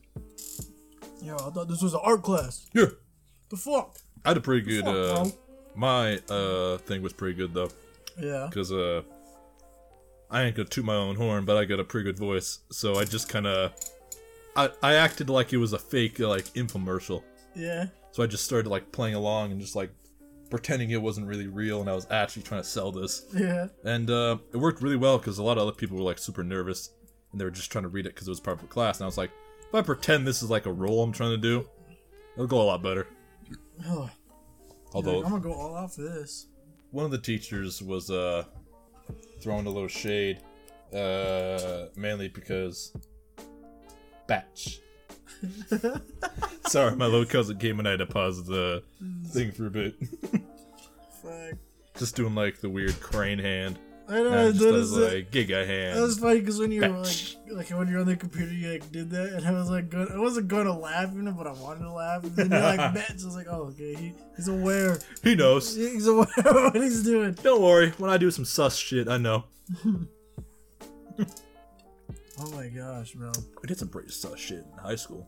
Yo, 1.25 1.33
I 1.35 1.49
thought 1.49 1.67
this 1.67 1.81
was 1.81 1.95
an 1.95 2.01
art 2.03 2.21
class. 2.21 2.67
Yeah. 2.73 2.85
The 3.49 3.57
fuck? 3.57 3.97
I 4.23 4.29
had 4.29 4.37
a 4.37 4.41
pretty 4.41 4.61
good, 4.61 4.85
Fuck, 4.85 4.95
uh, 4.95 5.23
bro. 5.23 5.31
my, 5.75 6.17
uh, 6.29 6.77
thing 6.79 7.01
was 7.01 7.13
pretty 7.13 7.33
good 7.35 7.51
though. 7.53 7.69
Yeah. 8.19 8.47
Cause, 8.53 8.71
uh, 8.71 9.01
I 10.29 10.43
ain't 10.43 10.55
gonna 10.55 10.69
toot 10.69 10.85
my 10.85 10.93
own 10.95 11.15
horn, 11.15 11.45
but 11.45 11.57
I 11.57 11.65
got 11.65 11.79
a 11.79 11.83
pretty 11.83 12.05
good 12.05 12.19
voice. 12.19 12.59
So 12.71 12.95
I 12.95 13.05
just 13.05 13.27
kinda, 13.31 13.73
I, 14.55 14.69
I 14.83 14.93
acted 14.95 15.29
like 15.29 15.51
it 15.51 15.57
was 15.57 15.73
a 15.73 15.79
fake, 15.79 16.19
like, 16.19 16.45
infomercial. 16.53 17.23
Yeah. 17.55 17.87
So 18.11 18.21
I 18.21 18.27
just 18.27 18.45
started 18.45 18.69
like 18.69 18.91
playing 18.91 19.15
along 19.15 19.51
and 19.51 19.59
just 19.59 19.75
like 19.75 19.89
pretending 20.51 20.91
it 20.91 21.01
wasn't 21.01 21.25
really 21.27 21.47
real 21.47 21.81
and 21.81 21.89
I 21.89 21.95
was 21.95 22.05
actually 22.11 22.43
trying 22.43 22.61
to 22.61 22.67
sell 22.67 22.91
this. 22.91 23.25
Yeah. 23.35 23.67
And 23.83 24.09
uh, 24.11 24.37
it 24.53 24.57
worked 24.57 24.81
really 24.83 24.95
well 24.95 25.17
because 25.17 25.39
a 25.39 25.43
lot 25.43 25.57
of 25.57 25.63
other 25.63 25.71
people 25.75 25.97
were 25.97 26.03
like 26.03 26.19
super 26.19 26.43
nervous 26.43 26.91
and 27.31 27.41
they 27.41 27.45
were 27.45 27.51
just 27.51 27.71
trying 27.71 27.83
to 27.83 27.89
read 27.89 28.05
it 28.05 28.13
because 28.13 28.27
it 28.27 28.31
was 28.31 28.39
part 28.39 28.57
of 28.59 28.63
a 28.63 28.67
class. 28.67 28.99
And 28.99 29.03
I 29.03 29.07
was 29.07 29.17
like, 29.17 29.31
if 29.75 29.83
I 29.83 29.85
pretend 29.85 30.25
this 30.25 30.41
is 30.41 30.49
like 30.49 30.65
a 30.65 30.71
role 30.71 31.03
I'm 31.03 31.11
trying 31.11 31.31
to 31.31 31.37
do, 31.37 31.67
it'll 32.35 32.47
go 32.47 32.61
a 32.61 32.63
lot 32.63 32.81
better. 32.81 33.07
Oh, 33.85 34.09
Although 34.93 35.23
I'm 35.23 35.29
gonna 35.31 35.41
go 35.41 35.53
all 35.53 35.75
out 35.75 35.93
for 35.93 36.01
this. 36.03 36.47
one 36.91 37.03
of 37.03 37.11
the 37.11 37.17
teachers 37.17 37.81
was 37.81 38.09
uh, 38.09 38.45
throwing 39.41 39.65
a 39.65 39.69
little 39.69 39.89
shade, 39.89 40.39
uh, 40.93 41.87
mainly 41.97 42.29
because 42.29 42.93
batch. 44.27 44.79
Sorry, 46.67 46.95
my 46.95 47.05
little 47.05 47.25
cousin 47.25 47.57
came 47.57 47.79
and 47.79 47.87
I 47.87 47.91
had 47.91 47.99
to 47.99 48.05
pause 48.05 48.45
the 48.45 48.81
thing 49.27 49.51
for 49.51 49.67
a 49.67 49.69
bit. 49.69 49.95
Fuck. 51.21 51.57
just 51.97 52.15
doing 52.15 52.33
like 52.33 52.61
the 52.61 52.69
weird 52.69 52.97
crane 53.01 53.39
hand. 53.39 53.77
I 54.07 54.13
know. 54.13 54.29
I 54.29 54.43
noticed 54.45 54.59
does 54.59 54.97
like 54.97 55.31
giga 55.31 55.65
hand. 55.65 55.97
That 55.97 56.01
was 56.01 56.19
funny 56.19 56.39
because 56.39 56.59
when 56.59 56.71
you 56.71 56.81
were 56.81 56.89
like, 56.89 57.35
like 57.51 57.69
when 57.69 57.87
you're 57.87 57.99
on 57.99 58.05
the 58.05 58.15
computer, 58.15 58.53
you 58.53 58.73
like 58.73 58.91
did 58.91 59.09
that, 59.11 59.33
and 59.33 59.47
I 59.47 59.51
was 59.51 59.69
like, 59.69 59.89
good. 59.89 60.11
I 60.11 60.19
wasn't 60.19 60.47
going 60.47 60.65
to 60.65 60.73
laugh 60.73 61.09
it, 61.15 61.37
but 61.37 61.47
I 61.47 61.53
wanted 61.53 61.81
to 61.81 61.91
laugh. 61.91 62.23
And 62.23 62.35
then 62.35 62.51
you're 62.51 62.59
like, 62.61 62.93
Betts. 62.93 63.23
I 63.23 63.27
was 63.27 63.35
like, 63.35 63.47
oh, 63.49 63.73
okay, 63.73 63.95
he, 63.95 64.13
he's 64.35 64.47
aware. 64.47 64.99
he 65.23 65.33
knows. 65.35 65.75
He's 65.75 66.05
aware 66.07 66.27
of 66.37 66.55
what 66.73 66.75
he's 66.75 67.03
doing. 67.03 67.33
Don't 67.33 67.61
worry, 67.61 67.91
when 67.97 68.11
I 68.11 68.17
do 68.17 68.29
some 68.29 68.45
sus 68.45 68.75
shit, 68.75 69.07
I 69.07 69.17
know. 69.17 69.45
Oh 72.37 72.51
my 72.51 72.67
gosh, 72.67 73.13
bro. 73.13 73.31
We 73.61 73.67
did 73.67 73.77
some 73.79 73.87
pretty 73.87 74.09
sus 74.09 74.37
shit 74.37 74.65
in 74.69 74.77
high 74.77 74.97
school. 74.97 75.25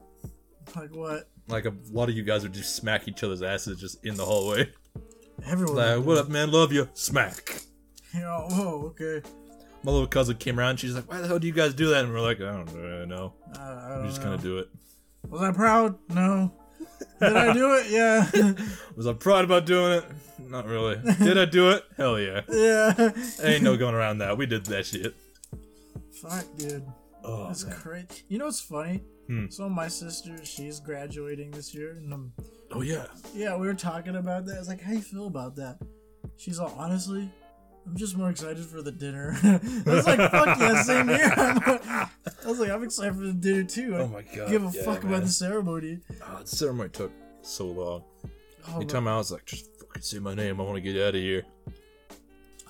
Like 0.76 0.94
what? 0.94 1.30
Like 1.48 1.66
a 1.66 1.74
lot 1.92 2.10
of 2.10 2.16
you 2.18 2.24
guys 2.24 2.44
would 2.44 2.54
just 2.54 2.76
smack 2.76 3.08
each 3.08 3.24
other's 3.24 3.42
asses 3.42 3.80
just 3.80 4.06
in 4.06 4.16
the 4.16 4.26
hallway. 4.26 4.70
Everyone. 5.46 5.76
Like, 5.78 6.06
what 6.06 6.18
up, 6.18 6.28
man? 6.30 6.52
Love 6.52 6.74
you. 6.74 6.90
Smack. 6.94 7.47
You 8.18 8.24
know, 8.24 8.48
oh, 8.50 8.86
okay. 8.88 9.28
My 9.84 9.92
little 9.92 10.08
cousin 10.08 10.38
came 10.38 10.60
around. 10.60 10.78
She's 10.78 10.96
like, 10.96 11.10
"Why 11.10 11.22
the 11.22 11.28
hell 11.28 11.38
do 11.38 11.46
you 11.46 11.54
guys 11.54 11.74
do 11.76 11.90
that?" 11.92 12.04
And 12.04 12.14
we're 12.14 12.20
like, 12.20 12.42
"I 12.42 12.52
don't 12.52 12.72
really 12.74 13.06
know. 13.06 13.34
I, 13.58 13.62
I 13.62 13.90
don't 13.90 14.04
We 14.04 14.10
just 14.10 14.22
kind 14.22 14.34
of 14.34 14.42
do 14.42 14.58
it." 14.58 14.70
Was 15.30 15.42
I 15.42 15.52
proud? 15.52 15.98
No. 16.10 16.52
Did 17.20 17.36
I 17.36 17.54
do 17.54 17.74
it? 17.76 17.88
Yeah. 17.90 18.54
Was 18.96 19.08
I 19.08 19.14
proud 19.14 19.46
about 19.46 19.66
doing 19.66 19.94
it? 19.94 20.06
Not 20.40 20.66
really. 20.66 20.96
Did 21.20 21.38
I 21.38 21.46
do 21.46 21.72
it? 21.72 21.84
Hell 21.96 22.20
yeah. 22.20 22.42
yeah. 22.50 23.12
Ain't 23.44 23.64
no 23.64 23.78
going 23.78 23.94
around 23.96 24.20
that. 24.20 24.38
We 24.38 24.46
did 24.46 24.66
that 24.66 24.86
shit. 24.86 25.16
Fuck, 26.22 26.46
dude. 26.58 26.86
Oh, 27.24 27.48
That's 27.48 27.64
crazy. 27.64 28.08
You 28.30 28.40
know 28.40 28.46
what's 28.46 28.62
funny? 28.62 29.04
Hmm. 29.28 29.48
So 29.50 29.68
my 29.68 29.88
sister, 29.90 30.44
she's 30.46 30.80
graduating 30.80 31.52
this 31.52 31.76
year, 31.76 31.92
and 31.92 32.14
um, 32.14 32.32
oh 32.72 32.82
yeah. 32.82 33.08
yeah, 33.34 33.58
we 33.58 33.68
were 33.68 33.74
talking 33.74 34.16
about 34.16 34.46
that. 34.46 34.56
I 34.56 34.60
was 34.60 34.70
like, 34.70 34.82
"How 34.82 34.94
you 34.94 35.02
feel 35.02 35.28
about 35.28 35.56
that?" 35.58 35.78
She's 36.38 36.60
like, 36.60 36.72
"Honestly, 36.78 37.30
I'm 37.88 37.96
just 37.96 38.18
more 38.18 38.30
excited 38.30 38.66
for 38.66 38.82
the 38.82 38.92
dinner." 38.92 39.36
I 39.44 39.60
was 39.86 40.06
like, 40.06 40.32
"Fuck 40.32 40.60
yeah, 40.60 40.82
same 40.84 41.08
here." 41.08 41.32
I 41.36 42.10
was 42.46 42.60
like, 42.60 42.70
"I'm 42.70 42.84
excited 42.84 43.16
for 43.16 43.22
the 43.22 43.34
dinner 43.34 43.64
too." 43.64 43.96
I 43.96 44.00
Oh 44.02 44.08
my 44.08 44.22
god. 44.24 44.50
give 44.50 44.64
a 44.64 44.72
yeah, 44.74 44.84
fuck 44.84 45.04
man. 45.04 45.14
about 45.14 45.26
the 45.26 45.32
ceremony. 45.32 46.00
Oh, 46.26 46.40
the 46.42 46.48
ceremony 46.48 46.90
took 46.90 47.12
so 47.42 47.66
long. 47.68 48.04
Oh, 48.70 48.76
Anytime 48.76 49.08
I 49.08 49.18
was 49.18 49.32
like, 49.32 49.46
just 49.46 49.66
fucking 49.80 50.02
say 50.02 50.20
my 50.20 50.34
name, 50.34 50.60
I 50.60 50.64
want 50.64 50.76
to 50.76 50.82
get 50.82 50.96
out 51.02 51.16
of 51.16 51.22
here. 51.22 51.44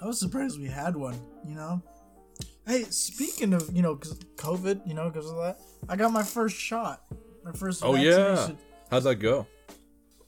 I 0.01 0.05
was 0.05 0.19
surprised 0.19 0.59
we 0.59 0.67
had 0.67 0.95
one. 0.95 1.19
You 1.45 1.55
know. 1.55 1.81
Hey, 2.67 2.83
speaking 2.83 3.53
of 3.53 3.75
you 3.75 3.81
know, 3.81 3.95
COVID, 3.95 4.85
you 4.87 4.93
know, 4.93 5.09
because 5.09 5.29
of 5.29 5.37
that, 5.37 5.59
I 5.89 5.95
got 5.95 6.11
my 6.11 6.23
first 6.23 6.55
shot. 6.55 7.01
My 7.43 7.51
first. 7.53 7.83
Oh 7.83 7.95
yeah. 7.95 8.49
How'd 8.91 9.03
that 9.03 9.15
go? 9.15 9.47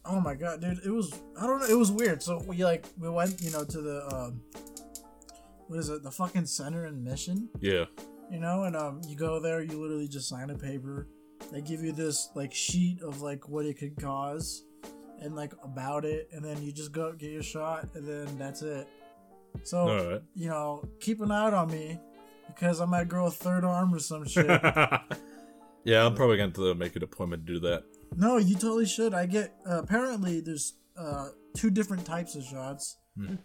Oh 0.05 0.19
my 0.19 0.33
god, 0.33 0.61
dude! 0.61 0.79
It 0.83 0.89
was 0.89 1.13
I 1.39 1.45
don't 1.45 1.59
know. 1.59 1.65
It 1.67 1.77
was 1.77 1.91
weird. 1.91 2.23
So 2.23 2.41
we 2.47 2.63
like 2.63 2.85
we 2.97 3.09
went, 3.09 3.41
you 3.41 3.51
know, 3.51 3.63
to 3.65 3.81
the 3.81 4.07
um, 4.15 4.41
what 5.69 5.77
is 5.79 5.89
it? 5.89 6.01
The 6.03 6.11
fucking 6.11 6.47
center 6.47 6.87
in 6.87 7.03
Mission, 7.03 7.47
Yeah. 7.59 7.85
you 8.31 8.39
know, 8.39 8.63
and 8.63 8.75
um, 8.75 9.01
you 9.07 9.15
go 9.15 9.39
there, 9.39 9.61
you 9.61 9.79
literally 9.79 10.07
just 10.07 10.27
sign 10.27 10.49
a 10.49 10.55
paper. 10.55 11.07
They 11.51 11.61
give 11.61 11.83
you 11.83 11.91
this 11.91 12.29
like 12.35 12.53
sheet 12.53 13.01
of 13.03 13.21
like 13.21 13.47
what 13.47 13.65
it 13.65 13.75
could 13.77 13.95
cause, 14.01 14.63
and 15.21 15.35
like 15.35 15.53
about 15.63 16.05
it, 16.05 16.27
and 16.33 16.43
then 16.43 16.61
you 16.63 16.71
just 16.71 16.91
go 16.91 17.13
get 17.13 17.31
your 17.31 17.43
shot, 17.43 17.87
and 17.93 18.05
then 18.07 18.37
that's 18.39 18.61
it. 18.63 18.87
So 19.63 20.11
right. 20.11 20.21
you 20.33 20.49
know, 20.49 20.87
keep 20.99 21.21
an 21.21 21.31
eye 21.31 21.51
on 21.51 21.69
me 21.71 21.99
because 22.47 22.81
I 22.81 22.85
might 22.85 23.07
grow 23.07 23.27
a 23.27 23.31
third 23.31 23.63
arm 23.63 23.93
or 23.93 23.99
some 23.99 24.25
shit. 24.27 24.47
yeah, 25.83 26.05
I'm 26.05 26.15
probably 26.15 26.37
going 26.37 26.51
to 26.53 26.75
make 26.75 26.95
an 26.95 27.03
appointment 27.03 27.45
to 27.45 27.53
do 27.53 27.59
that. 27.61 27.83
No, 28.15 28.37
you 28.37 28.55
totally 28.55 28.85
should. 28.87 29.13
I 29.13 29.27
get 29.27 29.53
uh, 29.69 29.79
apparently 29.83 30.41
there's 30.41 30.73
uh, 30.97 31.29
two 31.55 31.69
different 31.69 32.05
types 32.05 32.35
of 32.35 32.43
shots. 32.43 32.97
Mhm. 33.17 33.37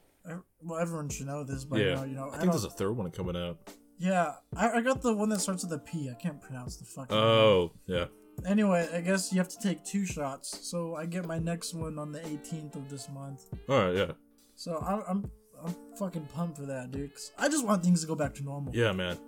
Well, 0.62 0.78
everyone 0.80 1.08
should 1.10 1.26
know 1.26 1.44
this 1.44 1.64
by 1.64 1.78
Yeah. 1.78 1.94
now. 1.96 2.04
You 2.04 2.14
know, 2.14 2.28
I 2.30 2.36
I 2.36 2.38
think 2.38 2.52
there's 2.52 2.64
a 2.64 2.70
third 2.70 2.92
one 2.96 3.10
coming 3.10 3.36
out. 3.36 3.58
yeah, 3.98 4.32
I, 4.56 4.78
I 4.78 4.80
got 4.80 5.02
the 5.02 5.12
one 5.14 5.28
that 5.30 5.40
starts 5.40 5.62
with 5.64 5.72
a 5.72 5.78
P. 5.78 6.08
I 6.10 6.14
can't 6.14 6.40
pronounce 6.40 6.76
the 6.76 6.84
fucking. 6.86 7.16
Oh, 7.16 7.72
yeah. 7.86 8.06
Anyway, 8.46 8.88
I 8.92 9.00
guess 9.00 9.32
you 9.32 9.38
have 9.38 9.48
to 9.50 9.58
take 9.58 9.84
two 9.84 10.04
shots. 10.06 10.66
So 10.68 10.96
I 10.96 11.06
get 11.06 11.24
my 11.26 11.38
next 11.38 11.74
one 11.74 11.98
on 11.98 12.10
the 12.10 12.18
18th 12.20 12.74
of 12.76 12.88
this 12.90 13.08
month. 13.10 13.44
All 13.68 13.78
right, 13.78 13.94
yeah. 13.96 14.12
So 14.56 14.78
I'm 14.78 15.02
I'm, 15.08 15.30
I'm 15.64 15.74
fucking 15.98 16.26
pumped 16.34 16.58
for 16.58 16.66
that, 16.66 16.90
dude. 16.90 17.12
'cause 17.12 17.30
I 17.38 17.48
just 17.48 17.64
want 17.64 17.84
things 17.84 18.00
to 18.00 18.06
go 18.06 18.14
back 18.14 18.34
to 18.34 18.42
normal. 18.42 18.74
Yeah, 18.74 18.92
man. 18.92 19.18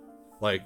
Like, 0.41 0.63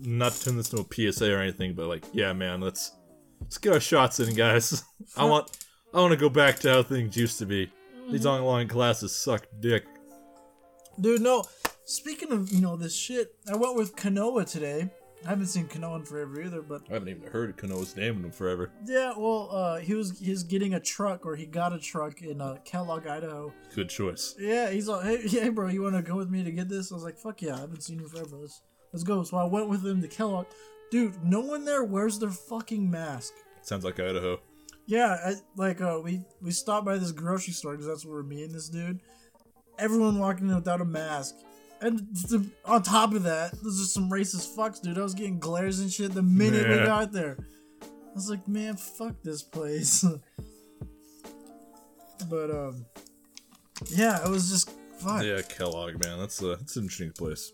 not 0.00 0.32
to 0.32 0.44
turn 0.44 0.56
this 0.56 0.72
into 0.72 0.82
a 0.84 1.12
PSA 1.12 1.30
or 1.34 1.40
anything, 1.40 1.74
but 1.74 1.88
like, 1.88 2.04
yeah, 2.12 2.32
man, 2.32 2.60
let's 2.60 2.92
let's 3.40 3.58
get 3.58 3.72
our 3.74 3.80
shots 3.80 4.18
in, 4.20 4.34
guys. 4.34 4.82
I 5.16 5.24
want 5.24 5.50
I 5.92 5.98
want 5.98 6.12
to 6.12 6.16
go 6.18 6.28
back 6.30 6.58
to 6.60 6.70
how 6.70 6.82
things 6.82 7.16
used 7.16 7.38
to 7.40 7.46
be. 7.46 7.70
These 8.10 8.26
online 8.26 8.68
classes 8.68 9.14
suck 9.14 9.46
dick. 9.60 9.84
Dude, 11.00 11.22
no. 11.22 11.44
Speaking 11.84 12.32
of 12.32 12.50
you 12.52 12.60
know 12.60 12.76
this 12.76 12.94
shit, 12.94 13.34
I 13.50 13.56
went 13.56 13.76
with 13.76 13.96
Kanoa 13.96 14.50
today. 14.50 14.90
I 15.24 15.30
haven't 15.30 15.46
seen 15.46 15.66
Kanoa 15.66 16.00
in 16.00 16.04
forever 16.04 16.40
either, 16.42 16.60
but 16.60 16.82
I 16.90 16.94
haven't 16.94 17.08
even 17.08 17.30
heard 17.30 17.50
of 17.50 17.56
Kanoa's 17.56 17.96
name 17.96 18.24
in 18.24 18.30
forever. 18.30 18.70
Yeah, 18.86 19.14
well, 19.16 19.48
uh, 19.50 19.78
he 19.78 19.94
was 19.94 20.18
he's 20.18 20.42
getting 20.42 20.74
a 20.74 20.80
truck, 20.80 21.24
or 21.24 21.34
he 21.34 21.46
got 21.46 21.72
a 21.72 21.78
truck 21.78 22.20
in 22.22 22.40
uh, 22.40 22.58
Kellogg, 22.64 23.06
Idaho. 23.06 23.52
Good 23.74 23.88
choice. 23.88 24.34
Yeah, 24.38 24.70
he's 24.70 24.86
like, 24.86 25.04
hey, 25.04 25.28
hey, 25.28 25.48
bro, 25.48 25.68
you 25.68 25.82
want 25.82 25.96
to 25.96 26.02
go 26.02 26.16
with 26.16 26.30
me 26.30 26.44
to 26.44 26.50
get 26.50 26.68
this? 26.68 26.92
I 26.92 26.94
was 26.94 27.04
like, 27.04 27.18
fuck 27.18 27.40
yeah, 27.40 27.56
I 27.56 27.60
haven't 27.60 27.82
seen 27.82 28.00
you 28.00 28.08
forever. 28.08 28.36
Let's 28.36 28.60
let's 28.92 29.04
go. 29.04 29.22
So 29.22 29.38
I 29.38 29.44
went 29.44 29.68
with 29.68 29.84
him 29.84 30.02
to 30.02 30.08
Kellogg. 30.08 30.46
Dude, 30.90 31.22
no 31.24 31.40
one 31.40 31.64
there 31.64 31.84
wears 31.84 32.18
their 32.18 32.30
fucking 32.30 32.90
mask. 32.90 33.32
Sounds 33.62 33.84
like 33.84 33.98
Idaho. 33.98 34.40
Yeah, 34.86 35.16
I, 35.24 35.34
like 35.56 35.80
uh, 35.80 36.00
we 36.02 36.20
we 36.42 36.50
stopped 36.50 36.84
by 36.84 36.98
this 36.98 37.12
grocery 37.12 37.54
store 37.54 37.72
because 37.72 37.86
that's 37.86 38.04
where 38.04 38.16
we're 38.16 38.22
meeting 38.22 38.52
this 38.52 38.68
dude. 38.68 39.00
Everyone 39.78 40.18
walking 40.18 40.48
in 40.48 40.54
without 40.54 40.80
a 40.80 40.84
mask. 40.84 41.36
And 41.80 42.06
to, 42.30 42.46
on 42.64 42.82
top 42.82 43.12
of 43.12 43.24
that, 43.24 43.52
there's 43.62 43.78
just 43.78 43.92
some 43.92 44.08
racist 44.08 44.56
fucks, 44.56 44.80
dude. 44.80 44.96
I 44.96 45.02
was 45.02 45.14
getting 45.14 45.38
glares 45.38 45.80
and 45.80 45.92
shit 45.92 46.14
the 46.14 46.22
minute 46.22 46.68
we 46.68 46.76
got 46.76 47.12
there. 47.12 47.36
I 47.82 48.14
was 48.14 48.30
like, 48.30 48.46
man, 48.46 48.76
fuck 48.76 49.16
this 49.22 49.42
place. 49.42 50.04
but 52.30 52.50
um, 52.50 52.86
yeah, 53.88 54.24
it 54.24 54.30
was 54.30 54.50
just 54.50 54.70
fuck. 54.98 55.22
Yeah. 55.22 55.36
Yeah, 55.36 55.42
Kellogg, 55.42 56.04
man. 56.04 56.18
That's 56.18 56.40
a 56.42 56.56
that's 56.56 56.76
an 56.76 56.84
interesting 56.84 57.12
place. 57.12 57.52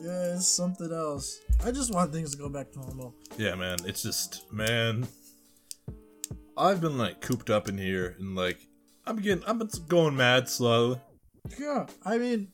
Yeah, 0.00 0.34
it's 0.34 0.48
something 0.48 0.92
else. 0.92 1.40
I 1.64 1.70
just 1.70 1.94
want 1.94 2.12
things 2.12 2.32
to 2.32 2.38
go 2.38 2.48
back 2.48 2.72
to 2.72 2.80
normal. 2.80 3.14
Yeah, 3.36 3.54
man. 3.54 3.78
It's 3.84 4.02
just, 4.02 4.52
man. 4.52 5.06
I've 6.56 6.80
been 6.80 6.98
like 6.98 7.20
cooped 7.20 7.50
up 7.50 7.68
in 7.68 7.78
here 7.78 8.16
and 8.18 8.34
like 8.34 8.58
I'm 9.06 9.16
getting 9.16 9.44
I'm 9.46 9.66
going 9.88 10.16
mad 10.16 10.48
slowly. 10.48 11.00
Yeah, 11.58 11.86
I 12.04 12.18
mean, 12.18 12.48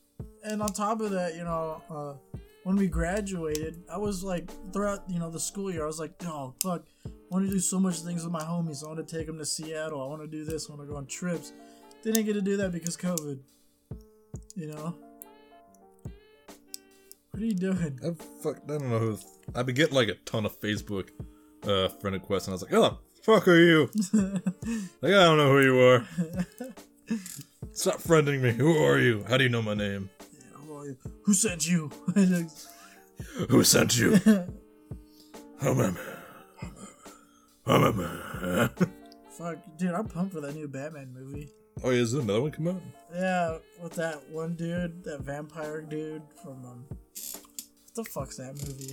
and 0.44 0.62
on 0.62 0.72
top 0.72 1.00
of 1.00 1.10
that, 1.10 1.34
you 1.34 1.44
know, 1.44 1.82
uh, 1.90 2.38
when 2.64 2.76
we 2.76 2.86
graduated, 2.86 3.82
I 3.92 3.98
was 3.98 4.24
like, 4.24 4.50
throughout, 4.72 5.04
you 5.08 5.18
know, 5.18 5.30
the 5.30 5.40
school 5.40 5.70
year, 5.70 5.84
I 5.84 5.86
was 5.86 5.98
like, 5.98 6.12
oh, 6.24 6.54
fuck, 6.62 6.84
I 7.06 7.10
want 7.30 7.46
to 7.46 7.50
do 7.50 7.60
so 7.60 7.78
much 7.78 8.00
things 8.00 8.24
with 8.24 8.32
my 8.32 8.42
homies. 8.42 8.82
I 8.84 8.88
want 8.88 9.06
to 9.06 9.16
take 9.16 9.26
them 9.26 9.38
to 9.38 9.44
Seattle. 9.44 10.02
I 10.02 10.06
want 10.06 10.22
to 10.22 10.26
do 10.26 10.44
this. 10.44 10.68
I 10.68 10.74
want 10.74 10.86
to 10.86 10.92
go 10.92 10.96
on 10.96 11.06
trips. 11.06 11.52
Didn't 12.02 12.24
get 12.24 12.34
to 12.34 12.40
do 12.40 12.56
that 12.58 12.72
because 12.72 12.96
COVID. 12.96 13.40
You 14.54 14.66
know? 14.68 14.94
What 17.30 17.42
are 17.42 17.46
you 17.46 17.54
doing? 17.54 18.00
I 18.04 18.10
fuck 18.42 18.56
I 18.64 18.78
don't 18.78 18.90
know 18.90 18.98
who 18.98 19.18
I've 19.54 19.66
been 19.66 19.74
getting 19.74 19.94
like 19.94 20.08
a 20.08 20.14
ton 20.14 20.44
of 20.44 20.58
Facebook 20.60 21.10
uh 21.64 21.88
friend 21.88 22.14
requests 22.14 22.46
and 22.46 22.52
I 22.52 22.54
was 22.54 22.62
like, 22.62 22.74
oh 22.74 22.98
fuck 23.22 23.48
are 23.48 23.58
you? 23.58 23.90
like 25.02 25.12
I 25.12 25.24
don't 25.24 25.36
know 25.38 25.50
who 25.50 25.60
you 25.62 25.80
are. 25.80 26.06
Stop 27.72 28.00
friending 28.00 28.40
me. 28.40 28.52
Who 28.52 28.76
are 28.82 28.98
you? 28.98 29.24
How 29.28 29.36
do 29.36 29.44
you 29.44 29.50
know 29.50 29.62
my 29.62 29.74
name? 29.74 30.10
Who 30.52 30.76
are 30.76 30.86
you? 30.86 30.96
Who 31.22 31.34
sent 31.34 31.68
you? 31.68 31.90
Who 33.48 33.64
sent 33.64 33.98
you? 33.98 34.18
Oh 35.62 35.74
my 35.74 35.90
man. 35.90 35.98
Oh 37.66 37.78
my 37.78 37.90
man. 37.92 38.70
fuck, 39.30 39.58
dude, 39.76 39.92
I'm 39.92 40.06
pumped 40.06 40.32
for 40.34 40.40
that 40.40 40.54
new 40.54 40.68
Batman 40.68 41.12
movie. 41.12 41.48
Oh 41.84 41.90
yeah, 41.90 42.00
is 42.00 42.12
there 42.12 42.22
another 42.22 42.42
one 42.42 42.50
come 42.50 42.68
out? 42.68 42.82
Yeah, 43.14 43.58
with 43.82 43.94
that 43.94 44.28
one 44.30 44.54
dude, 44.54 45.04
that 45.04 45.20
vampire 45.20 45.80
dude 45.82 46.22
from 46.42 46.64
um, 46.64 46.84
what 46.88 47.94
the 47.94 48.04
fuck's 48.04 48.36
that 48.36 48.54
movie? 48.66 48.92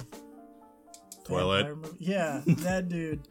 Twilight? 1.24 1.68
Movie? 1.68 1.98
Yeah, 2.00 2.42
that 2.48 2.90
dude. 2.90 3.28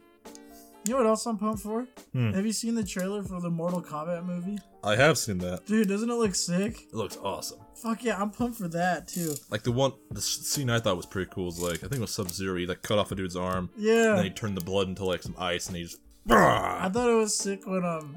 You 0.85 0.91
know 0.91 0.97
what 0.97 1.07
else 1.07 1.25
I'm 1.25 1.37
pumped 1.37 1.61
for? 1.63 1.87
Hmm. 2.13 2.31
Have 2.33 2.45
you 2.45 2.51
seen 2.53 2.75
the 2.75 2.83
trailer 2.83 3.23
for 3.23 3.41
the 3.41 3.49
Mortal 3.49 3.81
Kombat 3.81 4.23
movie? 4.25 4.57
I 4.83 4.95
have 4.95 5.17
seen 5.17 5.39
that. 5.39 5.65
Dude, 5.65 5.87
doesn't 5.87 6.09
it 6.09 6.13
look 6.13 6.35
sick? 6.35 6.81
It 6.83 6.93
looks 6.93 7.17
awesome. 7.17 7.57
Fuck 7.81 8.03
yeah, 8.03 8.21
I'm 8.21 8.29
pumped 8.29 8.57
for 8.59 8.67
that 8.69 9.07
too. 9.07 9.33
Like 9.49 9.63
the 9.63 9.71
one, 9.71 9.93
the 10.11 10.21
scene 10.21 10.69
I 10.69 10.79
thought 10.79 10.95
was 10.95 11.07
pretty 11.07 11.31
cool 11.33 11.45
was 11.45 11.59
like 11.59 11.77
I 11.77 11.87
think 11.87 11.95
it 11.95 12.01
was 12.01 12.11
Sub 12.13 12.29
Zero. 12.29 12.55
He 12.57 12.67
like 12.67 12.83
cut 12.83 12.99
off 12.99 13.11
a 13.11 13.15
dude's 13.15 13.35
arm, 13.35 13.69
and 13.75 13.83
Yeah, 13.83 14.15
then 14.15 14.25
he 14.25 14.29
turned 14.29 14.55
the 14.57 14.63
blood 14.63 14.87
into 14.87 15.03
like 15.05 15.23
some 15.23 15.35
ice, 15.39 15.67
and 15.67 15.75
he 15.75 15.83
just. 15.83 15.97
I 16.29 16.89
thought 16.91 17.09
it 17.09 17.15
was 17.15 17.35
sick 17.35 17.65
when 17.65 17.83
um, 17.83 18.15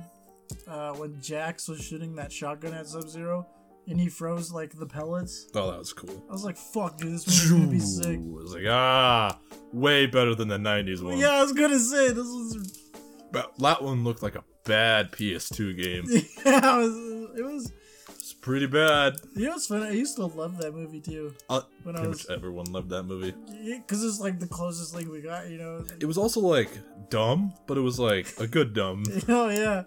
uh, 0.67 0.93
when 0.93 1.21
Jax 1.23 1.69
was 1.69 1.83
shooting 1.83 2.17
that 2.17 2.31
shotgun 2.33 2.75
at 2.75 2.87
Sub 2.87 3.09
Zero, 3.09 3.47
and 3.87 3.99
he 3.99 4.09
froze 4.09 4.53
like 4.53 4.79
the 4.79 4.87
pellets. 4.87 5.47
Oh, 5.55 5.71
that 5.71 5.79
was 5.79 5.93
cool. 5.93 6.23
I 6.29 6.33
was 6.33 6.45
like, 6.45 6.57
fuck, 6.59 6.99
dude, 6.99 7.15
this 7.15 7.51
movie's 7.51 7.51
gonna 7.51 7.67
be 7.67 7.81
sick. 7.81 8.19
I 8.19 8.43
was 8.43 8.55
like, 8.55 8.65
ah, 8.69 9.39
way 9.73 10.07
better 10.07 10.35
than 10.35 10.49
the 10.49 10.57
'90s 10.59 11.03
one. 11.03 11.19
Yeah, 11.19 11.31
I 11.31 11.43
was 11.43 11.53
gonna 11.53 11.79
say 11.79 12.09
this 12.09 12.17
was 12.27 12.83
but 13.31 13.57
that 13.59 13.83
one 13.83 14.05
looked 14.05 14.23
like 14.23 14.35
a 14.37 14.45
bad 14.65 15.13
PS2 15.13 15.77
game. 15.83 16.05
yeah, 16.47 16.75
it 16.75 16.79
was. 16.79 17.39
It 17.39 17.43
was. 17.45 17.73
It's 18.09 18.33
pretty 18.33 18.67
bad. 18.67 19.15
You 19.37 19.45
know 19.47 19.51
what's 19.53 19.67
funny? 19.67 19.87
I 19.87 19.91
used 19.93 20.17
to 20.17 20.27
love 20.27 20.59
that 20.59 20.75
movie 20.75 21.01
too. 21.01 21.35
Uh, 21.49 21.61
When 21.83 21.95
I 21.95 21.99
pretty 21.99 22.09
was- 22.11 22.29
much 22.29 22.37
everyone 22.37 22.67
loved 22.73 22.89
that 22.91 23.03
movie. 23.05 23.35
Because 23.77 24.03
it's 24.05 24.21
like 24.21 24.39
the 24.41 24.47
closest 24.47 24.95
thing 24.95 25.11
we 25.11 25.21
got, 25.21 25.49
you 25.51 25.59
know. 25.59 25.85
It 26.01 26.07
was 26.07 26.17
also 26.19 26.41
like 26.41 26.71
dumb, 27.11 27.53
but 27.67 27.77
it 27.79 27.81
was 27.83 27.99
like 27.99 28.33
a 28.39 28.47
good 28.47 28.73
dumb. 28.75 29.05
Oh 29.29 29.49
yeah, 29.51 29.85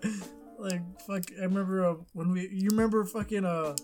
like 0.59 0.81
fuck. 1.07 1.23
I 1.39 1.43
remember 1.43 1.85
uh, 1.87 1.95
when 2.13 2.31
we. 2.31 2.47
You 2.51 2.69
remember 2.69 3.03
fucking 3.05 3.45
uh, 3.45 3.75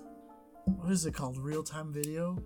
what 0.65 0.91
is 0.91 1.05
it 1.05 1.13
called? 1.13 1.38
Real 1.39 1.63
time 1.63 1.91
video. 1.93 2.38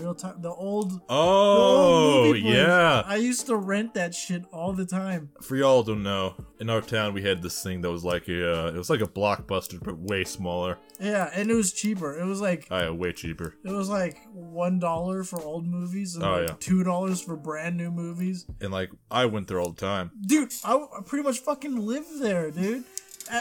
Real 0.00 0.14
time. 0.14 0.40
The 0.40 0.50
old. 0.50 0.90
the 0.92 1.00
Oh 1.08 2.22
old 2.24 2.26
movie 2.36 2.40
yeah. 2.40 3.02
I 3.06 3.16
used 3.16 3.46
to 3.46 3.56
rent 3.56 3.94
that 3.94 4.14
shit 4.14 4.44
all 4.52 4.72
the 4.72 4.86
time. 4.86 5.30
For 5.42 5.56
y'all 5.56 5.82
don't 5.82 6.02
know, 6.02 6.34
in 6.58 6.70
our 6.70 6.80
town 6.80 7.12
we 7.14 7.22
had 7.22 7.42
this 7.42 7.62
thing 7.62 7.80
that 7.82 7.90
was 7.90 8.04
like 8.04 8.28
a, 8.28 8.66
uh, 8.66 8.68
it 8.68 8.76
was 8.76 8.88
like 8.90 9.00
a 9.00 9.06
blockbuster 9.06 9.82
but 9.82 9.98
way 9.98 10.24
smaller. 10.24 10.78
Yeah, 10.98 11.30
and 11.34 11.50
it 11.50 11.54
was 11.54 11.72
cheaper. 11.72 12.18
It 12.18 12.24
was 12.24 12.40
like 12.40 12.66
Oh 12.70 12.78
yeah, 12.78 12.90
way 12.90 13.12
cheaper. 13.12 13.54
it 13.64 13.70
was 13.72 13.88
like 13.88 14.18
one 14.32 14.78
dollar 14.78 15.22
for 15.24 15.40
old 15.42 15.66
movies 15.66 16.14
and 16.14 16.24
Oh, 16.24 16.32
like 16.32 16.48
yeah. 16.48 16.54
two 16.60 16.82
dollars 16.84 17.20
for 17.20 17.36
brand 17.36 17.76
new 17.76 17.90
movies. 17.90 18.46
And 18.60 18.72
like 18.72 18.90
I 19.10 19.26
went 19.26 19.48
there 19.48 19.60
all 19.60 19.70
the 19.70 19.80
time, 19.80 20.10
Dude, 20.26 20.52
I, 20.64 20.74
I 20.76 21.02
pretty 21.04 21.24
much 21.24 21.40
fucking 21.40 21.76
live 21.86 22.06
there, 22.20 22.50
dude. 22.50 22.84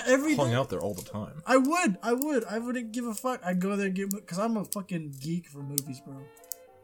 Every 0.05 0.35
hung 0.35 0.49
day- 0.49 0.55
out 0.55 0.69
there 0.69 0.79
all 0.81 0.93
the 0.93 1.01
time. 1.01 1.41
I 1.47 1.57
would, 1.57 1.97
I 2.03 2.13
would, 2.13 2.43
I 2.45 2.59
wouldn't 2.59 2.91
give 2.91 3.05
a 3.07 3.13
fuck. 3.15 3.41
I'd 3.43 3.59
go 3.59 3.75
there 3.75 3.87
and 3.87 3.95
get 3.95 4.11
because 4.11 4.37
I'm 4.37 4.55
a 4.55 4.65
fucking 4.65 5.15
geek 5.19 5.47
for 5.47 5.63
movies, 5.63 5.99
bro. 6.05 6.17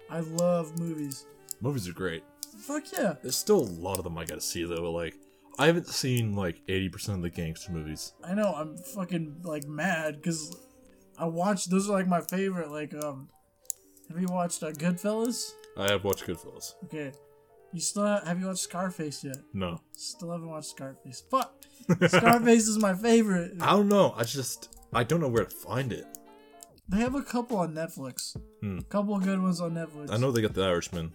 I 0.09 0.19
love 0.19 0.79
movies. 0.79 1.25
Movies 1.61 1.87
are 1.87 1.93
great. 1.93 2.23
Fuck 2.59 2.91
yeah. 2.93 3.15
There's 3.21 3.35
still 3.35 3.59
a 3.59 3.71
lot 3.79 3.97
of 3.97 4.03
them 4.03 4.17
I 4.17 4.25
gotta 4.25 4.41
see 4.41 4.63
though. 4.63 4.81
But 4.81 4.91
like 4.91 5.15
I 5.57 5.67
haven't 5.67 5.87
seen 5.87 6.35
like 6.35 6.61
80% 6.67 7.09
of 7.15 7.21
the 7.21 7.29
gangster 7.29 7.71
movies. 7.71 8.13
I 8.23 8.33
know. 8.33 8.53
I'm 8.53 8.77
fucking 8.77 9.37
like 9.43 9.65
mad 9.67 10.17
because 10.21 10.55
I 11.17 11.25
watched. 11.25 11.69
Those 11.69 11.89
are 11.89 11.93
like 11.93 12.07
my 12.07 12.21
favorite. 12.21 12.71
Like, 12.71 12.93
um, 12.93 13.29
have 14.09 14.19
you 14.19 14.27
watched 14.29 14.61
uh, 14.63 14.71
Goodfellas? 14.71 15.51
I 15.77 15.91
have 15.91 16.03
watched 16.03 16.25
Goodfellas. 16.25 16.73
Okay. 16.85 17.11
You 17.71 17.81
still 17.81 18.05
have, 18.05 18.23
have 18.25 18.39
you 18.39 18.47
watched 18.47 18.59
Scarface 18.59 19.23
yet? 19.23 19.37
No, 19.53 19.81
Still 19.91 20.31
haven't 20.31 20.49
watched 20.49 20.69
Scarface. 20.69 21.23
Fuck. 21.29 21.53
Scarface 22.07 22.67
is 22.67 22.77
my 22.77 22.93
favorite. 22.93 23.53
I 23.61 23.71
don't 23.71 23.89
know. 23.89 24.13
I 24.15 24.23
just 24.23 24.77
I 24.93 25.03
don't 25.03 25.19
know 25.19 25.27
where 25.27 25.43
to 25.45 25.49
find 25.49 25.91
it. 25.91 26.05
They 26.87 26.97
have 26.97 27.15
a 27.15 27.23
couple 27.23 27.57
on 27.57 27.73
Netflix. 27.73 28.35
Hmm. 28.61 28.79
Couple 28.89 29.17
good 29.19 29.41
ones 29.41 29.59
on 29.61 29.71
Netflix. 29.73 30.11
I 30.11 30.17
know 30.17 30.31
they 30.31 30.41
got 30.41 30.53
The 30.53 30.63
Irishman. 30.63 31.11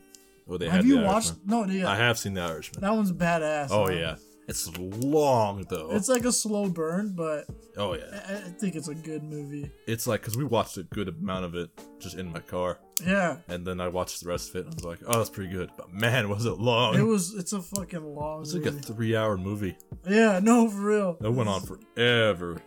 Or 0.47 0.59
they 0.59 0.69
Have 0.69 0.85
you 0.85 0.99
The 0.99 1.05
watched? 1.07 1.35
No, 1.47 1.65
yeah. 1.65 1.89
I 1.89 1.95
have 1.97 2.19
seen 2.19 2.35
The 2.35 2.41
Irishman. 2.43 2.81
That 2.83 2.93
one's 2.93 3.13
badass. 3.13 3.69
Oh 3.71 3.87
man. 3.87 3.97
yeah, 3.99 4.17
it's 4.49 4.77
long 4.77 5.65
though. 5.71 5.91
It's 5.93 6.09
like 6.09 6.25
a 6.25 6.33
slow 6.33 6.69
burn, 6.69 7.13
but 7.15 7.45
oh 7.77 7.95
yeah, 7.95 8.21
I 8.29 8.35
think 8.59 8.75
it's 8.75 8.89
a 8.89 8.95
good 8.97 9.23
movie. 9.23 9.71
it's 9.87 10.09
like 10.09 10.23
because 10.23 10.37
we 10.37 10.43
watched 10.45 10.77
a 10.77 10.83
good 10.83 11.07
amount 11.09 11.45
of 11.45 11.55
it 11.55 11.71
just 12.01 12.17
in 12.17 12.33
my 12.33 12.41
car, 12.41 12.81
Yeah, 13.07 13.37
and 13.47 13.65
then 13.65 13.81
I 13.81 13.87
watched 13.87 14.25
the 14.25 14.29
rest 14.29 14.51
of 14.51 14.57
it. 14.57 14.65
and 14.65 14.75
I 14.75 14.75
was 14.75 14.85
like, 14.85 14.99
oh, 15.07 15.19
that's 15.19 15.31
pretty 15.31 15.53
good. 15.53 15.71
But 15.77 15.93
man, 15.93 16.29
was 16.29 16.47
it 16.47 16.59
long? 16.59 16.97
it 16.99 17.03
was. 17.03 17.33
It's 17.35 17.53
a 17.53 17.63
fucking 17.63 18.03
long. 18.17 18.41
Movie. 18.41 18.57
It's 18.59 18.67
like 18.67 18.75
a 18.75 18.93
three-hour 18.93 19.37
movie. 19.37 19.77
yeah, 20.09 20.41
no, 20.43 20.69
for 20.69 20.81
real. 20.81 21.17
That 21.21 21.31
went 21.31 21.49
on 21.49 21.61
forever. 21.63 22.61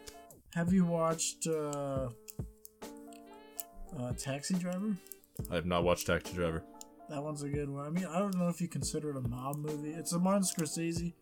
Have 0.55 0.71
you 0.71 0.85
watched 0.85 1.47
uh, 1.47 2.09
uh, 3.99 4.13
Taxi 4.13 4.55
Driver? 4.55 4.95
I 5.51 5.55
have 5.55 5.65
not 5.65 5.83
watched 5.83 6.07
Taxi 6.07 6.33
Driver. 6.33 6.63
That 7.09 7.21
one's 7.21 7.43
a 7.43 7.49
good 7.49 7.69
one. 7.69 7.85
I 7.85 7.89
mean, 7.89 8.05
I 8.05 8.19
don't 8.19 8.35
know 8.37 8.47
if 8.47 8.61
you 8.61 8.67
consider 8.67 9.11
it 9.11 9.17
a 9.17 9.21
mob 9.21 9.57
movie. 9.57 9.91
It's 9.91 10.13
a 10.13 10.19
Martin 10.19 10.43
Scorsese. 10.43 11.13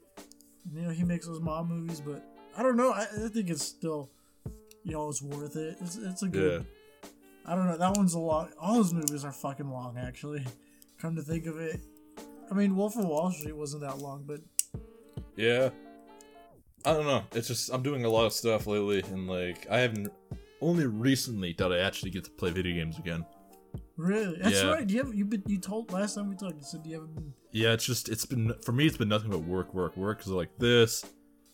You 0.73 0.81
know, 0.81 0.89
he 0.91 1.03
makes 1.03 1.25
those 1.25 1.41
mob 1.41 1.69
movies, 1.69 2.01
but 2.01 2.23
I 2.55 2.63
don't 2.63 2.77
know. 2.77 2.91
I, 2.91 3.01
I 3.25 3.27
think 3.29 3.49
it's 3.49 3.63
still, 3.63 4.11
you 4.83 4.91
know, 4.93 5.09
it's 5.09 5.21
worth 5.21 5.55
it. 5.55 5.77
It's, 5.81 5.95
it's 5.97 6.21
a 6.23 6.27
Yeah, 6.27 6.31
good. 6.31 6.65
I 7.45 7.55
don't 7.55 7.67
know. 7.67 7.77
That 7.77 7.97
one's 7.97 8.13
a 8.13 8.19
lot. 8.19 8.51
All 8.59 8.75
those 8.75 8.93
movies 8.93 9.25
are 9.25 9.31
fucking 9.31 9.69
long, 9.69 9.97
actually. 9.97 10.45
Come 10.99 11.15
to 11.15 11.23
think 11.23 11.47
of 11.47 11.57
it. 11.59 11.79
I 12.49 12.53
mean, 12.53 12.75
Wolf 12.75 12.95
of 12.95 13.05
Wall 13.05 13.31
Street 13.31 13.55
wasn't 13.55 13.81
that 13.81 13.97
long, 13.97 14.23
but 14.27 14.41
yeah. 15.35 15.69
I 16.85 16.93
don't 16.93 17.05
know. 17.05 17.23
It's 17.33 17.47
just 17.47 17.71
I'm 17.73 17.81
doing 17.83 18.05
a 18.05 18.09
lot 18.09 18.25
of 18.25 18.33
stuff 18.33 18.67
lately, 18.67 19.03
and 19.11 19.27
like 19.27 19.67
I 19.69 19.79
haven't. 19.79 20.11
Only 20.61 20.85
recently 20.85 21.53
did 21.53 21.71
I 21.71 21.79
actually 21.79 22.11
get 22.11 22.23
to 22.25 22.31
play 22.31 22.51
video 22.51 22.75
games 22.75 22.97
again. 22.99 23.25
really, 23.97 24.37
that's 24.41 24.61
Yeah. 24.61 24.69
right. 24.71 24.89
You 24.89 25.03
have 25.03 25.13
you 25.13 25.25
been 25.25 25.43
you 25.47 25.57
told 25.59 25.91
last 25.91 26.15
time 26.15 26.29
we 26.29 26.35
talked. 26.35 26.55
You 26.55 26.63
said 26.63 26.81
you 26.85 26.93
haven't 26.95 27.15
been. 27.15 27.33
Yeah, 27.51 27.73
it's 27.73 27.85
just 27.85 28.09
it's 28.09 28.25
been 28.25 28.53
for 28.63 28.71
me. 28.71 28.85
It's 28.87 28.97
been 28.97 29.09
nothing 29.09 29.29
but 29.31 29.39
work, 29.43 29.73
work, 29.73 29.95
work. 29.97 30.17
Because 30.19 30.31
like 30.31 30.49
this, 30.57 31.05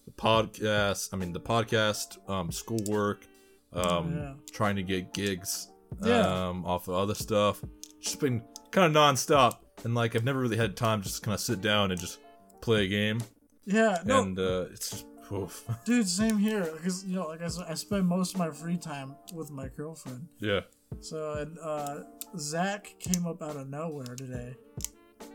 the 0.06 0.12
podcast. 0.12 1.10
I 1.13 1.17
mean, 1.17 1.32
the 1.34 1.39
podcast, 1.39 2.17
um, 2.30 2.52
schoolwork, 2.52 3.26
um, 3.74 4.15
Yeah. 4.15 4.34
trying 4.52 4.76
to 4.78 4.84
get 4.84 5.13
gigs, 5.13 5.70
Yeah. 6.04 6.48
um, 6.50 6.65
off 6.65 6.88
of 6.88 6.96
other 6.96 7.15
stuff. 7.15 7.62
Just 8.02 8.20
been 8.20 8.41
kind 8.72 8.96
of 8.96 9.00
nonstop, 9.02 9.58
and 9.84 9.93
like 9.96 10.15
I've 10.15 10.24
never 10.24 10.39
really 10.39 10.58
had 10.58 10.76
time 10.76 11.02
to 11.02 11.08
just 11.08 11.22
kind 11.24 11.34
of 11.36 11.39
sit 11.41 11.62
down 11.62 11.91
and 11.91 12.00
just 12.00 12.20
play 12.62 12.86
a 12.86 12.88
game. 12.88 13.20
Yeah, 13.65 14.02
no, 14.06 14.22
And 14.24 14.39
uh, 14.39 14.65
it's 14.72 14.91
just 14.91 15.06
oof. 15.32 15.68
dude, 15.86 16.08
same 16.08 16.38
here. 16.38 16.70
Because 16.74 17.06
you 17.06 17.16
know, 17.16 17.28
like 17.28 17.42
I 17.42 17.48
said, 17.48 17.66
I 17.70 17.74
spend 17.76 18.08
most 18.08 18.34
of 18.34 18.40
my 18.40 18.50
free 18.52 18.78
time 18.78 19.16
with 19.34 19.52
my 19.52 19.68
girlfriend. 19.76 20.28
yeah. 20.40 20.62
So 21.02 21.34
and 21.34 21.58
uh, 21.62 22.00
Zach 22.38 22.96
came 23.00 23.26
up 23.28 23.42
out 23.42 23.56
of 23.58 23.70
nowhere 23.70 24.16
today. 24.16 24.56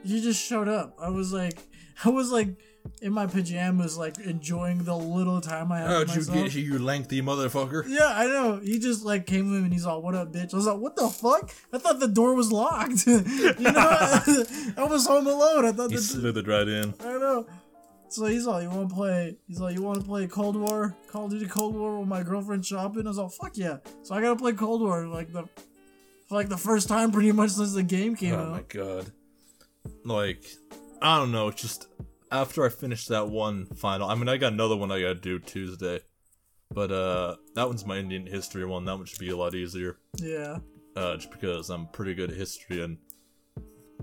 He 0.05 0.21
just 0.23 0.43
showed 0.43 0.67
up. 0.69 0.97
I 1.01 1.11
was 1.11 1.33
like, 1.33 1.59
I 2.05 2.09
was 2.09 2.33
like 2.33 2.49
in 3.01 3.13
my 3.13 3.27
pajamas, 3.27 3.97
like 3.99 4.19
enjoying 4.19 4.83
the 4.85 4.97
little 4.97 5.41
time 5.41 5.71
I 5.71 5.81
had. 5.81 5.89
How'd 5.89 6.09
you 6.09 6.17
myself. 6.17 6.37
get 6.37 6.53
here, 6.53 6.65
you 6.65 6.79
lengthy 6.79 7.21
motherfucker? 7.23 7.85
Yeah, 7.87 8.13
I 8.13 8.27
know. 8.27 8.61
He 8.65 8.79
just 8.79 9.05
like 9.05 9.27
came 9.27 9.55
in 9.55 9.65
and 9.65 9.73
he's 9.73 9.85
all, 9.87 10.01
"What 10.03 10.15
up, 10.15 10.33
bitch?" 10.33 10.53
I 10.55 10.57
was 10.57 10.67
like, 10.67 10.79
"What 10.79 10.97
the 10.97 11.09
fuck?" 11.09 11.51
I 11.73 11.79
thought 11.79 12.01
the 12.01 12.09
door 12.09 12.35
was 12.35 12.51
locked. 12.51 13.07
you 13.07 13.23
know, 13.61 13.75
I 13.77 14.87
was 14.89 15.07
home 15.07 15.27
alone. 15.27 15.67
I 15.67 15.73
thought 15.73 15.91
He 15.91 15.97
the 15.97 16.03
slithered 16.03 16.49
right 16.49 16.67
in. 16.67 16.95
I 17.01 17.19
know. 17.19 17.47
So 18.13 18.27
he's 18.27 18.47
all, 18.47 18.61
"You 18.63 18.69
want 18.69 18.91
to 18.91 18.95
play?" 18.95 19.37
He's 19.49 19.59
like, 19.59 19.75
"You 19.75 19.83
want 19.83 20.01
to 20.01 20.05
play 20.07 20.27
Cold 20.27 20.57
War? 20.57 20.95
Call 21.09 21.25
of 21.25 21.31
Duty 21.31 21.47
Cold 21.47 21.75
War 21.75 21.99
with 21.99 22.09
my 22.09 22.23
girlfriend 22.23 22.65
shopping?" 22.67 23.07
I 23.07 23.09
was 23.09 23.19
all, 23.19 23.31
"Fuck 23.31 23.57
yeah!" 23.57 23.79
So 24.03 24.15
I 24.15 24.21
gotta 24.21 24.37
play 24.37 24.53
Cold 24.53 24.83
War 24.83 25.07
like 25.07 25.33
the 25.33 25.45
for 26.29 26.35
like 26.35 26.49
the 26.49 26.59
first 26.59 26.89
time 26.89 27.11
pretty 27.11 27.33
much 27.33 27.51
since 27.51 27.73
the 27.75 27.83
game 27.83 28.15
came 28.15 28.35
out. 28.35 28.49
Oh 28.49 28.51
my 28.51 28.63
god. 28.69 29.13
Like, 30.05 30.45
I 31.01 31.19
don't 31.19 31.33
know, 31.33 31.51
just 31.51 31.89
after 32.31 32.65
I 32.65 32.69
finish 32.69 33.07
that 33.07 33.29
one 33.29 33.67
final 33.67 34.09
I 34.09 34.15
mean 34.15 34.29
I 34.29 34.37
got 34.37 34.53
another 34.53 34.77
one 34.77 34.93
I 34.93 35.01
gotta 35.01 35.15
do 35.15 35.39
Tuesday. 35.39 36.01
But 36.73 36.91
uh 36.91 37.37
that 37.55 37.67
one's 37.67 37.85
my 37.85 37.99
Indian 37.99 38.27
history 38.27 38.65
one, 38.65 38.85
that 38.87 38.97
one 38.97 39.07
should 39.07 39.19
be 39.19 39.31
a 39.31 39.37
lot 39.37 39.55
easier. 39.55 39.99
Yeah. 40.17 40.59
Uh 40.97 41.17
just 41.17 41.31
because 41.31 41.71
I'm 41.71 41.87
pretty 41.89 42.15
good 42.15 42.31
at 42.31 42.37
history 42.37 42.83
and 42.83 42.99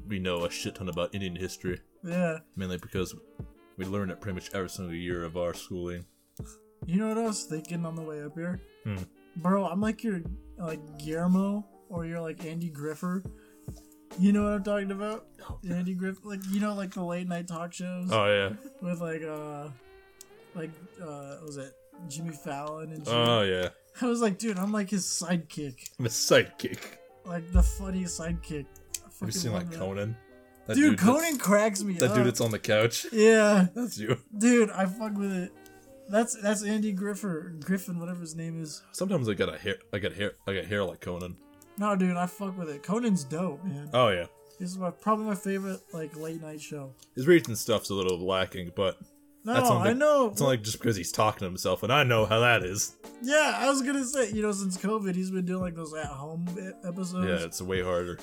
we 0.08 0.20
know 0.20 0.46
a 0.46 0.50
shit 0.50 0.76
ton 0.76 0.90
about 0.90 1.14
Indian 1.14 1.36
history. 1.36 1.80
Yeah. 2.04 2.40
Mainly 2.56 2.78
because 2.78 3.16
we 3.80 3.86
learn 3.86 4.12
it 4.12 4.20
pretty 4.20 4.36
much 4.36 4.52
every 4.54 4.70
single 4.70 4.94
year 4.94 5.24
of 5.24 5.38
our 5.38 5.54
schooling. 5.54 6.06
You 6.86 6.98
know 6.98 7.08
what 7.08 7.18
I 7.18 7.22
was 7.24 7.46
thinking 7.46 7.86
on 7.86 7.96
the 7.96 8.02
way 8.02 8.22
up 8.22 8.34
here? 8.36 8.62
Hmm. 8.84 8.98
Bro, 9.38 9.66
I'm 9.66 9.80
like 9.82 10.04
your 10.04 10.22
like 10.58 10.80
Guillermo 11.00 11.66
or 11.90 12.06
you're 12.06 12.20
like 12.22 12.46
Andy 12.46 12.70
Griffer. 12.70 13.24
You 14.20 14.34
know 14.34 14.44
what 14.44 14.54
I'm 14.54 14.64
talking 14.64 14.92
about? 14.92 15.28
Andy 15.70 15.94
Griffith, 15.94 16.26
like 16.26 16.42
you 16.52 16.60
know 16.60 16.74
like 16.74 16.94
the 16.94 17.04
late 17.04 17.28
night 17.28 17.48
talk 17.48 17.72
shows 17.74 18.10
Oh 18.12 18.26
yeah. 18.26 18.56
with 18.82 19.00
like 19.00 19.24
uh 19.24 19.70
like 20.56 20.72
uh 21.02 21.36
what 21.38 21.46
was 21.46 21.58
it 21.58 21.74
Jimmy 22.10 22.34
Fallon 22.34 22.92
and 22.92 23.06
Jimmy. 23.06 23.18
Oh 23.18 23.42
yeah. 23.44 23.70
I 24.02 24.06
was 24.08 24.22
like, 24.22 24.38
dude, 24.38 24.58
I'm 24.58 24.72
like 24.74 24.90
his 24.90 25.06
sidekick. 25.06 25.90
I'm 26.00 26.06
a 26.06 26.10
sidekick. 26.10 26.80
Like 27.26 27.50
the 27.52 27.64
funniest 27.64 28.20
sidekick. 28.20 28.66
Have 29.20 29.28
you 29.28 29.32
seen 29.32 29.54
like 29.54 29.70
that. 29.70 29.80
Conan? 29.80 30.16
That 30.70 30.76
Dude, 30.76 31.00
that's- 31.00 31.06
Conan 31.06 31.38
cracks 31.40 31.82
me 31.84 31.94
That 31.94 32.12
up. 32.12 32.16
dude 32.16 32.28
that's 32.28 32.42
on 32.42 32.52
the 32.52 32.60
couch. 32.60 33.08
Yeah, 33.12 33.68
That's 33.74 33.98
you. 33.98 34.18
dude, 34.38 34.70
I 34.70 34.86
fuck 34.86 35.18
with 35.18 35.32
it. 35.34 35.52
That's 36.10 36.40
that's 36.42 36.64
Andy 36.64 36.94
Griffer, 36.96 37.60
Griffin, 37.64 38.00
whatever 38.00 38.20
his 38.22 38.36
name 38.36 38.62
is. 38.62 38.82
Sometimes 38.92 39.28
I 39.28 39.34
got 39.34 39.54
a 39.54 39.58
hair 39.58 39.76
I 39.94 39.98
got 40.00 40.14
hair 40.14 40.34
I 40.48 40.54
got 40.54 40.66
hair 40.66 40.84
like 40.84 41.02
Conan. 41.02 41.36
No, 41.78 41.96
dude, 41.96 42.16
I 42.18 42.26
fuck 42.28 42.58
with 42.58 42.70
it. 42.70 42.84
Conan's 42.84 43.24
dope, 43.24 43.64
man. 43.66 43.90
Oh 43.94 44.10
yeah. 44.10 44.26
This 44.60 44.70
is 44.72 44.78
my 44.78 44.92
probably 44.92 45.26
my 45.26 45.36
favorite 45.36 45.80
like 45.94 46.16
late 46.16 46.42
night 46.42 46.62
show. 46.62 46.94
His 47.16 47.26
recent 47.28 47.58
stuff's 47.58 47.90
a 47.90 47.94
little 47.96 48.20
lacking, 48.26 48.72
but 48.76 48.98
No, 49.46 49.54
That's 49.54 49.68
something- 49.68 49.88
I 49.88 49.94
know. 49.94 50.28
it's 50.32 50.40
not 50.42 50.48
like 50.48 50.62
just 50.64 50.80
because 50.80 50.96
he's 50.98 51.12
talking 51.12 51.40
to 51.40 51.46
himself, 51.46 51.82
and 51.84 51.92
I 51.94 52.04
know 52.04 52.26
how 52.26 52.40
that 52.42 52.64
is. 52.64 52.96
yeah, 53.24 53.54
I 53.56 53.70
was 53.70 53.82
gonna 53.82 54.04
say, 54.06 54.32
you 54.32 54.42
know, 54.42 54.52
since 54.52 54.78
COVID, 54.78 55.16
he's 55.16 55.32
been 55.32 55.46
doing 55.46 55.62
like 55.62 55.76
those 55.76 55.94
at 55.96 56.06
home 56.08 56.46
episodes. 56.84 57.28
Yeah, 57.28 57.46
it's 57.48 57.62
way 57.62 57.82
harder. 57.82 58.20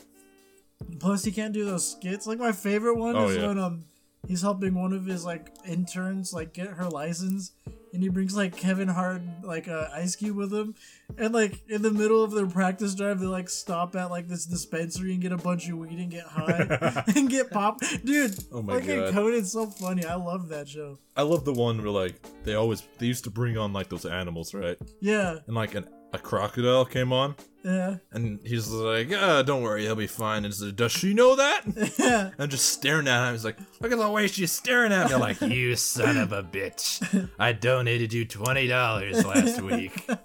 Plus, 0.99 1.25
he 1.25 1.33
can't 1.33 1.53
do 1.55 1.65
those 1.65 1.93
skits. 1.93 2.27
Like 2.27 2.39
my 2.39 2.53
favorite 2.53 2.97
one 2.97 3.17
Oh, 3.17 3.29
is 3.29 3.37
yeah. 3.37 3.49
when 3.49 3.59
um 3.59 3.85
he's 4.27 4.43
helping 4.43 4.75
one 4.75 4.93
of 4.93 5.05
his 5.07 5.25
like 5.25 5.53
interns 5.67 6.33
like 6.33 6.53
get 6.53 6.69
her 6.69 6.85
license, 6.89 7.53
and 7.93 8.03
he 8.03 8.09
brings 8.09 8.37
like 8.37 8.57
Kevin 8.57 8.89
Hart 8.89 9.23
like 9.43 9.69
a 9.69 9.91
ice 9.95 10.17
cube 10.17 10.37
with 10.37 10.53
him, 10.53 10.75
and 11.17 11.33
like 11.33 11.63
in 11.69 11.83
the 11.83 11.91
middle 11.91 12.23
of 12.25 12.33
their 12.33 12.47
practice 12.47 12.95
drive, 12.95 13.21
they 13.21 13.27
like 13.27 13.49
stop 13.49 13.95
at 13.97 14.11
like 14.11 14.29
this 14.29 14.45
dispensary 14.47 15.13
and 15.13 15.23
get 15.23 15.33
a 15.33 15.37
bunch 15.37 15.69
of 15.69 15.79
weed 15.79 15.99
and 15.99 16.11
get 16.11 16.25
high 16.27 17.05
and 17.17 17.31
get 17.31 17.51
pop. 17.51 17.79
Dude, 18.05 18.39
Oh 18.53 18.63
my 18.63 18.81
fucking 18.81 18.97
God. 18.99 19.13
Conan's 19.15 19.53
so 19.53 19.67
funny. 19.67 20.05
I 20.05 20.17
love 20.17 20.49
that 20.49 20.69
show. 20.69 20.99
I 21.17 21.23
love 21.23 21.45
the 21.45 21.53
one 21.55 21.79
where 21.79 21.91
like 21.91 22.17
they 22.45 22.55
always 22.55 22.83
they 22.99 23.07
used 23.07 23.25
to 23.25 23.31
bring 23.31 23.57
on 23.57 23.73
like 23.73 23.89
those 23.89 24.05
animals, 24.07 24.53
right? 24.55 24.77
Yeah, 25.01 25.39
And 25.47 25.55
like 25.57 25.75
an, 25.75 25.89
a 26.13 26.19
crocodile 26.19 26.85
came 26.85 27.13
on, 27.13 27.35
yeah, 27.65 27.97
and 28.13 28.39
he's 28.45 28.69
like, 28.71 29.11
"Ah, 29.15 29.43
don't 29.43 29.63
worry, 29.63 29.83
he'll 29.83 29.95
be 29.97 30.07
fine." 30.07 30.39
And 30.45 30.47
he's 30.47 30.63
like, 30.63 30.77
does 30.77 30.93
she 30.93 31.13
know 31.15 31.37
that? 31.37 31.63
yeah. 31.99 32.31
And 32.39 32.51
just 32.51 32.71
staring 32.71 33.09
at 33.09 33.27
him. 33.29 33.35
He's 33.35 33.45
like, 33.45 33.59
"Look 33.81 33.93
at 33.93 33.99
the 33.99 34.11
way 34.11 34.27
she's 34.29 34.53
staring 34.53 34.93
at 34.93 35.09
me." 35.09 35.15
I'm 35.15 35.21
like, 35.21 35.41
"You 35.41 35.75
son 35.77 36.17
of 36.17 36.33
a 36.33 36.43
bitch! 36.43 37.29
I 37.39 37.53
donated 37.53 38.13
you 38.13 38.25
twenty 38.25 38.67
dollars 38.69 39.25
last 39.25 39.61
week." 39.61 40.09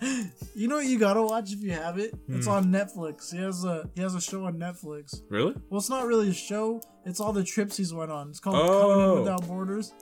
You 0.54 0.68
know 0.68 0.76
what 0.76 0.86
you 0.86 1.00
gotta 1.00 1.22
watch 1.24 1.54
if 1.54 1.62
you 1.62 1.72
have 1.72 1.98
it? 1.98 2.14
It's 2.28 2.46
Hmm. 2.46 2.52
on 2.52 2.66
Netflix. 2.66 3.32
He 3.32 3.40
has 3.40 3.64
a 3.64 3.90
he 3.96 4.02
has 4.02 4.14
a 4.16 4.22
show 4.22 4.44
on 4.46 4.56
Netflix. 4.58 5.16
Really? 5.30 5.54
Well, 5.70 5.80
it's 5.80 5.90
not 5.90 6.06
really 6.06 6.30
a 6.30 6.34
show. 6.34 6.82
It's 7.06 7.20
all 7.22 7.32
the 7.32 7.44
trips 7.44 7.78
he's 7.78 7.94
went 7.94 8.12
on. 8.12 8.30
It's 8.30 8.40
called 8.42 8.58
Oh. 8.58 8.82
Conan 8.82 9.20
Without 9.20 9.48
Borders. 9.48 9.94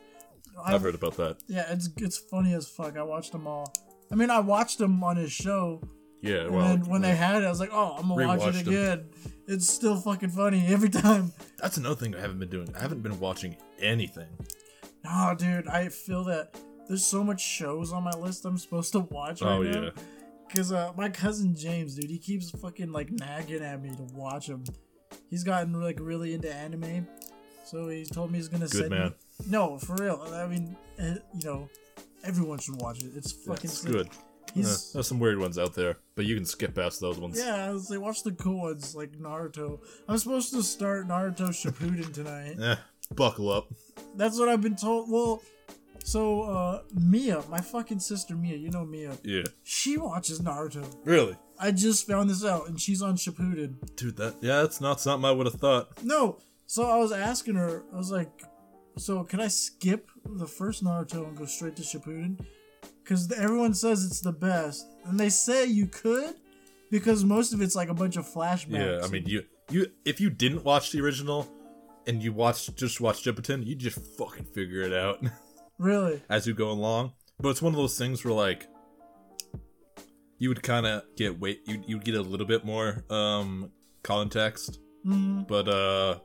I, 0.65 0.73
I've 0.73 0.81
heard 0.81 0.95
about 0.95 1.15
that. 1.17 1.37
yeah, 1.47 1.71
it's 1.71 1.87
it's 1.97 2.17
funny 2.17 2.53
as 2.55 2.67
fuck. 2.67 2.97
I 2.97 3.03
watched 3.03 3.31
them 3.31 3.45
all. 3.47 3.71
I 4.11 4.15
mean, 4.15 4.29
I 4.29 4.39
watched 4.39 4.79
him 4.81 5.03
on 5.03 5.17
his 5.17 5.31
show, 5.31 5.81
Yeah. 6.21 6.45
and 6.45 6.55
Well, 6.55 6.67
then 6.67 6.85
when 6.89 7.01
they 7.01 7.15
had 7.15 7.41
it, 7.41 7.45
I 7.45 7.49
was 7.49 7.59
like, 7.59 7.69
oh, 7.71 7.95
I'm 7.97 8.07
gonna 8.09 8.27
watch 8.37 8.55
it 8.55 8.67
again. 8.67 9.05
It's 9.47 9.69
still 9.69 9.95
fucking 9.99 10.29
funny 10.29 10.65
every 10.67 10.89
time. 10.89 11.31
that's 11.57 11.77
another 11.77 11.95
thing 11.95 12.15
I 12.15 12.19
haven't 12.21 12.39
been 12.39 12.49
doing. 12.49 12.73
I 12.75 12.79
haven't 12.81 13.01
been 13.01 13.19
watching 13.19 13.55
anything. 13.79 14.27
Oh, 15.09 15.33
dude, 15.35 15.67
I 15.67 15.89
feel 15.89 16.23
that 16.25 16.55
there's 16.87 17.05
so 17.05 17.23
much 17.23 17.41
shows 17.41 17.91
on 17.93 18.03
my 18.03 18.11
list 18.11 18.45
I'm 18.45 18.57
supposed 18.57 18.91
to 18.93 18.99
watch 19.01 19.41
right 19.41 19.51
Oh 19.51 19.61
now. 19.63 19.81
yeah. 19.83 19.89
Cause 20.53 20.71
uh, 20.71 20.91
my 20.97 21.09
cousin 21.09 21.55
James, 21.55 21.93
dude, 21.93 22.09
he 22.09 22.17
keeps 22.17 22.49
fucking 22.49 22.91
like 22.91 23.11
nagging 23.11 23.61
at 23.61 23.81
me 23.83 23.89
to 23.91 24.03
watch 24.15 24.47
him. 24.47 24.63
He's 25.29 25.43
gotten 25.43 25.79
like 25.79 25.99
really 26.01 26.33
into 26.33 26.51
anime, 26.51 27.07
so 27.63 27.87
he 27.87 28.03
told 28.03 28.31
me 28.31 28.39
he's 28.39 28.47
gonna 28.47 28.65
Good 28.67 28.71
send 28.79 28.89
man. 28.89 29.07
me. 29.09 29.13
No, 29.47 29.77
for 29.77 29.95
real. 29.97 30.19
I 30.33 30.47
mean, 30.47 30.75
eh, 30.97 31.15
you 31.39 31.45
know, 31.45 31.69
everyone 32.23 32.59
should 32.59 32.81
watch 32.81 33.01
it. 33.03 33.11
It's 33.15 33.31
fucking 33.31 33.69
sick. 33.69 33.91
good. 33.91 34.09
Yeah, 34.55 34.63
He's 34.63 34.93
there's 34.93 35.07
some 35.07 35.19
weird 35.19 35.37
ones 35.39 35.57
out 35.59 35.75
there, 35.75 35.97
but 36.15 36.25
you 36.25 36.35
can 36.35 36.45
skip 36.45 36.73
past 36.75 36.99
those 36.99 37.19
ones. 37.19 37.37
yeah. 37.39 37.65
I 37.65 37.71
was 37.71 37.89
watch 37.97 38.23
the 38.23 38.31
cool 38.31 38.61
ones 38.61 38.95
like 38.95 39.11
Naruto. 39.11 39.79
I'm 40.07 40.17
supposed 40.17 40.51
to 40.53 40.63
start 40.63 41.07
Naruto 41.07 41.49
Shippuden 41.49 42.13
tonight. 42.13 42.57
Eh, 42.59 42.75
buckle 43.15 43.49
up. 43.51 43.67
That's 44.15 44.37
what 44.39 44.49
I've 44.49 44.61
been 44.61 44.75
told. 44.75 45.09
Well, 45.11 45.41
so 46.03 46.41
uh 46.43 46.81
Mia, 46.99 47.43
my 47.49 47.61
fucking 47.61 47.99
sister 47.99 48.35
Mia, 48.35 48.55
you 48.57 48.69
know 48.71 48.85
Mia. 48.85 49.17
Yeah. 49.23 49.43
She 49.63 49.97
watches 49.97 50.39
Naruto. 50.41 50.85
Really? 51.05 51.37
I 51.59 51.71
just 51.71 52.07
found 52.07 52.29
this 52.29 52.45
out, 52.45 52.69
and 52.69 52.79
she's 52.79 53.01
on 53.01 53.17
Shippuden. 53.17 53.75
Dude, 53.95 54.15
that 54.17 54.35
yeah, 54.41 54.61
that's 54.61 54.79
not 54.81 54.99
something 55.01 55.27
I 55.27 55.31
would 55.31 55.45
have 55.45 55.59
thought. 55.59 56.03
No, 56.03 56.39
so 56.65 56.89
I 56.89 56.97
was 56.97 57.11
asking 57.11 57.55
her. 57.55 57.83
I 57.93 57.97
was 57.97 58.11
like, 58.11 58.29
"So 58.97 59.23
can 59.23 59.39
I 59.39 59.47
skip 59.47 60.09
the 60.25 60.47
first 60.47 60.83
Naruto 60.83 61.27
and 61.27 61.37
go 61.37 61.45
straight 61.45 61.75
to 61.77 61.81
Shippuden?" 61.83 62.39
Because 63.03 63.31
everyone 63.31 63.73
says 63.73 64.05
it's 64.05 64.21
the 64.21 64.31
best, 64.31 64.85
and 65.05 65.19
they 65.19 65.29
say 65.29 65.65
you 65.65 65.87
could, 65.87 66.35
because 66.91 67.23
most 67.23 67.53
of 67.53 67.61
it's 67.61 67.75
like 67.75 67.89
a 67.89 67.93
bunch 67.93 68.17
of 68.17 68.25
flashbacks. 68.27 68.69
Yeah, 69.01 69.05
I 69.05 69.07
mean, 69.09 69.25
you 69.25 69.43
you 69.69 69.87
if 70.05 70.19
you 70.19 70.29
didn't 70.29 70.63
watch 70.63 70.91
the 70.91 71.01
original 71.01 71.47
and 72.07 72.23
you 72.23 72.33
watched 72.33 72.75
just 72.75 73.01
watch 73.01 73.23
Shippuden, 73.23 73.65
you 73.65 73.75
just 73.75 73.99
fucking 74.17 74.45
figure 74.45 74.81
it 74.81 74.93
out 74.93 75.23
really, 75.77 76.21
as 76.29 76.45
you 76.47 76.53
go 76.53 76.69
along. 76.69 77.13
But 77.39 77.49
it's 77.49 77.61
one 77.61 77.73
of 77.73 77.77
those 77.77 77.97
things 77.97 78.23
where 78.25 78.33
like 78.33 78.67
you 80.37 80.49
would 80.49 80.63
kind 80.63 80.85
of 80.85 81.03
get 81.15 81.39
wait 81.39 81.61
you 81.67 81.83
you'd 81.85 82.03
get 82.05 82.15
a 82.15 82.21
little 82.21 82.45
bit 82.47 82.65
more 82.65 83.03
um 83.09 83.71
context. 84.03 84.79
Mhm. 85.05 85.47
But 85.47 85.67
uh 85.67 86.19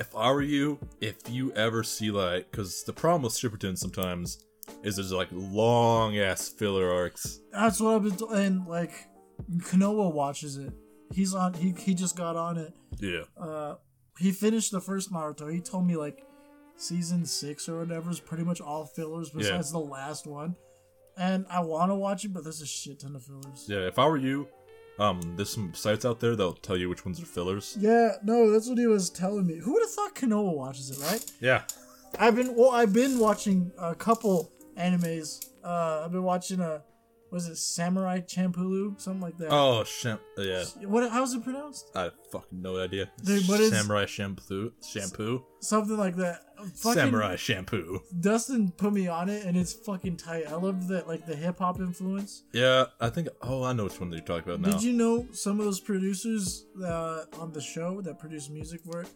if 0.00 0.16
I 0.16 0.32
were 0.32 0.42
you, 0.42 0.78
if 1.00 1.16
you 1.28 1.52
ever 1.52 1.84
see 1.84 2.10
like 2.10 2.50
cuz 2.50 2.82
the 2.84 2.92
problem 2.92 3.22
with 3.22 3.34
Shippuden 3.34 3.78
sometimes 3.78 4.44
is 4.82 4.96
there's 4.96 5.12
like 5.12 5.28
long 5.30 6.18
ass 6.18 6.48
filler 6.48 6.90
arcs. 6.92 7.40
that's 7.52 7.80
what 7.80 7.94
I've 7.94 8.02
been. 8.02 8.16
T- 8.16 8.26
and 8.32 8.66
like, 8.66 8.92
Kanoa 9.58 10.12
watches 10.12 10.56
it. 10.56 10.72
He's 11.12 11.34
on. 11.34 11.54
He 11.54 11.72
he 11.72 11.94
just 11.94 12.16
got 12.16 12.36
on 12.36 12.56
it. 12.56 12.72
Yeah. 12.98 13.22
uh 13.38 13.76
he 14.18 14.32
finished 14.32 14.70
the 14.72 14.80
first 14.80 15.12
Naruto. 15.12 15.52
He 15.52 15.60
told 15.60 15.86
me 15.86 15.96
like 15.96 16.24
season 16.76 17.24
six 17.24 17.68
or 17.68 17.78
whatever 17.80 18.10
is 18.10 18.20
pretty 18.20 18.44
much 18.44 18.60
all 18.60 18.84
fillers 18.86 19.30
besides 19.30 19.70
the 19.72 19.78
last 19.78 20.26
one. 20.26 20.56
And 21.16 21.44
I 21.50 21.60
want 21.60 21.90
to 21.90 21.94
watch 21.94 22.24
it, 22.24 22.32
but 22.32 22.44
there's 22.44 22.62
a 22.62 22.66
shit 22.66 23.00
ton 23.00 23.16
of 23.16 23.22
fillers. 23.24 23.66
Yeah, 23.68 23.80
if 23.86 23.98
I 23.98 24.06
were 24.06 24.16
you, 24.16 24.48
um 25.00 25.20
there's 25.36 25.50
some 25.50 25.74
sites 25.74 26.04
out 26.04 26.20
there 26.20 26.36
that'll 26.36 26.52
tell 26.52 26.76
you 26.76 26.88
which 26.88 27.04
ones 27.04 27.20
are 27.20 27.26
fillers. 27.26 27.76
Yeah, 27.80 28.12
no, 28.22 28.50
that's 28.50 28.68
what 28.68 28.78
he 28.78 28.86
was 28.86 29.10
telling 29.10 29.46
me. 29.46 29.58
Who 29.58 29.72
would 29.72 29.82
have 29.82 29.90
thought 29.90 30.14
Kanoa 30.14 30.54
watches 30.54 30.90
it, 30.90 31.02
right? 31.04 31.24
Yeah. 31.40 31.62
I've 32.18 32.36
been 32.36 32.54
well, 32.54 32.70
I've 32.70 32.92
been 32.92 33.18
watching 33.18 33.72
a 33.78 33.94
couple 33.94 34.52
animes. 34.76 35.48
Uh, 35.64 36.02
I've 36.04 36.12
been 36.12 36.22
watching 36.22 36.60
a 36.60 36.82
was 37.30 37.46
it 37.48 37.56
Samurai 37.56 38.20
Champloo, 38.20 39.00
something 39.00 39.20
like 39.20 39.36
that. 39.38 39.48
Oh, 39.50 39.84
sham- 39.84 40.18
yeah. 40.36 40.64
What? 40.82 41.10
How's 41.10 41.32
it 41.34 41.44
pronounced? 41.44 41.90
I 41.94 42.04
have 42.04 42.12
fucking 42.32 42.60
no 42.60 42.78
idea. 42.78 43.10
Dude, 43.24 43.46
what 43.48 43.60
is- 43.60 43.70
Samurai 43.70 44.06
shampoo? 44.06 44.72
Shampoo? 44.86 45.44
Something 45.60 45.96
like 45.96 46.16
that. 46.16 46.40
Fucking 46.58 46.92
Samurai 47.00 47.36
shampoo. 47.36 48.00
Dustin 48.20 48.70
put 48.72 48.92
me 48.92 49.08
on 49.08 49.28
it, 49.28 49.44
and 49.46 49.56
it's 49.56 49.72
fucking 49.72 50.16
tight. 50.18 50.46
I 50.48 50.54
love 50.56 50.88
that, 50.88 51.06
like 51.08 51.24
the 51.26 51.36
hip 51.36 51.58
hop 51.58 51.78
influence. 51.80 52.42
Yeah, 52.52 52.86
I 53.00 53.08
think. 53.10 53.28
Oh, 53.42 53.62
I 53.62 53.72
know 53.72 53.84
which 53.84 53.98
one 54.00 54.12
you're 54.12 54.20
talking 54.20 54.52
about 54.52 54.60
now. 54.60 54.72
Did 54.72 54.82
you 54.82 54.92
know 54.92 55.26
some 55.32 55.58
of 55.58 55.64
those 55.64 55.80
producers 55.80 56.66
uh, 56.84 57.24
on 57.38 57.52
the 57.52 57.60
show 57.60 58.00
that 58.02 58.18
produce 58.18 58.48
music 58.50 58.80
for 58.84 59.02
it? 59.02 59.08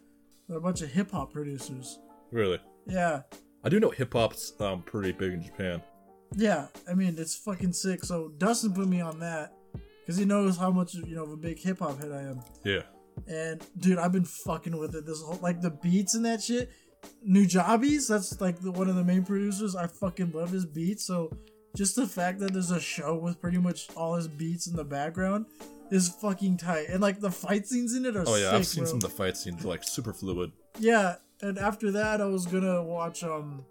They're 0.47 0.57
a 0.57 0.61
bunch 0.61 0.81
of 0.81 0.91
hip 0.91 1.11
hop 1.11 1.33
producers. 1.33 1.99
Really? 2.31 2.59
Yeah, 2.87 3.21
I 3.63 3.69
do 3.69 3.79
know 3.79 3.89
hip 3.89 4.13
hop's 4.13 4.53
um 4.59 4.81
pretty 4.83 5.11
big 5.11 5.33
in 5.33 5.43
Japan. 5.43 5.81
Yeah. 6.35 6.67
I 6.89 6.93
mean, 6.93 7.15
it's 7.17 7.35
fucking 7.35 7.73
sick. 7.73 8.03
So 8.03 8.31
Dustin 8.37 8.73
put 8.73 8.87
me 8.87 9.01
on 9.01 9.19
that 9.19 9.53
because 10.01 10.17
he 10.17 10.25
knows 10.25 10.57
how 10.57 10.71
much 10.71 10.93
you 10.93 11.15
know 11.15 11.23
of 11.23 11.31
a 11.31 11.37
big 11.37 11.59
hip 11.59 11.79
hop 11.79 11.99
head 12.01 12.11
I 12.11 12.21
am. 12.21 12.41
Yeah. 12.63 12.83
And 13.27 13.65
dude, 13.77 13.97
I've 13.97 14.11
been 14.11 14.25
fucking 14.25 14.77
with 14.77 14.95
it. 14.95 15.05
This 15.05 15.21
whole 15.21 15.39
like 15.41 15.61
the 15.61 15.71
beats 15.71 16.15
and 16.15 16.25
that 16.25 16.41
shit. 16.43 16.71
Nujabes, 17.27 18.07
that's 18.07 18.39
like 18.41 18.59
the, 18.59 18.71
one 18.71 18.89
of 18.89 18.95
the 18.95 19.03
main 19.03 19.23
producers. 19.23 19.75
I 19.75 19.87
fucking 19.87 20.31
love 20.31 20.49
his 20.51 20.65
beats. 20.65 21.05
So 21.05 21.31
just 21.75 21.95
the 21.95 22.07
fact 22.07 22.39
that 22.39 22.53
there's 22.53 22.71
a 22.71 22.79
show 22.79 23.15
with 23.15 23.39
pretty 23.39 23.57
much 23.57 23.87
all 23.95 24.15
his 24.15 24.27
beats 24.27 24.67
in 24.67 24.75
the 24.75 24.83
background 24.83 25.45
is 25.91 26.09
fucking 26.09 26.57
tight. 26.57 26.87
And 26.89 27.01
like 27.01 27.19
the 27.19 27.31
fight 27.31 27.67
scenes 27.67 27.95
in 27.95 28.05
it 28.05 28.15
are 28.15 28.23
Oh 28.25 28.35
yeah, 28.35 28.49
sick, 28.49 28.53
I've 28.53 28.67
seen 28.67 28.83
bro. 28.83 28.89
some 28.89 28.97
of 28.97 29.03
the 29.03 29.09
fight 29.09 29.37
scenes 29.37 29.63
like 29.63 29.83
super 29.83 30.13
fluid. 30.13 30.51
Yeah, 30.79 31.15
and 31.41 31.57
after 31.57 31.91
that, 31.91 32.21
I 32.21 32.25
was 32.25 32.45
gonna 32.45 32.83
watch 32.83 33.23
um, 33.23 33.63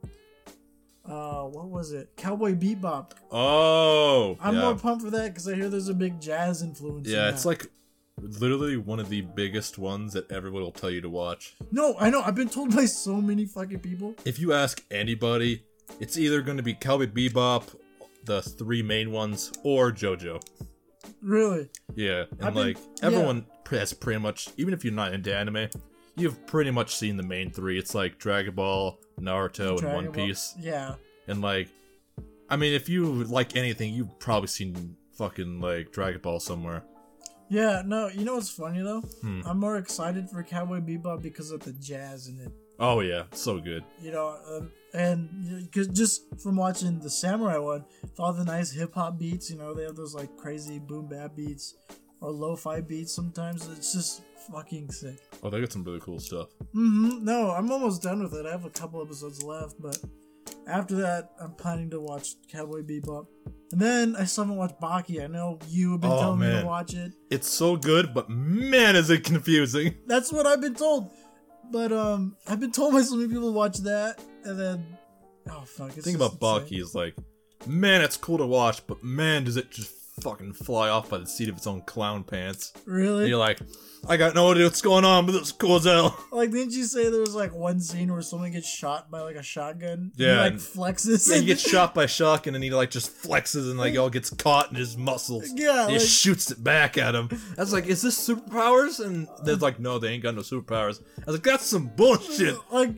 uh, 1.06 1.42
what 1.44 1.68
was 1.68 1.92
it? 1.92 2.10
Cowboy 2.16 2.54
Bebop. 2.54 3.10
Oh. 3.30 4.36
I'm 4.40 4.54
yeah. 4.54 4.60
more 4.62 4.74
pumped 4.76 5.04
for 5.04 5.10
that 5.10 5.28
because 5.32 5.46
I 5.48 5.54
hear 5.54 5.68
there's 5.68 5.88
a 5.88 5.94
big 5.94 6.20
jazz 6.20 6.62
influence. 6.62 7.06
in 7.08 7.14
Yeah, 7.14 7.28
it's 7.30 7.42
that. 7.42 7.48
like 7.48 7.66
literally 8.20 8.76
one 8.76 9.00
of 9.00 9.08
the 9.08 9.20
biggest 9.22 9.76
ones 9.78 10.12
that 10.14 10.30
everyone 10.32 10.62
will 10.62 10.72
tell 10.72 10.90
you 10.90 11.00
to 11.00 11.10
watch. 11.10 11.54
no, 11.72 11.94
I 11.98 12.10
know. 12.10 12.22
I've 12.22 12.34
been 12.36 12.48
told 12.48 12.74
by 12.74 12.86
so 12.86 13.20
many 13.20 13.44
fucking 13.46 13.80
people. 13.80 14.14
If 14.24 14.38
you 14.38 14.52
ask 14.52 14.82
anybody, 14.90 15.62
it's 16.00 16.16
either 16.16 16.40
going 16.42 16.56
to 16.56 16.62
be 16.62 16.74
Cowboy 16.74 17.06
Bebop, 17.06 17.74
the 18.24 18.40
three 18.40 18.82
main 18.82 19.10
ones, 19.12 19.52
or 19.62 19.92
JoJo. 19.92 20.42
Really, 21.20 21.68
Yeah, 21.94 22.24
and 22.32 22.44
I've 22.44 22.54
been- 22.54 22.66
like 22.68 22.76
yeah. 23.00 23.06
everyone 23.06 23.46
has 23.70 23.92
pretty 23.92 24.20
much, 24.20 24.48
even 24.56 24.72
if 24.74 24.84
you're 24.84 24.92
not 24.94 25.12
into 25.14 25.34
anime, 25.34 25.68
you've 26.16 26.46
pretty 26.46 26.70
much 26.70 26.94
seen 26.96 27.16
the 27.16 27.22
main 27.22 27.50
three. 27.50 27.78
It's 27.78 27.94
like 27.94 28.18
Dragon 28.18 28.54
Ball, 28.54 28.98
Naruto, 29.20 29.70
and 29.70 29.78
Dragon 29.78 29.94
One 29.96 30.04
Ball- 30.12 30.26
Piece. 30.26 30.54
Yeah, 30.58 30.94
And 31.26 31.40
like, 31.40 31.68
I 32.48 32.56
mean, 32.56 32.74
if 32.74 32.88
you 32.88 33.24
like 33.24 33.56
anything, 33.56 33.94
you've 33.94 34.18
probably 34.18 34.48
seen 34.48 34.96
fucking 35.16 35.60
like 35.60 35.92
Dragon 35.92 36.20
Ball 36.20 36.40
somewhere. 36.40 36.84
yeah. 37.48 37.82
No, 37.84 38.08
you 38.08 38.24
know 38.24 38.34
what's 38.34 38.50
funny 38.50 38.82
though? 38.82 39.00
Hmm. 39.00 39.42
I'm 39.46 39.58
more 39.60 39.76
excited 39.76 40.28
for 40.30 40.42
Cowboy 40.42 40.80
Bebop 40.80 41.22
because 41.22 41.50
of 41.50 41.60
the 41.60 41.72
jazz 41.72 42.28
in 42.28 42.38
it. 42.40 42.52
Oh 42.80 43.00
yeah, 43.00 43.24
so 43.32 43.60
good. 43.60 43.84
You 44.02 44.10
know, 44.10 44.36
um, 44.50 44.72
and 44.94 45.62
because 45.62 45.86
just 45.88 46.22
from 46.42 46.56
watching 46.56 46.98
the 46.98 47.08
Samurai 47.10 47.58
one, 47.58 47.84
with 48.02 48.18
all 48.18 48.32
the 48.32 48.44
nice 48.44 48.72
hip 48.72 48.94
hop 48.94 49.16
beats, 49.18 49.48
you 49.50 49.56
know, 49.56 49.72
they 49.74 49.84
have 49.84 49.94
those 49.94 50.14
like 50.14 50.36
crazy 50.36 50.80
boom 50.80 51.06
bap 51.06 51.36
beats 51.36 51.76
or 52.24 52.30
lo-fi 52.32 52.80
beats. 52.80 53.12
Sometimes 53.12 53.68
it's 53.68 53.92
just 53.92 54.22
fucking 54.50 54.90
sick. 54.90 55.18
Oh, 55.42 55.50
they 55.50 55.60
got 55.60 55.72
some 55.72 55.84
really 55.84 56.00
cool 56.00 56.18
stuff. 56.18 56.48
Mm-hmm. 56.74 57.24
No, 57.24 57.50
I'm 57.50 57.70
almost 57.70 58.02
done 58.02 58.22
with 58.22 58.34
it. 58.34 58.46
I 58.46 58.50
have 58.50 58.64
a 58.64 58.70
couple 58.70 59.00
episodes 59.02 59.42
left, 59.42 59.74
but 59.80 59.98
after 60.66 60.94
that, 60.96 61.30
I'm 61.40 61.52
planning 61.52 61.90
to 61.90 62.00
watch 62.00 62.34
Cowboy 62.48 62.82
Bebop. 62.82 63.26
And 63.72 63.80
then 63.80 64.16
I 64.16 64.24
still 64.24 64.44
haven't 64.44 64.56
watched 64.58 64.80
Baki. 64.80 65.22
I 65.22 65.26
know 65.26 65.58
you 65.68 65.92
have 65.92 66.00
been 66.00 66.10
Oh, 66.12 66.20
telling 66.20 66.40
me 66.40 66.50
to 66.60 66.64
watch 66.66 66.94
it. 66.94 67.12
It's 67.30 67.48
so 67.48 67.76
good, 67.76 68.14
but 68.14 68.30
man, 68.30 68.94
is 68.96 69.10
it 69.10 69.24
confusing. 69.24 69.94
That's 70.06 70.32
what 70.32 70.46
I've 70.46 70.60
been 70.60 70.74
told. 70.74 71.10
But 71.70 71.92
um, 71.92 72.36
I've 72.46 72.60
been 72.60 72.72
told 72.72 72.92
by 72.94 73.02
so 73.02 73.16
many 73.16 73.28
people 73.28 73.48
to 73.50 73.56
watch 73.56 73.78
that, 73.78 74.20
and 74.44 74.58
then 74.60 74.86
oh 75.50 75.62
fuck. 75.66 75.92
Thing 75.92 76.14
about 76.14 76.32
insane. 76.34 76.40
Baki 76.40 76.80
is 76.80 76.94
like, 76.94 77.16
man, 77.66 78.02
it's 78.02 78.16
cool 78.18 78.38
to 78.38 78.46
watch, 78.46 78.86
but 78.86 79.02
man, 79.02 79.44
does 79.44 79.56
it 79.56 79.70
just 79.70 79.92
fucking 80.20 80.52
fly 80.54 80.88
off 80.88 81.10
by 81.10 81.18
the 81.18 81.26
seat 81.26 81.48
of 81.48 81.56
its 81.56 81.66
own 81.66 81.80
clown 81.82 82.24
pants. 82.24 82.72
And 82.86 82.94
Really? 82.94 83.28
you're 83.28 83.38
like, 83.38 83.58
I 84.06 84.18
got 84.18 84.34
no 84.34 84.50
idea 84.52 84.64
what's 84.64 84.82
going 84.82 85.04
on, 85.06 85.24
but 85.24 85.34
it's 85.34 85.50
cool 85.50 85.76
as 85.76 85.84
hell. 85.84 86.22
Like, 86.30 86.50
didn't 86.50 86.72
you 86.74 86.84
say 86.84 87.08
there 87.08 87.20
was 87.22 87.34
like 87.34 87.54
one 87.54 87.80
scene 87.80 88.12
where 88.12 88.20
someone 88.20 88.52
gets 88.52 88.68
shot 88.68 89.10
by 89.10 89.22
like 89.22 89.36
a 89.36 89.42
shotgun? 89.42 90.12
Yeah, 90.16 90.34
He, 90.34 90.50
like 90.50 90.52
flexes. 90.54 91.30
Yeah, 91.30 91.38
he 91.38 91.46
gets 91.46 91.62
shot 91.62 91.94
by 91.94 92.04
a 92.04 92.08
shotgun 92.08 92.54
and 92.54 92.62
he 92.62 92.68
like 92.70 92.90
just 92.90 93.16
flexes 93.16 93.68
and 93.70 93.78
like 93.78 93.96
all 93.96 94.10
gets 94.10 94.28
caught 94.28 94.68
in 94.70 94.76
his 94.76 94.96
muscles. 94.98 95.50
Yeah, 95.54 95.86
he 95.86 95.94
like- 95.94 96.02
shoots 96.02 96.50
it 96.50 96.62
back 96.62 96.98
at 96.98 97.14
him. 97.14 97.30
I 97.56 97.60
was 97.62 97.72
like, 97.72 97.86
"Is 97.86 98.02
this 98.02 98.28
superpowers?" 98.28 99.02
And 99.04 99.26
they're 99.42 99.56
like, 99.56 99.80
"No, 99.80 99.98
they 99.98 100.08
ain't 100.10 100.22
got 100.22 100.34
no 100.34 100.42
superpowers." 100.42 101.00
I 101.18 101.24
was 101.26 101.36
like, 101.36 101.42
"That's 101.44 101.64
some 101.66 101.86
bullshit." 101.96 102.56
Like, 102.70 102.90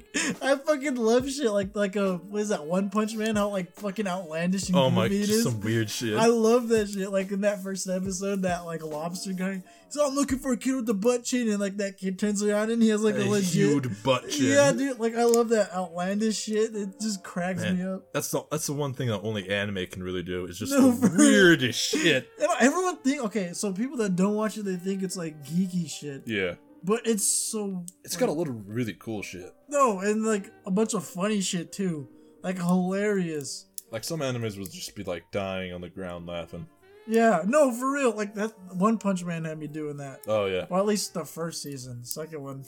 I 0.43 0.57
fucking 0.57 0.97
love 0.97 1.31
shit 1.31 1.51
like 1.53 1.77
like 1.77 1.95
a 1.97 2.17
what 2.17 2.41
is 2.41 2.49
that 2.49 2.65
One 2.67 2.91
Punch 2.91 3.15
Man? 3.15 3.37
How 3.37 3.49
like 3.51 3.73
fucking 3.75 4.09
outlandish 4.09 4.69
and 4.69 4.77
Oh 4.77 4.91
my, 4.91 5.07
it 5.07 5.13
is. 5.13 5.45
some 5.45 5.61
weird 5.61 5.89
shit. 5.91 6.17
I 6.17 6.27
love 6.27 6.69
that 6.69 6.89
shit. 6.89 7.06
Like 7.11 7.31
in 7.33 7.41
that 7.43 7.63
first 7.63 7.89
episode, 7.89 8.43
that 8.43 8.65
like 8.65 8.83
lobster 8.83 9.33
guy. 9.33 9.63
So 9.89 10.07
I'm 10.07 10.15
looking 10.15 10.39
for 10.39 10.53
a 10.53 10.57
kid 10.57 10.75
with 10.77 10.87
the 10.87 10.95
butt 10.95 11.25
chin, 11.25 11.49
and 11.49 11.61
like 11.61 11.77
that 11.79 11.97
kid 11.99 12.19
turns 12.19 12.43
around 12.43 12.71
and 12.71 12.83
he 12.83 12.89
has 12.89 13.03
like 13.03 13.15
a, 13.15 13.23
a 13.23 13.29
legit. 13.29 13.53
huge 13.53 14.03
butt 14.03 14.29
chin. 14.29 14.47
Yeah, 14.47 14.73
dude. 14.73 14.99
Like 14.99 15.15
I 15.15 15.25
love 15.25 15.49
that 15.51 15.73
outlandish 15.73 16.37
shit. 16.43 16.75
It 16.75 17.01
just 17.01 17.23
cracks 17.23 17.63
Man, 17.63 17.79
me 17.79 17.85
up. 17.85 18.13
That's 18.13 18.31
the 18.31 18.43
that's 18.51 18.67
the 18.67 18.73
one 18.75 18.95
thing 18.95 19.09
that 19.09 19.21
only 19.21 19.49
anime 19.49 19.87
can 19.87 20.03
really 20.03 20.23
do 20.23 20.47
is 20.47 20.59
just 20.59 20.73
No, 20.79 20.91
the 20.91 21.17
weirdest 21.17 21.79
shit. 21.81 22.29
And 22.41 22.49
everyone 22.61 22.97
think 22.99 23.23
okay, 23.25 23.53
so 23.53 23.73
people 23.73 23.97
that 23.99 24.17
don't 24.17 24.35
watch 24.35 24.57
it, 24.59 24.65
they 24.65 24.77
think 24.77 25.03
it's 25.03 25.17
like 25.17 25.43
geeky 25.45 25.89
shit, 25.91 26.23
Yeah, 26.27 26.55
but 26.83 27.07
it's 27.07 27.27
so. 27.27 27.85
it's 28.05 28.17
got 28.17 28.29
a 28.29 28.33
lot 28.33 28.49
of 28.49 28.69
really 28.69 28.95
cool 28.95 29.23
shit. 29.23 29.53
no, 29.69 30.01
and 30.01 30.25
like 30.25 30.51
a 30.67 30.71
bunch 30.71 30.95
of 30.95 31.05
funny 31.07 31.41
shit 31.41 31.73
too, 31.73 32.09
like 32.43 32.59
hilarious. 32.59 33.67
Like 33.93 34.03
some 34.05 34.21
animes 34.21 34.59
would 34.59 34.71
just 34.73 34.95
be 34.97 35.05
like 35.05 35.31
dying 35.31 35.73
on 35.73 35.81
the 35.81 35.89
ground 35.89 36.27
laughing. 36.27 36.67
Yeah, 37.07 37.43
no, 37.47 37.71
for 37.73 37.91
real. 37.93 38.11
Like 38.13 38.35
that 38.35 38.53
One 38.75 38.99
Punch 38.99 39.25
Man 39.25 39.45
had 39.45 39.59
me 39.59 39.67
doing 39.67 39.99
that. 39.99 40.21
Oh 40.27 40.47
yeah. 40.47 40.67
Well, 40.69 40.81
at 40.81 40.87
least 40.87 41.15
the 41.15 41.25
first 41.25 41.63
season. 41.63 42.01
The 42.01 42.07
second 42.07 42.43
one, 42.43 42.65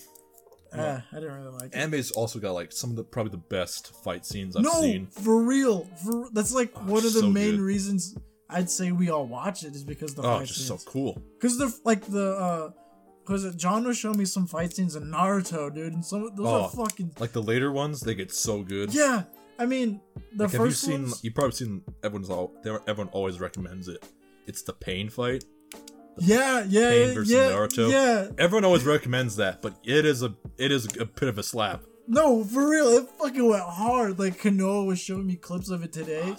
Yeah. 0.75 1.01
ah, 1.03 1.07
I 1.17 1.21
didn't 1.21 1.35
really 1.35 1.51
like 1.57 1.75
it. 1.75 1.75
Anime's 1.77 2.11
also 2.13 2.39
got 2.39 2.53
like 2.53 2.71
some 2.73 2.91
of 2.91 2.97
the 2.97 3.05
probably 3.05 3.33
the 3.33 3.37
best 3.39 3.93
fight 4.05 4.25
scenes 4.25 4.57
I've 4.57 4.63
no, 4.65 4.81
seen. 4.81 5.07
for 5.09 5.43
real. 5.43 5.85
For 6.05 6.29
that's 6.33 6.53
like 6.55 6.73
Oh, 6.77 6.81
one 6.83 6.99
of 7.05 7.13
the 7.15 7.21
so 7.21 7.31
main 7.31 7.57
good. 7.57 7.61
reasons 7.61 8.17
I'd 8.51 8.71
say 8.71 8.93
we 8.93 9.11
all 9.11 9.27
watch 9.27 9.65
it 9.65 9.75
is 9.75 9.85
because 9.85 10.15
the 10.15 10.23
Oh, 10.23 10.37
fight 10.37 10.43
it's 10.43 10.55
just 10.55 10.69
so 10.69 10.77
scenes. 10.77 10.85
cool. 10.89 11.23
Because 11.39 11.59
the 11.59 11.77
like 11.85 12.03
the 12.07 12.33
uh, 12.37 12.71
because 13.25 13.55
John 13.57 13.85
was 13.87 13.99
showing 13.99 14.19
me 14.19 14.25
some 14.25 14.47
fight 14.47 14.73
scenes 14.73 14.95
in 14.97 15.03
Naruto, 15.11 15.75
dude, 15.75 15.93
and 15.93 16.05
some 16.05 16.23
those 16.37 16.47
Oh. 16.47 16.63
are 16.63 16.71
fucking 16.71 17.13
Like 17.19 17.33
the 17.33 17.43
later 17.43 17.73
ones, 17.73 18.01
they 18.01 18.15
get 18.15 18.33
so 18.33 18.63
good. 18.63 18.95
yeah. 18.95 19.25
I 19.61 19.67
mean, 19.67 20.01
the 20.37 20.45
Like, 20.45 20.53
have 20.53 20.61
you 20.61 20.67
first 20.69 20.83
seen? 20.83 21.03
ones. 21.03 21.25
You 21.25 21.33
probably 21.33 21.51
seen 21.53 21.83
everyone's 22.05 22.31
all. 22.31 22.55
Everyone 22.87 23.09
always 23.09 23.41
recommends 23.41 23.89
it. 23.89 24.03
It's 24.49 24.63
the 24.63 24.73
pain 24.73 25.09
fight. 25.11 25.45
Yeah, 26.21 26.65
yeah, 26.69 26.91
Pain 26.91 27.15
versus 27.15 27.31
yeah, 27.31 27.51
Naruto. 27.51 27.91
yeah. 27.91 28.29
Everyone 28.39 28.65
always 28.65 28.85
recommends 28.85 29.37
that, 29.37 29.63
but 29.63 29.75
it 29.85 30.05
is 30.05 30.23
a 30.23 30.35
it 30.57 30.73
is 30.73 30.89
a 30.99 31.05
bit 31.05 31.29
of 31.29 31.39
a 31.39 31.43
slap. 31.45 31.83
No, 32.09 32.43
for 32.43 32.69
real, 32.69 32.89
it 32.89 33.09
fucking 33.21 33.47
went 33.49 33.63
hard. 33.63 34.19
Like 34.19 34.41
Kanoa 34.41 34.85
was 34.87 34.99
showing 34.99 35.27
me 35.27 35.37
clips 35.37 35.69
of 35.71 35.85
it 35.85 35.93
today 35.93 36.35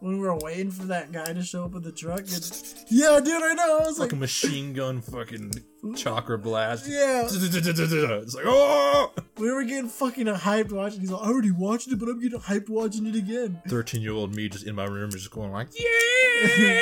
when 0.00 0.18
we 0.20 0.26
were 0.26 0.36
waiting 0.38 0.70
for 0.70 0.84
that 0.86 1.10
guy 1.12 1.24
to 1.32 1.42
show 1.42 1.64
up 1.64 1.70
with 1.70 1.84
the 1.84 1.92
truck. 1.92 2.18
And, 2.20 2.74
yeah, 2.90 3.20
dude, 3.24 3.42
I 3.42 3.54
know. 3.54 3.78
I 3.82 3.86
was 3.86 3.98
like, 3.98 4.08
Like 4.08 4.12
a 4.12 4.16
machine 4.16 4.74
gun, 4.74 5.00
fucking 5.00 5.52
chakra 5.96 6.36
blast. 6.38 6.86
yeah. 6.86 7.22
It's 7.30 8.34
like 8.34 8.44
oh. 8.46 9.14
We 9.38 9.50
were 9.50 9.64
getting 9.64 9.88
fucking 9.88 10.26
hyped 10.26 10.72
watching. 10.72 11.00
He's 11.00 11.10
like, 11.10 11.22
I 11.22 11.28
already 11.30 11.50
watched 11.52 11.90
it, 11.90 11.98
but 11.98 12.08
I'm 12.10 12.20
getting 12.20 12.40
hyped 12.40 12.68
watching 12.68 13.06
it 13.06 13.14
again. 13.14 13.62
Thirteen 13.68 14.02
year 14.02 14.12
old 14.12 14.34
me 14.34 14.50
just 14.50 14.66
in 14.66 14.74
my 14.74 14.84
room 14.84 15.08
is 15.08 15.14
just 15.14 15.30
going 15.30 15.50
like 15.52 15.68
yeah. 15.78 16.80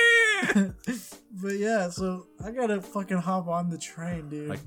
But 0.54 1.54
yeah, 1.56 1.88
so 1.88 2.26
I 2.44 2.50
gotta 2.50 2.80
fucking 2.80 3.18
hop 3.18 3.48
on 3.48 3.70
the 3.70 3.78
train, 3.78 4.28
dude. 4.28 4.48
like 4.48 4.60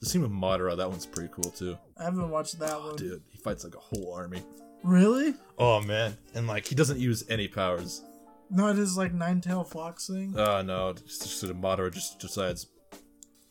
the 0.00 0.06
scene 0.06 0.22
with 0.22 0.30
Madara, 0.30 0.76
that 0.76 0.88
one's 0.88 1.06
pretty 1.06 1.30
cool 1.32 1.50
too. 1.50 1.76
I 1.98 2.04
haven't 2.04 2.30
watched 2.30 2.58
that 2.60 2.80
one. 2.80 2.96
Dude, 2.96 3.22
he 3.30 3.38
fights 3.38 3.64
like 3.64 3.74
a 3.74 3.78
whole 3.80 4.12
army. 4.14 4.42
Really? 4.82 5.34
Oh 5.58 5.80
man, 5.82 6.16
and 6.34 6.46
like 6.46 6.66
he 6.66 6.74
doesn't 6.74 6.98
use 7.00 7.24
any 7.28 7.48
powers. 7.48 8.02
No, 8.50 8.68
it 8.68 8.78
is 8.78 8.96
like 8.96 9.12
Nine 9.12 9.40
Tail 9.40 9.64
Fox 9.64 10.06
thing. 10.06 10.38
Uh 10.38 10.62
no, 10.62 10.92
just 10.92 11.22
sort 11.22 11.50
of 11.50 11.58
Madara 11.58 11.92
just 11.92 12.18
decides. 12.18 12.66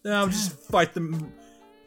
Yeah, 0.03 0.19
I'll 0.19 0.27
just 0.27 0.53
fight 0.53 0.93
them 0.93 1.33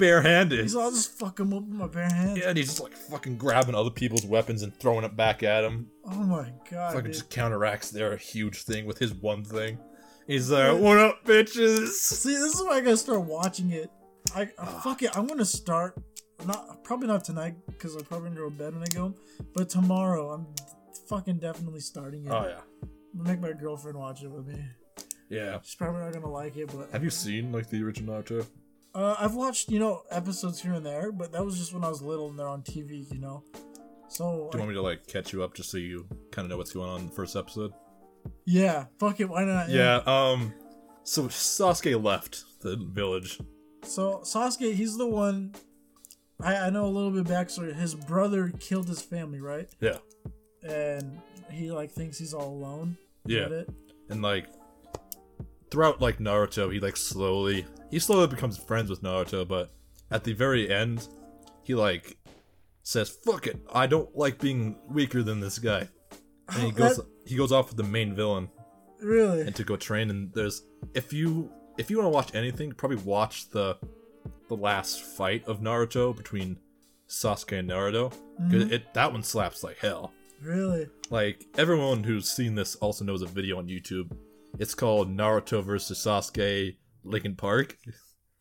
barehanded. 0.00 0.60
He's 0.60 0.74
all 0.74 0.90
just 0.90 1.16
fuck 1.18 1.38
him 1.38 1.52
up 1.52 1.62
with 1.62 1.74
my 1.78 1.86
bare 1.86 2.08
hands. 2.08 2.38
Yeah, 2.38 2.48
and 2.48 2.56
he's 2.58 2.66
just 2.68 2.80
like 2.80 2.92
fucking 2.96 3.36
grabbing 3.36 3.74
other 3.76 3.90
people's 3.90 4.26
weapons 4.26 4.62
and 4.62 4.74
throwing 4.80 5.04
it 5.04 5.16
back 5.16 5.42
at 5.44 5.62
him. 5.62 5.88
Oh 6.04 6.22
my 6.24 6.52
god. 6.70 6.90
Fucking 6.94 7.04
dude. 7.04 7.12
just 7.12 7.30
counteracts 7.30 7.90
their 7.90 8.16
huge 8.16 8.62
thing 8.62 8.86
with 8.86 8.98
his 8.98 9.14
one 9.14 9.44
thing. 9.44 9.78
He's 10.26 10.50
like, 10.50 10.78
"What 10.80 10.98
up, 10.98 11.24
bitches?" 11.24 11.88
See, 11.88 12.34
this 12.34 12.54
is 12.54 12.62
why 12.62 12.76
I 12.76 12.80
gotta 12.80 12.96
start 12.96 13.20
watching 13.22 13.70
it. 13.72 13.90
I, 14.34 14.42
I 14.42 14.48
Ah. 14.58 14.80
fuck 14.82 15.02
it. 15.02 15.16
I'm 15.16 15.26
gonna 15.26 15.44
start. 15.44 15.94
Not 16.46 16.82
probably 16.84 17.06
not 17.08 17.22
tonight 17.24 17.54
because 17.66 17.94
I'm 17.96 18.04
probably 18.04 18.30
gonna 18.30 18.40
go 18.40 18.48
to 18.50 18.54
bed 18.56 18.72
when 18.74 18.82
I 18.82 18.86
go. 18.94 19.14
But 19.54 19.68
tomorrow, 19.68 20.30
I'm 20.32 20.46
fucking 21.08 21.38
definitely 21.38 21.80
starting 21.80 22.24
it. 22.26 22.30
Oh 22.30 22.46
yeah, 22.46 22.60
I'm 22.82 23.18
gonna 23.24 23.30
make 23.30 23.40
my 23.40 23.52
girlfriend 23.52 23.98
watch 23.98 24.22
it 24.22 24.30
with 24.30 24.46
me. 24.46 24.58
yeah. 25.28 25.58
She's 25.62 25.74
probably 25.74 26.00
not 26.00 26.12
gonna 26.12 26.30
like 26.30 26.56
it, 26.56 26.70
but 26.74 26.90
Have 26.92 27.04
you 27.04 27.10
seen 27.10 27.52
like 27.52 27.68
the 27.68 27.82
original 27.82 28.14
Naruto? 28.22 28.46
Uh, 28.94 29.14
I've 29.18 29.34
watched, 29.34 29.70
you 29.70 29.78
know, 29.78 30.02
episodes 30.10 30.60
here 30.60 30.72
and 30.72 30.84
there, 30.84 31.12
but 31.12 31.32
that 31.32 31.44
was 31.44 31.58
just 31.58 31.72
when 31.72 31.84
I 31.84 31.88
was 31.88 32.02
little 32.02 32.28
and 32.28 32.38
they're 32.38 32.48
on 32.48 32.62
TV, 32.62 33.10
you 33.12 33.20
know. 33.20 33.44
So 34.08 34.48
Do 34.50 34.58
you 34.58 34.60
want 34.60 34.70
me 34.70 34.74
to 34.74 34.82
like 34.82 35.06
catch 35.06 35.32
you 35.32 35.44
up 35.44 35.54
just 35.54 35.70
so 35.70 35.78
you 35.78 36.06
kind 36.32 36.44
of 36.44 36.50
know 36.50 36.56
what's 36.56 36.72
going 36.72 36.90
on 36.90 37.00
in 37.00 37.06
the 37.06 37.12
first 37.12 37.36
episode? 37.36 37.72
yeah, 38.44 38.86
fuck 38.98 39.20
it, 39.20 39.28
why 39.28 39.44
not? 39.44 39.68
Yeah. 39.70 40.00
Um. 40.04 40.52
So 41.04 41.24
Sasuke 41.28 42.02
left 42.02 42.44
the 42.60 42.76
village. 42.76 43.38
So 43.84 44.20
Sasuke, 44.24 44.74
he's 44.74 44.98
the 44.98 45.06
one. 45.06 45.54
I 46.42 46.56
I 46.56 46.70
know 46.70 46.86
a 46.86 46.88
little 46.90 47.10
bit 47.12 47.24
backstory. 47.24 47.74
His 47.74 47.94
brother 47.94 48.52
killed 48.58 48.88
his 48.88 49.00
family, 49.00 49.40
right? 49.40 49.68
Yeah. 49.80 49.98
And 50.62 51.20
he 51.50 51.70
like 51.70 51.92
thinks 51.92 52.18
he's 52.18 52.34
all 52.34 52.48
alone. 52.48 52.96
Yeah. 53.26 53.62
And 54.08 54.22
like 54.22 54.46
throughout 55.70 56.00
like 56.00 56.18
Naruto, 56.18 56.72
he 56.72 56.80
like 56.80 56.96
slowly 56.96 57.66
he 57.90 57.98
slowly 57.98 58.26
becomes 58.26 58.56
friends 58.56 58.90
with 58.90 59.02
Naruto, 59.02 59.46
but 59.46 59.72
at 60.10 60.24
the 60.24 60.32
very 60.32 60.70
end, 60.70 61.08
he 61.62 61.74
like 61.74 62.16
says, 62.82 63.08
"Fuck 63.10 63.46
it, 63.46 63.60
I 63.72 63.86
don't 63.86 64.14
like 64.16 64.38
being 64.38 64.76
weaker 64.88 65.22
than 65.22 65.40
this 65.40 65.58
guy," 65.58 65.88
and 66.48 66.62
he 66.62 66.70
goes 66.80 66.96
that- 66.96 67.06
he 67.26 67.36
goes 67.36 67.52
off 67.52 67.68
with 67.68 67.76
the 67.76 67.84
main 67.84 68.14
villain 68.14 68.48
Really? 69.00 69.42
and 69.42 69.54
to 69.56 69.62
go 69.64 69.76
train. 69.76 70.10
And 70.10 70.32
there's 70.34 70.62
if 70.94 71.12
you 71.12 71.50
if 71.78 71.90
you 71.90 71.98
want 71.98 72.06
to 72.06 72.10
watch 72.14 72.34
anything, 72.34 72.72
probably 72.72 72.98
watch 72.98 73.48
the 73.50 73.76
the 74.48 74.56
last 74.56 75.00
fight 75.02 75.46
of 75.46 75.60
Naruto 75.60 76.16
between 76.16 76.58
Sasuke 77.08 77.58
and 77.58 77.70
Naruto. 77.70 78.10
'Cause 78.10 78.18
mm-hmm. 78.64 78.72
It 78.72 78.94
that 78.94 79.12
one 79.12 79.22
slaps 79.22 79.62
like 79.62 79.78
hell. 79.78 80.12
Really? 80.42 80.88
Like 81.10 81.46
everyone 81.56 82.02
who's 82.02 82.28
seen 82.30 82.54
this 82.54 82.74
also 82.76 83.04
knows 83.04 83.22
a 83.22 83.26
video 83.26 83.58
on 83.58 83.68
YouTube. 83.68 84.10
It's 84.58 84.74
called 84.74 85.14
Naruto 85.14 85.62
versus 85.62 85.98
Sasuke 85.98 86.76
Linkin 87.04 87.36
Park. 87.36 87.76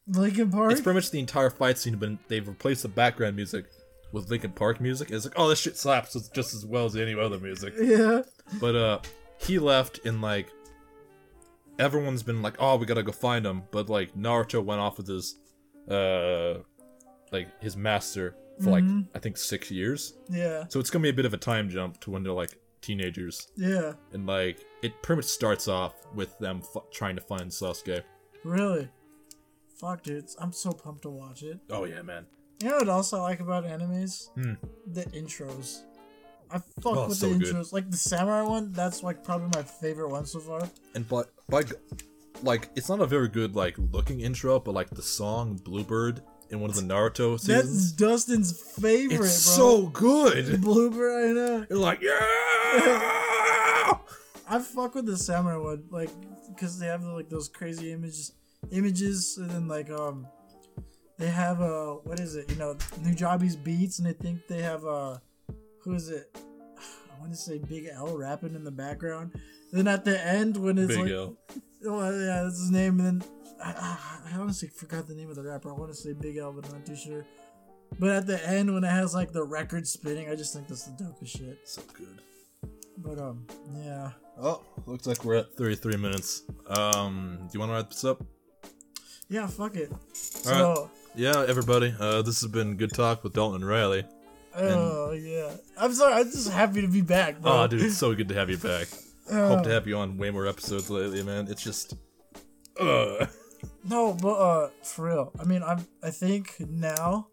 Linkin 0.08 0.50
Park? 0.52 0.72
It's 0.72 0.82
pretty 0.82 0.96
much 0.96 1.12
the 1.12 1.20
entire 1.20 1.50
fight 1.50 1.78
scene, 1.78 1.96
but 1.98 2.10
they've 2.28 2.48
replaced 2.48 2.84
the 2.84 2.90
background 2.90 3.36
music 3.36 3.66
with 4.12 4.30
Linkin 4.30 4.52
Park 4.52 4.82
music. 4.82 5.12
It's 5.12 5.26
like, 5.26 5.36
oh, 5.38 5.48
this 5.48 5.60
shit 5.60 5.78
slaps 5.78 6.14
just 6.32 6.54
as 6.54 6.66
well 6.66 6.86
as 6.86 6.96
any 6.96 7.18
other 7.18 7.40
music. 7.40 7.74
yeah. 7.82 8.24
But 8.60 8.76
uh, 8.76 9.00
he 9.38 9.60
left, 9.60 10.06
and 10.06 10.22
like 10.22 10.48
everyone's 11.78 12.24
been 12.24 12.42
like, 12.42 12.56
oh, 12.60 12.78
we 12.78 12.86
gotta 12.86 13.04
go 13.04 13.12
find 13.12 13.46
him. 13.46 13.64
But 13.72 13.90
like 13.90 14.16
Naruto 14.16 14.64
went 14.64 14.82
off 14.82 14.98
with 14.98 15.08
his 15.08 15.36
uh, 15.90 16.60
like 17.32 17.48
his 17.62 17.78
master 17.78 18.36
for 18.62 18.72
like 18.72 18.84
I 19.16 19.20
think 19.20 19.38
six 19.38 19.72
years. 19.72 20.14
Yeah. 20.30 20.66
So 20.70 20.80
it's 20.80 20.90
gonna 20.90 21.04
be 21.04 21.10
a 21.10 21.14
bit 21.14 21.26
of 21.26 21.34
a 21.34 21.38
time 21.38 21.70
jump 21.70 22.00
to 22.02 22.12
when 22.12 22.24
they're 22.24 22.34
like 22.34 22.58
teenagers 22.82 23.48
Yeah. 23.56 23.94
and 24.14 24.26
like 24.26 24.66
it 24.82 25.02
pretty 25.04 25.18
much 25.20 25.26
starts 25.26 25.68
off 25.68 25.94
with 26.16 26.38
them 26.40 26.62
f- 26.64 26.84
trying 26.92 27.16
to 27.16 27.22
find 27.22 27.50
Sasuke. 27.52 28.04
Really? 28.44 28.90
Fuck, 29.76 30.04
dude. 30.04 30.26
I'm 30.40 30.52
so 30.54 30.72
pumped 30.72 31.04
to 31.04 31.10
watch 31.10 31.44
it. 31.44 31.60
Oh 31.70 31.86
yeah, 31.86 32.02
man. 32.02 32.26
You 32.62 32.70
know 32.70 32.76
what 32.78 32.90
else 32.90 33.14
I 33.14 33.20
like 33.22 33.40
about 33.40 33.66
animes? 33.66 34.30
Hmm. 34.34 34.54
The 34.88 35.04
intros. 35.06 35.84
I 36.52 36.58
fuck 36.82 36.98
Oh, 36.98 37.08
with 37.08 37.18
so 37.18 37.30
the 37.30 37.38
good. 37.40 37.56
intros. 37.56 37.72
Like 37.72 37.90
the 37.90 37.98
samurai 37.98 38.42
one, 38.42 38.72
that's 38.74 39.04
like 39.04 39.24
probably 39.24 39.50
my 39.56 39.64
favorite 39.64 40.10
one 40.10 40.26
so 40.26 40.40
far. 40.40 40.68
And 40.96 41.08
but 41.08 41.30
by 41.48 41.64
g- 41.64 41.76
like 42.44 42.70
it's 42.76 42.90
not 42.90 43.00
a 43.02 43.06
very 43.06 43.28
good 43.30 43.56
like 43.56 43.76
looking 43.92 44.20
intro, 44.22 44.60
but 44.60 44.74
like 44.74 44.90
the 44.90 45.02
song 45.02 45.56
Bluebird 45.64 46.22
in 46.50 46.60
one 46.60 46.70
of 46.72 46.76
the 46.76 46.82
Naruto 46.82 47.40
That's 47.42 47.92
Dustin's 47.92 48.60
favorite, 48.60 49.24
it's 49.28 49.56
bro. 49.56 49.78
so 49.78 49.88
good. 49.88 50.46
Blooper, 50.62 51.30
I 51.30 51.32
know. 51.34 51.66
You're 51.70 51.78
like 51.80 52.02
yeah. 52.02 52.18
I 54.52 54.60
fuck 54.60 54.96
with 54.96 55.06
the 55.06 55.18
samurai 55.18 55.58
one, 55.58 55.84
like, 55.90 56.10
because 56.50 56.80
they 56.80 56.88
have 56.88 57.04
like 57.04 57.30
those 57.30 57.50
crazy 57.50 57.92
images, 57.92 58.34
images, 58.72 59.38
and 59.38 59.50
then 59.50 59.68
like 59.68 59.90
um, 59.90 60.28
they 61.18 61.30
have 61.30 61.62
uh, 61.62 61.94
what 62.04 62.20
is 62.20 62.36
it? 62.36 62.50
You 62.50 62.58
know, 62.58 62.76
Nujabes' 63.02 63.62
beats, 63.64 64.00
and 64.00 64.08
I 64.08 64.14
think 64.14 64.48
they 64.48 64.62
have 64.62 64.86
uh, 64.86 65.18
who 65.84 65.94
is 65.94 66.10
it? 66.10 66.36
I 66.78 67.20
want 67.20 67.32
to 67.32 67.38
say 67.38 67.60
Big 67.60 67.90
L 67.92 68.18
rapping 68.18 68.56
in 68.56 68.64
the 68.64 68.72
background. 68.72 69.32
Then 69.72 69.88
at 69.88 70.06
the 70.06 70.26
end, 70.26 70.58
when 70.58 70.78
it's 70.78 70.88
Big 70.88 71.00
like, 71.00 71.12
L. 71.12 71.38
oh 71.86 72.10
yeah, 72.10 72.44
that's 72.44 72.60
his 72.60 72.72
name, 72.72 73.00
and 73.00 73.22
then 73.22 73.30
I, 73.64 73.72
I, 73.72 74.34
I 74.34 74.38
honestly 74.40 74.70
forgot 74.70 75.08
the 75.08 75.16
name 75.16 75.30
of 75.30 75.36
the 75.36 75.44
rapper. 75.44 75.70
I 75.70 75.74
want 75.74 75.92
to 75.92 75.98
say 75.98 76.14
Big 76.14 76.38
L, 76.38 76.52
but 76.54 76.66
I'm 76.66 76.74
not 76.74 76.86
too 76.86 76.96
sure. 76.96 77.26
But 77.98 78.12
at 78.12 78.28
the 78.28 78.48
end, 78.48 78.74
when 78.74 78.84
it 78.84 78.90
has 78.90 79.14
like 79.14 79.32
the 79.32 79.44
record 79.44 79.88
spinning, 79.88 80.30
I 80.30 80.36
just 80.36 80.54
think 80.54 80.68
that's 80.68 80.84
the 80.84 81.04
dopest 81.04 81.38
shit. 81.38 81.60
So 81.66 81.82
good. 81.94 82.22
But 83.02 83.20
um, 83.20 83.46
yeah. 83.76 84.12
Oh, 84.42 84.62
looks 84.86 85.08
like 85.08 85.24
we're 85.26 85.36
at 85.36 85.54
33 85.56 85.98
minutes. 85.98 86.44
Um, 86.68 87.38
do 87.42 87.50
you 87.54 87.60
want 87.60 87.72
to 87.72 87.76
wrap 87.76 87.90
this 87.90 88.04
up? 88.04 88.24
Yeah, 89.30 89.48
fuck 89.48 89.76
it. 89.76 89.92
All 89.92 89.98
So, 90.14 90.92
Yeah, 91.16 91.46
everybody. 91.48 91.94
Uh, 92.00 92.22
this 92.22 92.42
has 92.42 92.52
been 92.52 92.76
good 92.76 92.94
talk 92.94 93.24
with 93.24 93.34
Dalton 93.34 93.62
and 93.62 93.70
Riley. 93.70 94.06
oh 94.56 95.12
yeah. 95.12 95.52
I'm 95.78 95.94
sorry. 95.94 96.14
I'm 96.16 96.26
just 96.26 96.52
happy 96.52 96.82
to 96.82 96.88
be 96.88 97.02
back, 97.02 97.42
bro. 97.42 97.64
Oh, 97.64 97.68
dude, 97.68 97.82
it's 97.82 97.98
so 97.98 98.14
good 98.14 98.28
to 98.30 98.36
have 98.36 98.50
you 98.50 98.58
back. 98.58 98.88
Uh, 99.30 99.48
Hope 99.56 99.64
to 99.64 99.70
have 99.70 99.88
you 99.88 99.98
on 99.98 100.18
way 100.18 100.30
more 100.32 100.48
episodes 100.48 100.90
lately, 100.90 101.24
man. 101.24 101.48
It's 101.50 101.64
just, 101.64 101.94
uh, 102.80 103.26
no, 103.88 104.14
but 104.14 104.34
uh, 104.34 104.70
for 104.84 105.06
real. 105.06 105.32
I 105.40 105.44
mean, 105.44 105.64
I'm. 105.64 105.86
I 106.04 106.10
think 106.10 106.56
now 106.60 107.28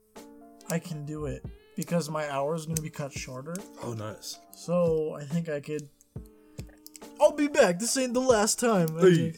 I 0.69 0.79
can 0.79 1.07
do 1.07 1.27
it 1.27 1.45
because 1.77 2.11
my 2.11 2.29
hour 2.31 2.55
is 2.55 2.67
gonna 2.67 2.83
be 2.83 2.91
cut 2.91 3.13
shorter. 3.13 3.55
oh, 3.83 3.93
nice. 3.93 4.39
So 4.57 5.15
I 5.15 5.25
think 5.25 5.49
I 5.49 5.61
could. 5.61 5.89
I'll 7.21 7.33
be 7.37 7.49
back. 7.49 7.79
This 7.79 7.97
ain't 7.97 8.15
the 8.15 8.21
last 8.21 8.59
time. 8.59 8.89
Hey. 8.99 9.35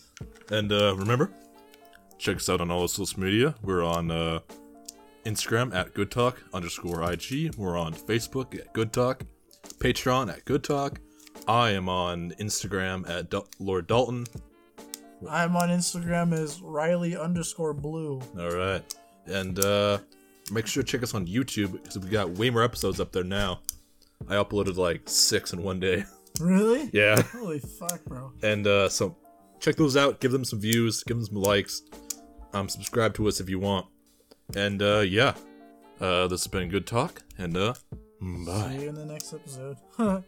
And 0.51 0.73
uh, 0.73 0.95
remember, 0.97 1.31
check 2.19 2.37
us 2.37 2.49
out 2.49 2.61
on 2.61 2.71
all 2.71 2.83
the 2.83 2.89
social 2.89 3.21
media. 3.21 3.55
We're 3.63 3.85
on 3.85 4.11
uh, 4.11 4.41
Instagram 5.25 5.75
at 5.75 5.95
Good 5.95 6.11
Talk 6.11 6.43
underscore 6.55 7.13
IG. 7.13 7.55
We're 7.57 7.77
on 7.77 7.93
Facebook 7.95 8.59
at 8.59 8.73
Good 8.73 8.93
Talk, 8.93 9.23
Patreon 9.79 10.33
at 10.33 10.45
Good 10.45 10.65
Talk. 10.65 11.01
I 11.47 11.71
am 11.71 11.89
on 11.89 12.33
Instagram 12.41 13.09
at 13.09 13.31
Dal- 13.31 13.49
Lord 13.59 13.87
Dalton. 13.87 14.27
I'm 15.29 15.57
on 15.57 15.69
Instagram 15.69 16.33
as 16.33 16.61
Riley 16.63 17.17
underscore 17.17 17.75
Blue. 17.75 18.21
All 18.39 18.51
right, 18.51 18.83
and 19.27 19.59
uh, 19.65 19.99
make 20.53 20.67
sure 20.67 20.83
to 20.83 20.87
check 20.91 21.03
us 21.03 21.15
on 21.15 21.27
YouTube 21.27 21.73
because 21.73 21.99
we 21.99 22.09
got 22.09 22.31
way 22.31 22.51
more 22.51 22.63
episodes 22.63 23.01
up 23.01 23.13
there 23.13 23.25
now. 23.25 23.61
I 24.29 24.35
uploaded 24.35 24.77
like 24.77 25.03
six 25.09 25.53
in 25.53 25.63
one 25.63 25.81
day. 25.81 26.05
Really? 26.41 26.89
Yeah. 26.93 27.21
Holy 27.33 27.59
fuck, 27.59 28.05
bro. 28.05 28.31
And 28.45 28.65
uh, 28.65 28.89
so 28.89 29.17
check 29.59 29.75
those 29.75 29.97
out. 29.97 30.21
Give 30.21 30.31
them 30.31 30.45
some 30.45 30.61
views. 30.61 31.03
Give 31.03 31.17
them 31.17 31.27
some 31.27 31.43
likes. 31.43 31.83
Um, 32.53 32.69
subscribe 32.69 33.15
to 33.15 33.27
us 33.27 33.41
if 33.41 33.49
you 33.51 33.59
want. 33.59 33.87
And 34.55 34.81
uh, 34.81 35.01
yeah, 35.01 35.35
uh, 36.01 36.29
this 36.29 36.45
has 36.45 36.47
been 36.47 36.69
good 36.69 36.87
talk. 36.87 37.23
And 37.39 37.57
uh, 37.57 37.75
bye. 38.21 38.71
See 38.77 38.83
you 38.83 38.89
in 38.89 38.95
the 38.95 39.07
next 39.07 39.35
episode. 39.35 39.79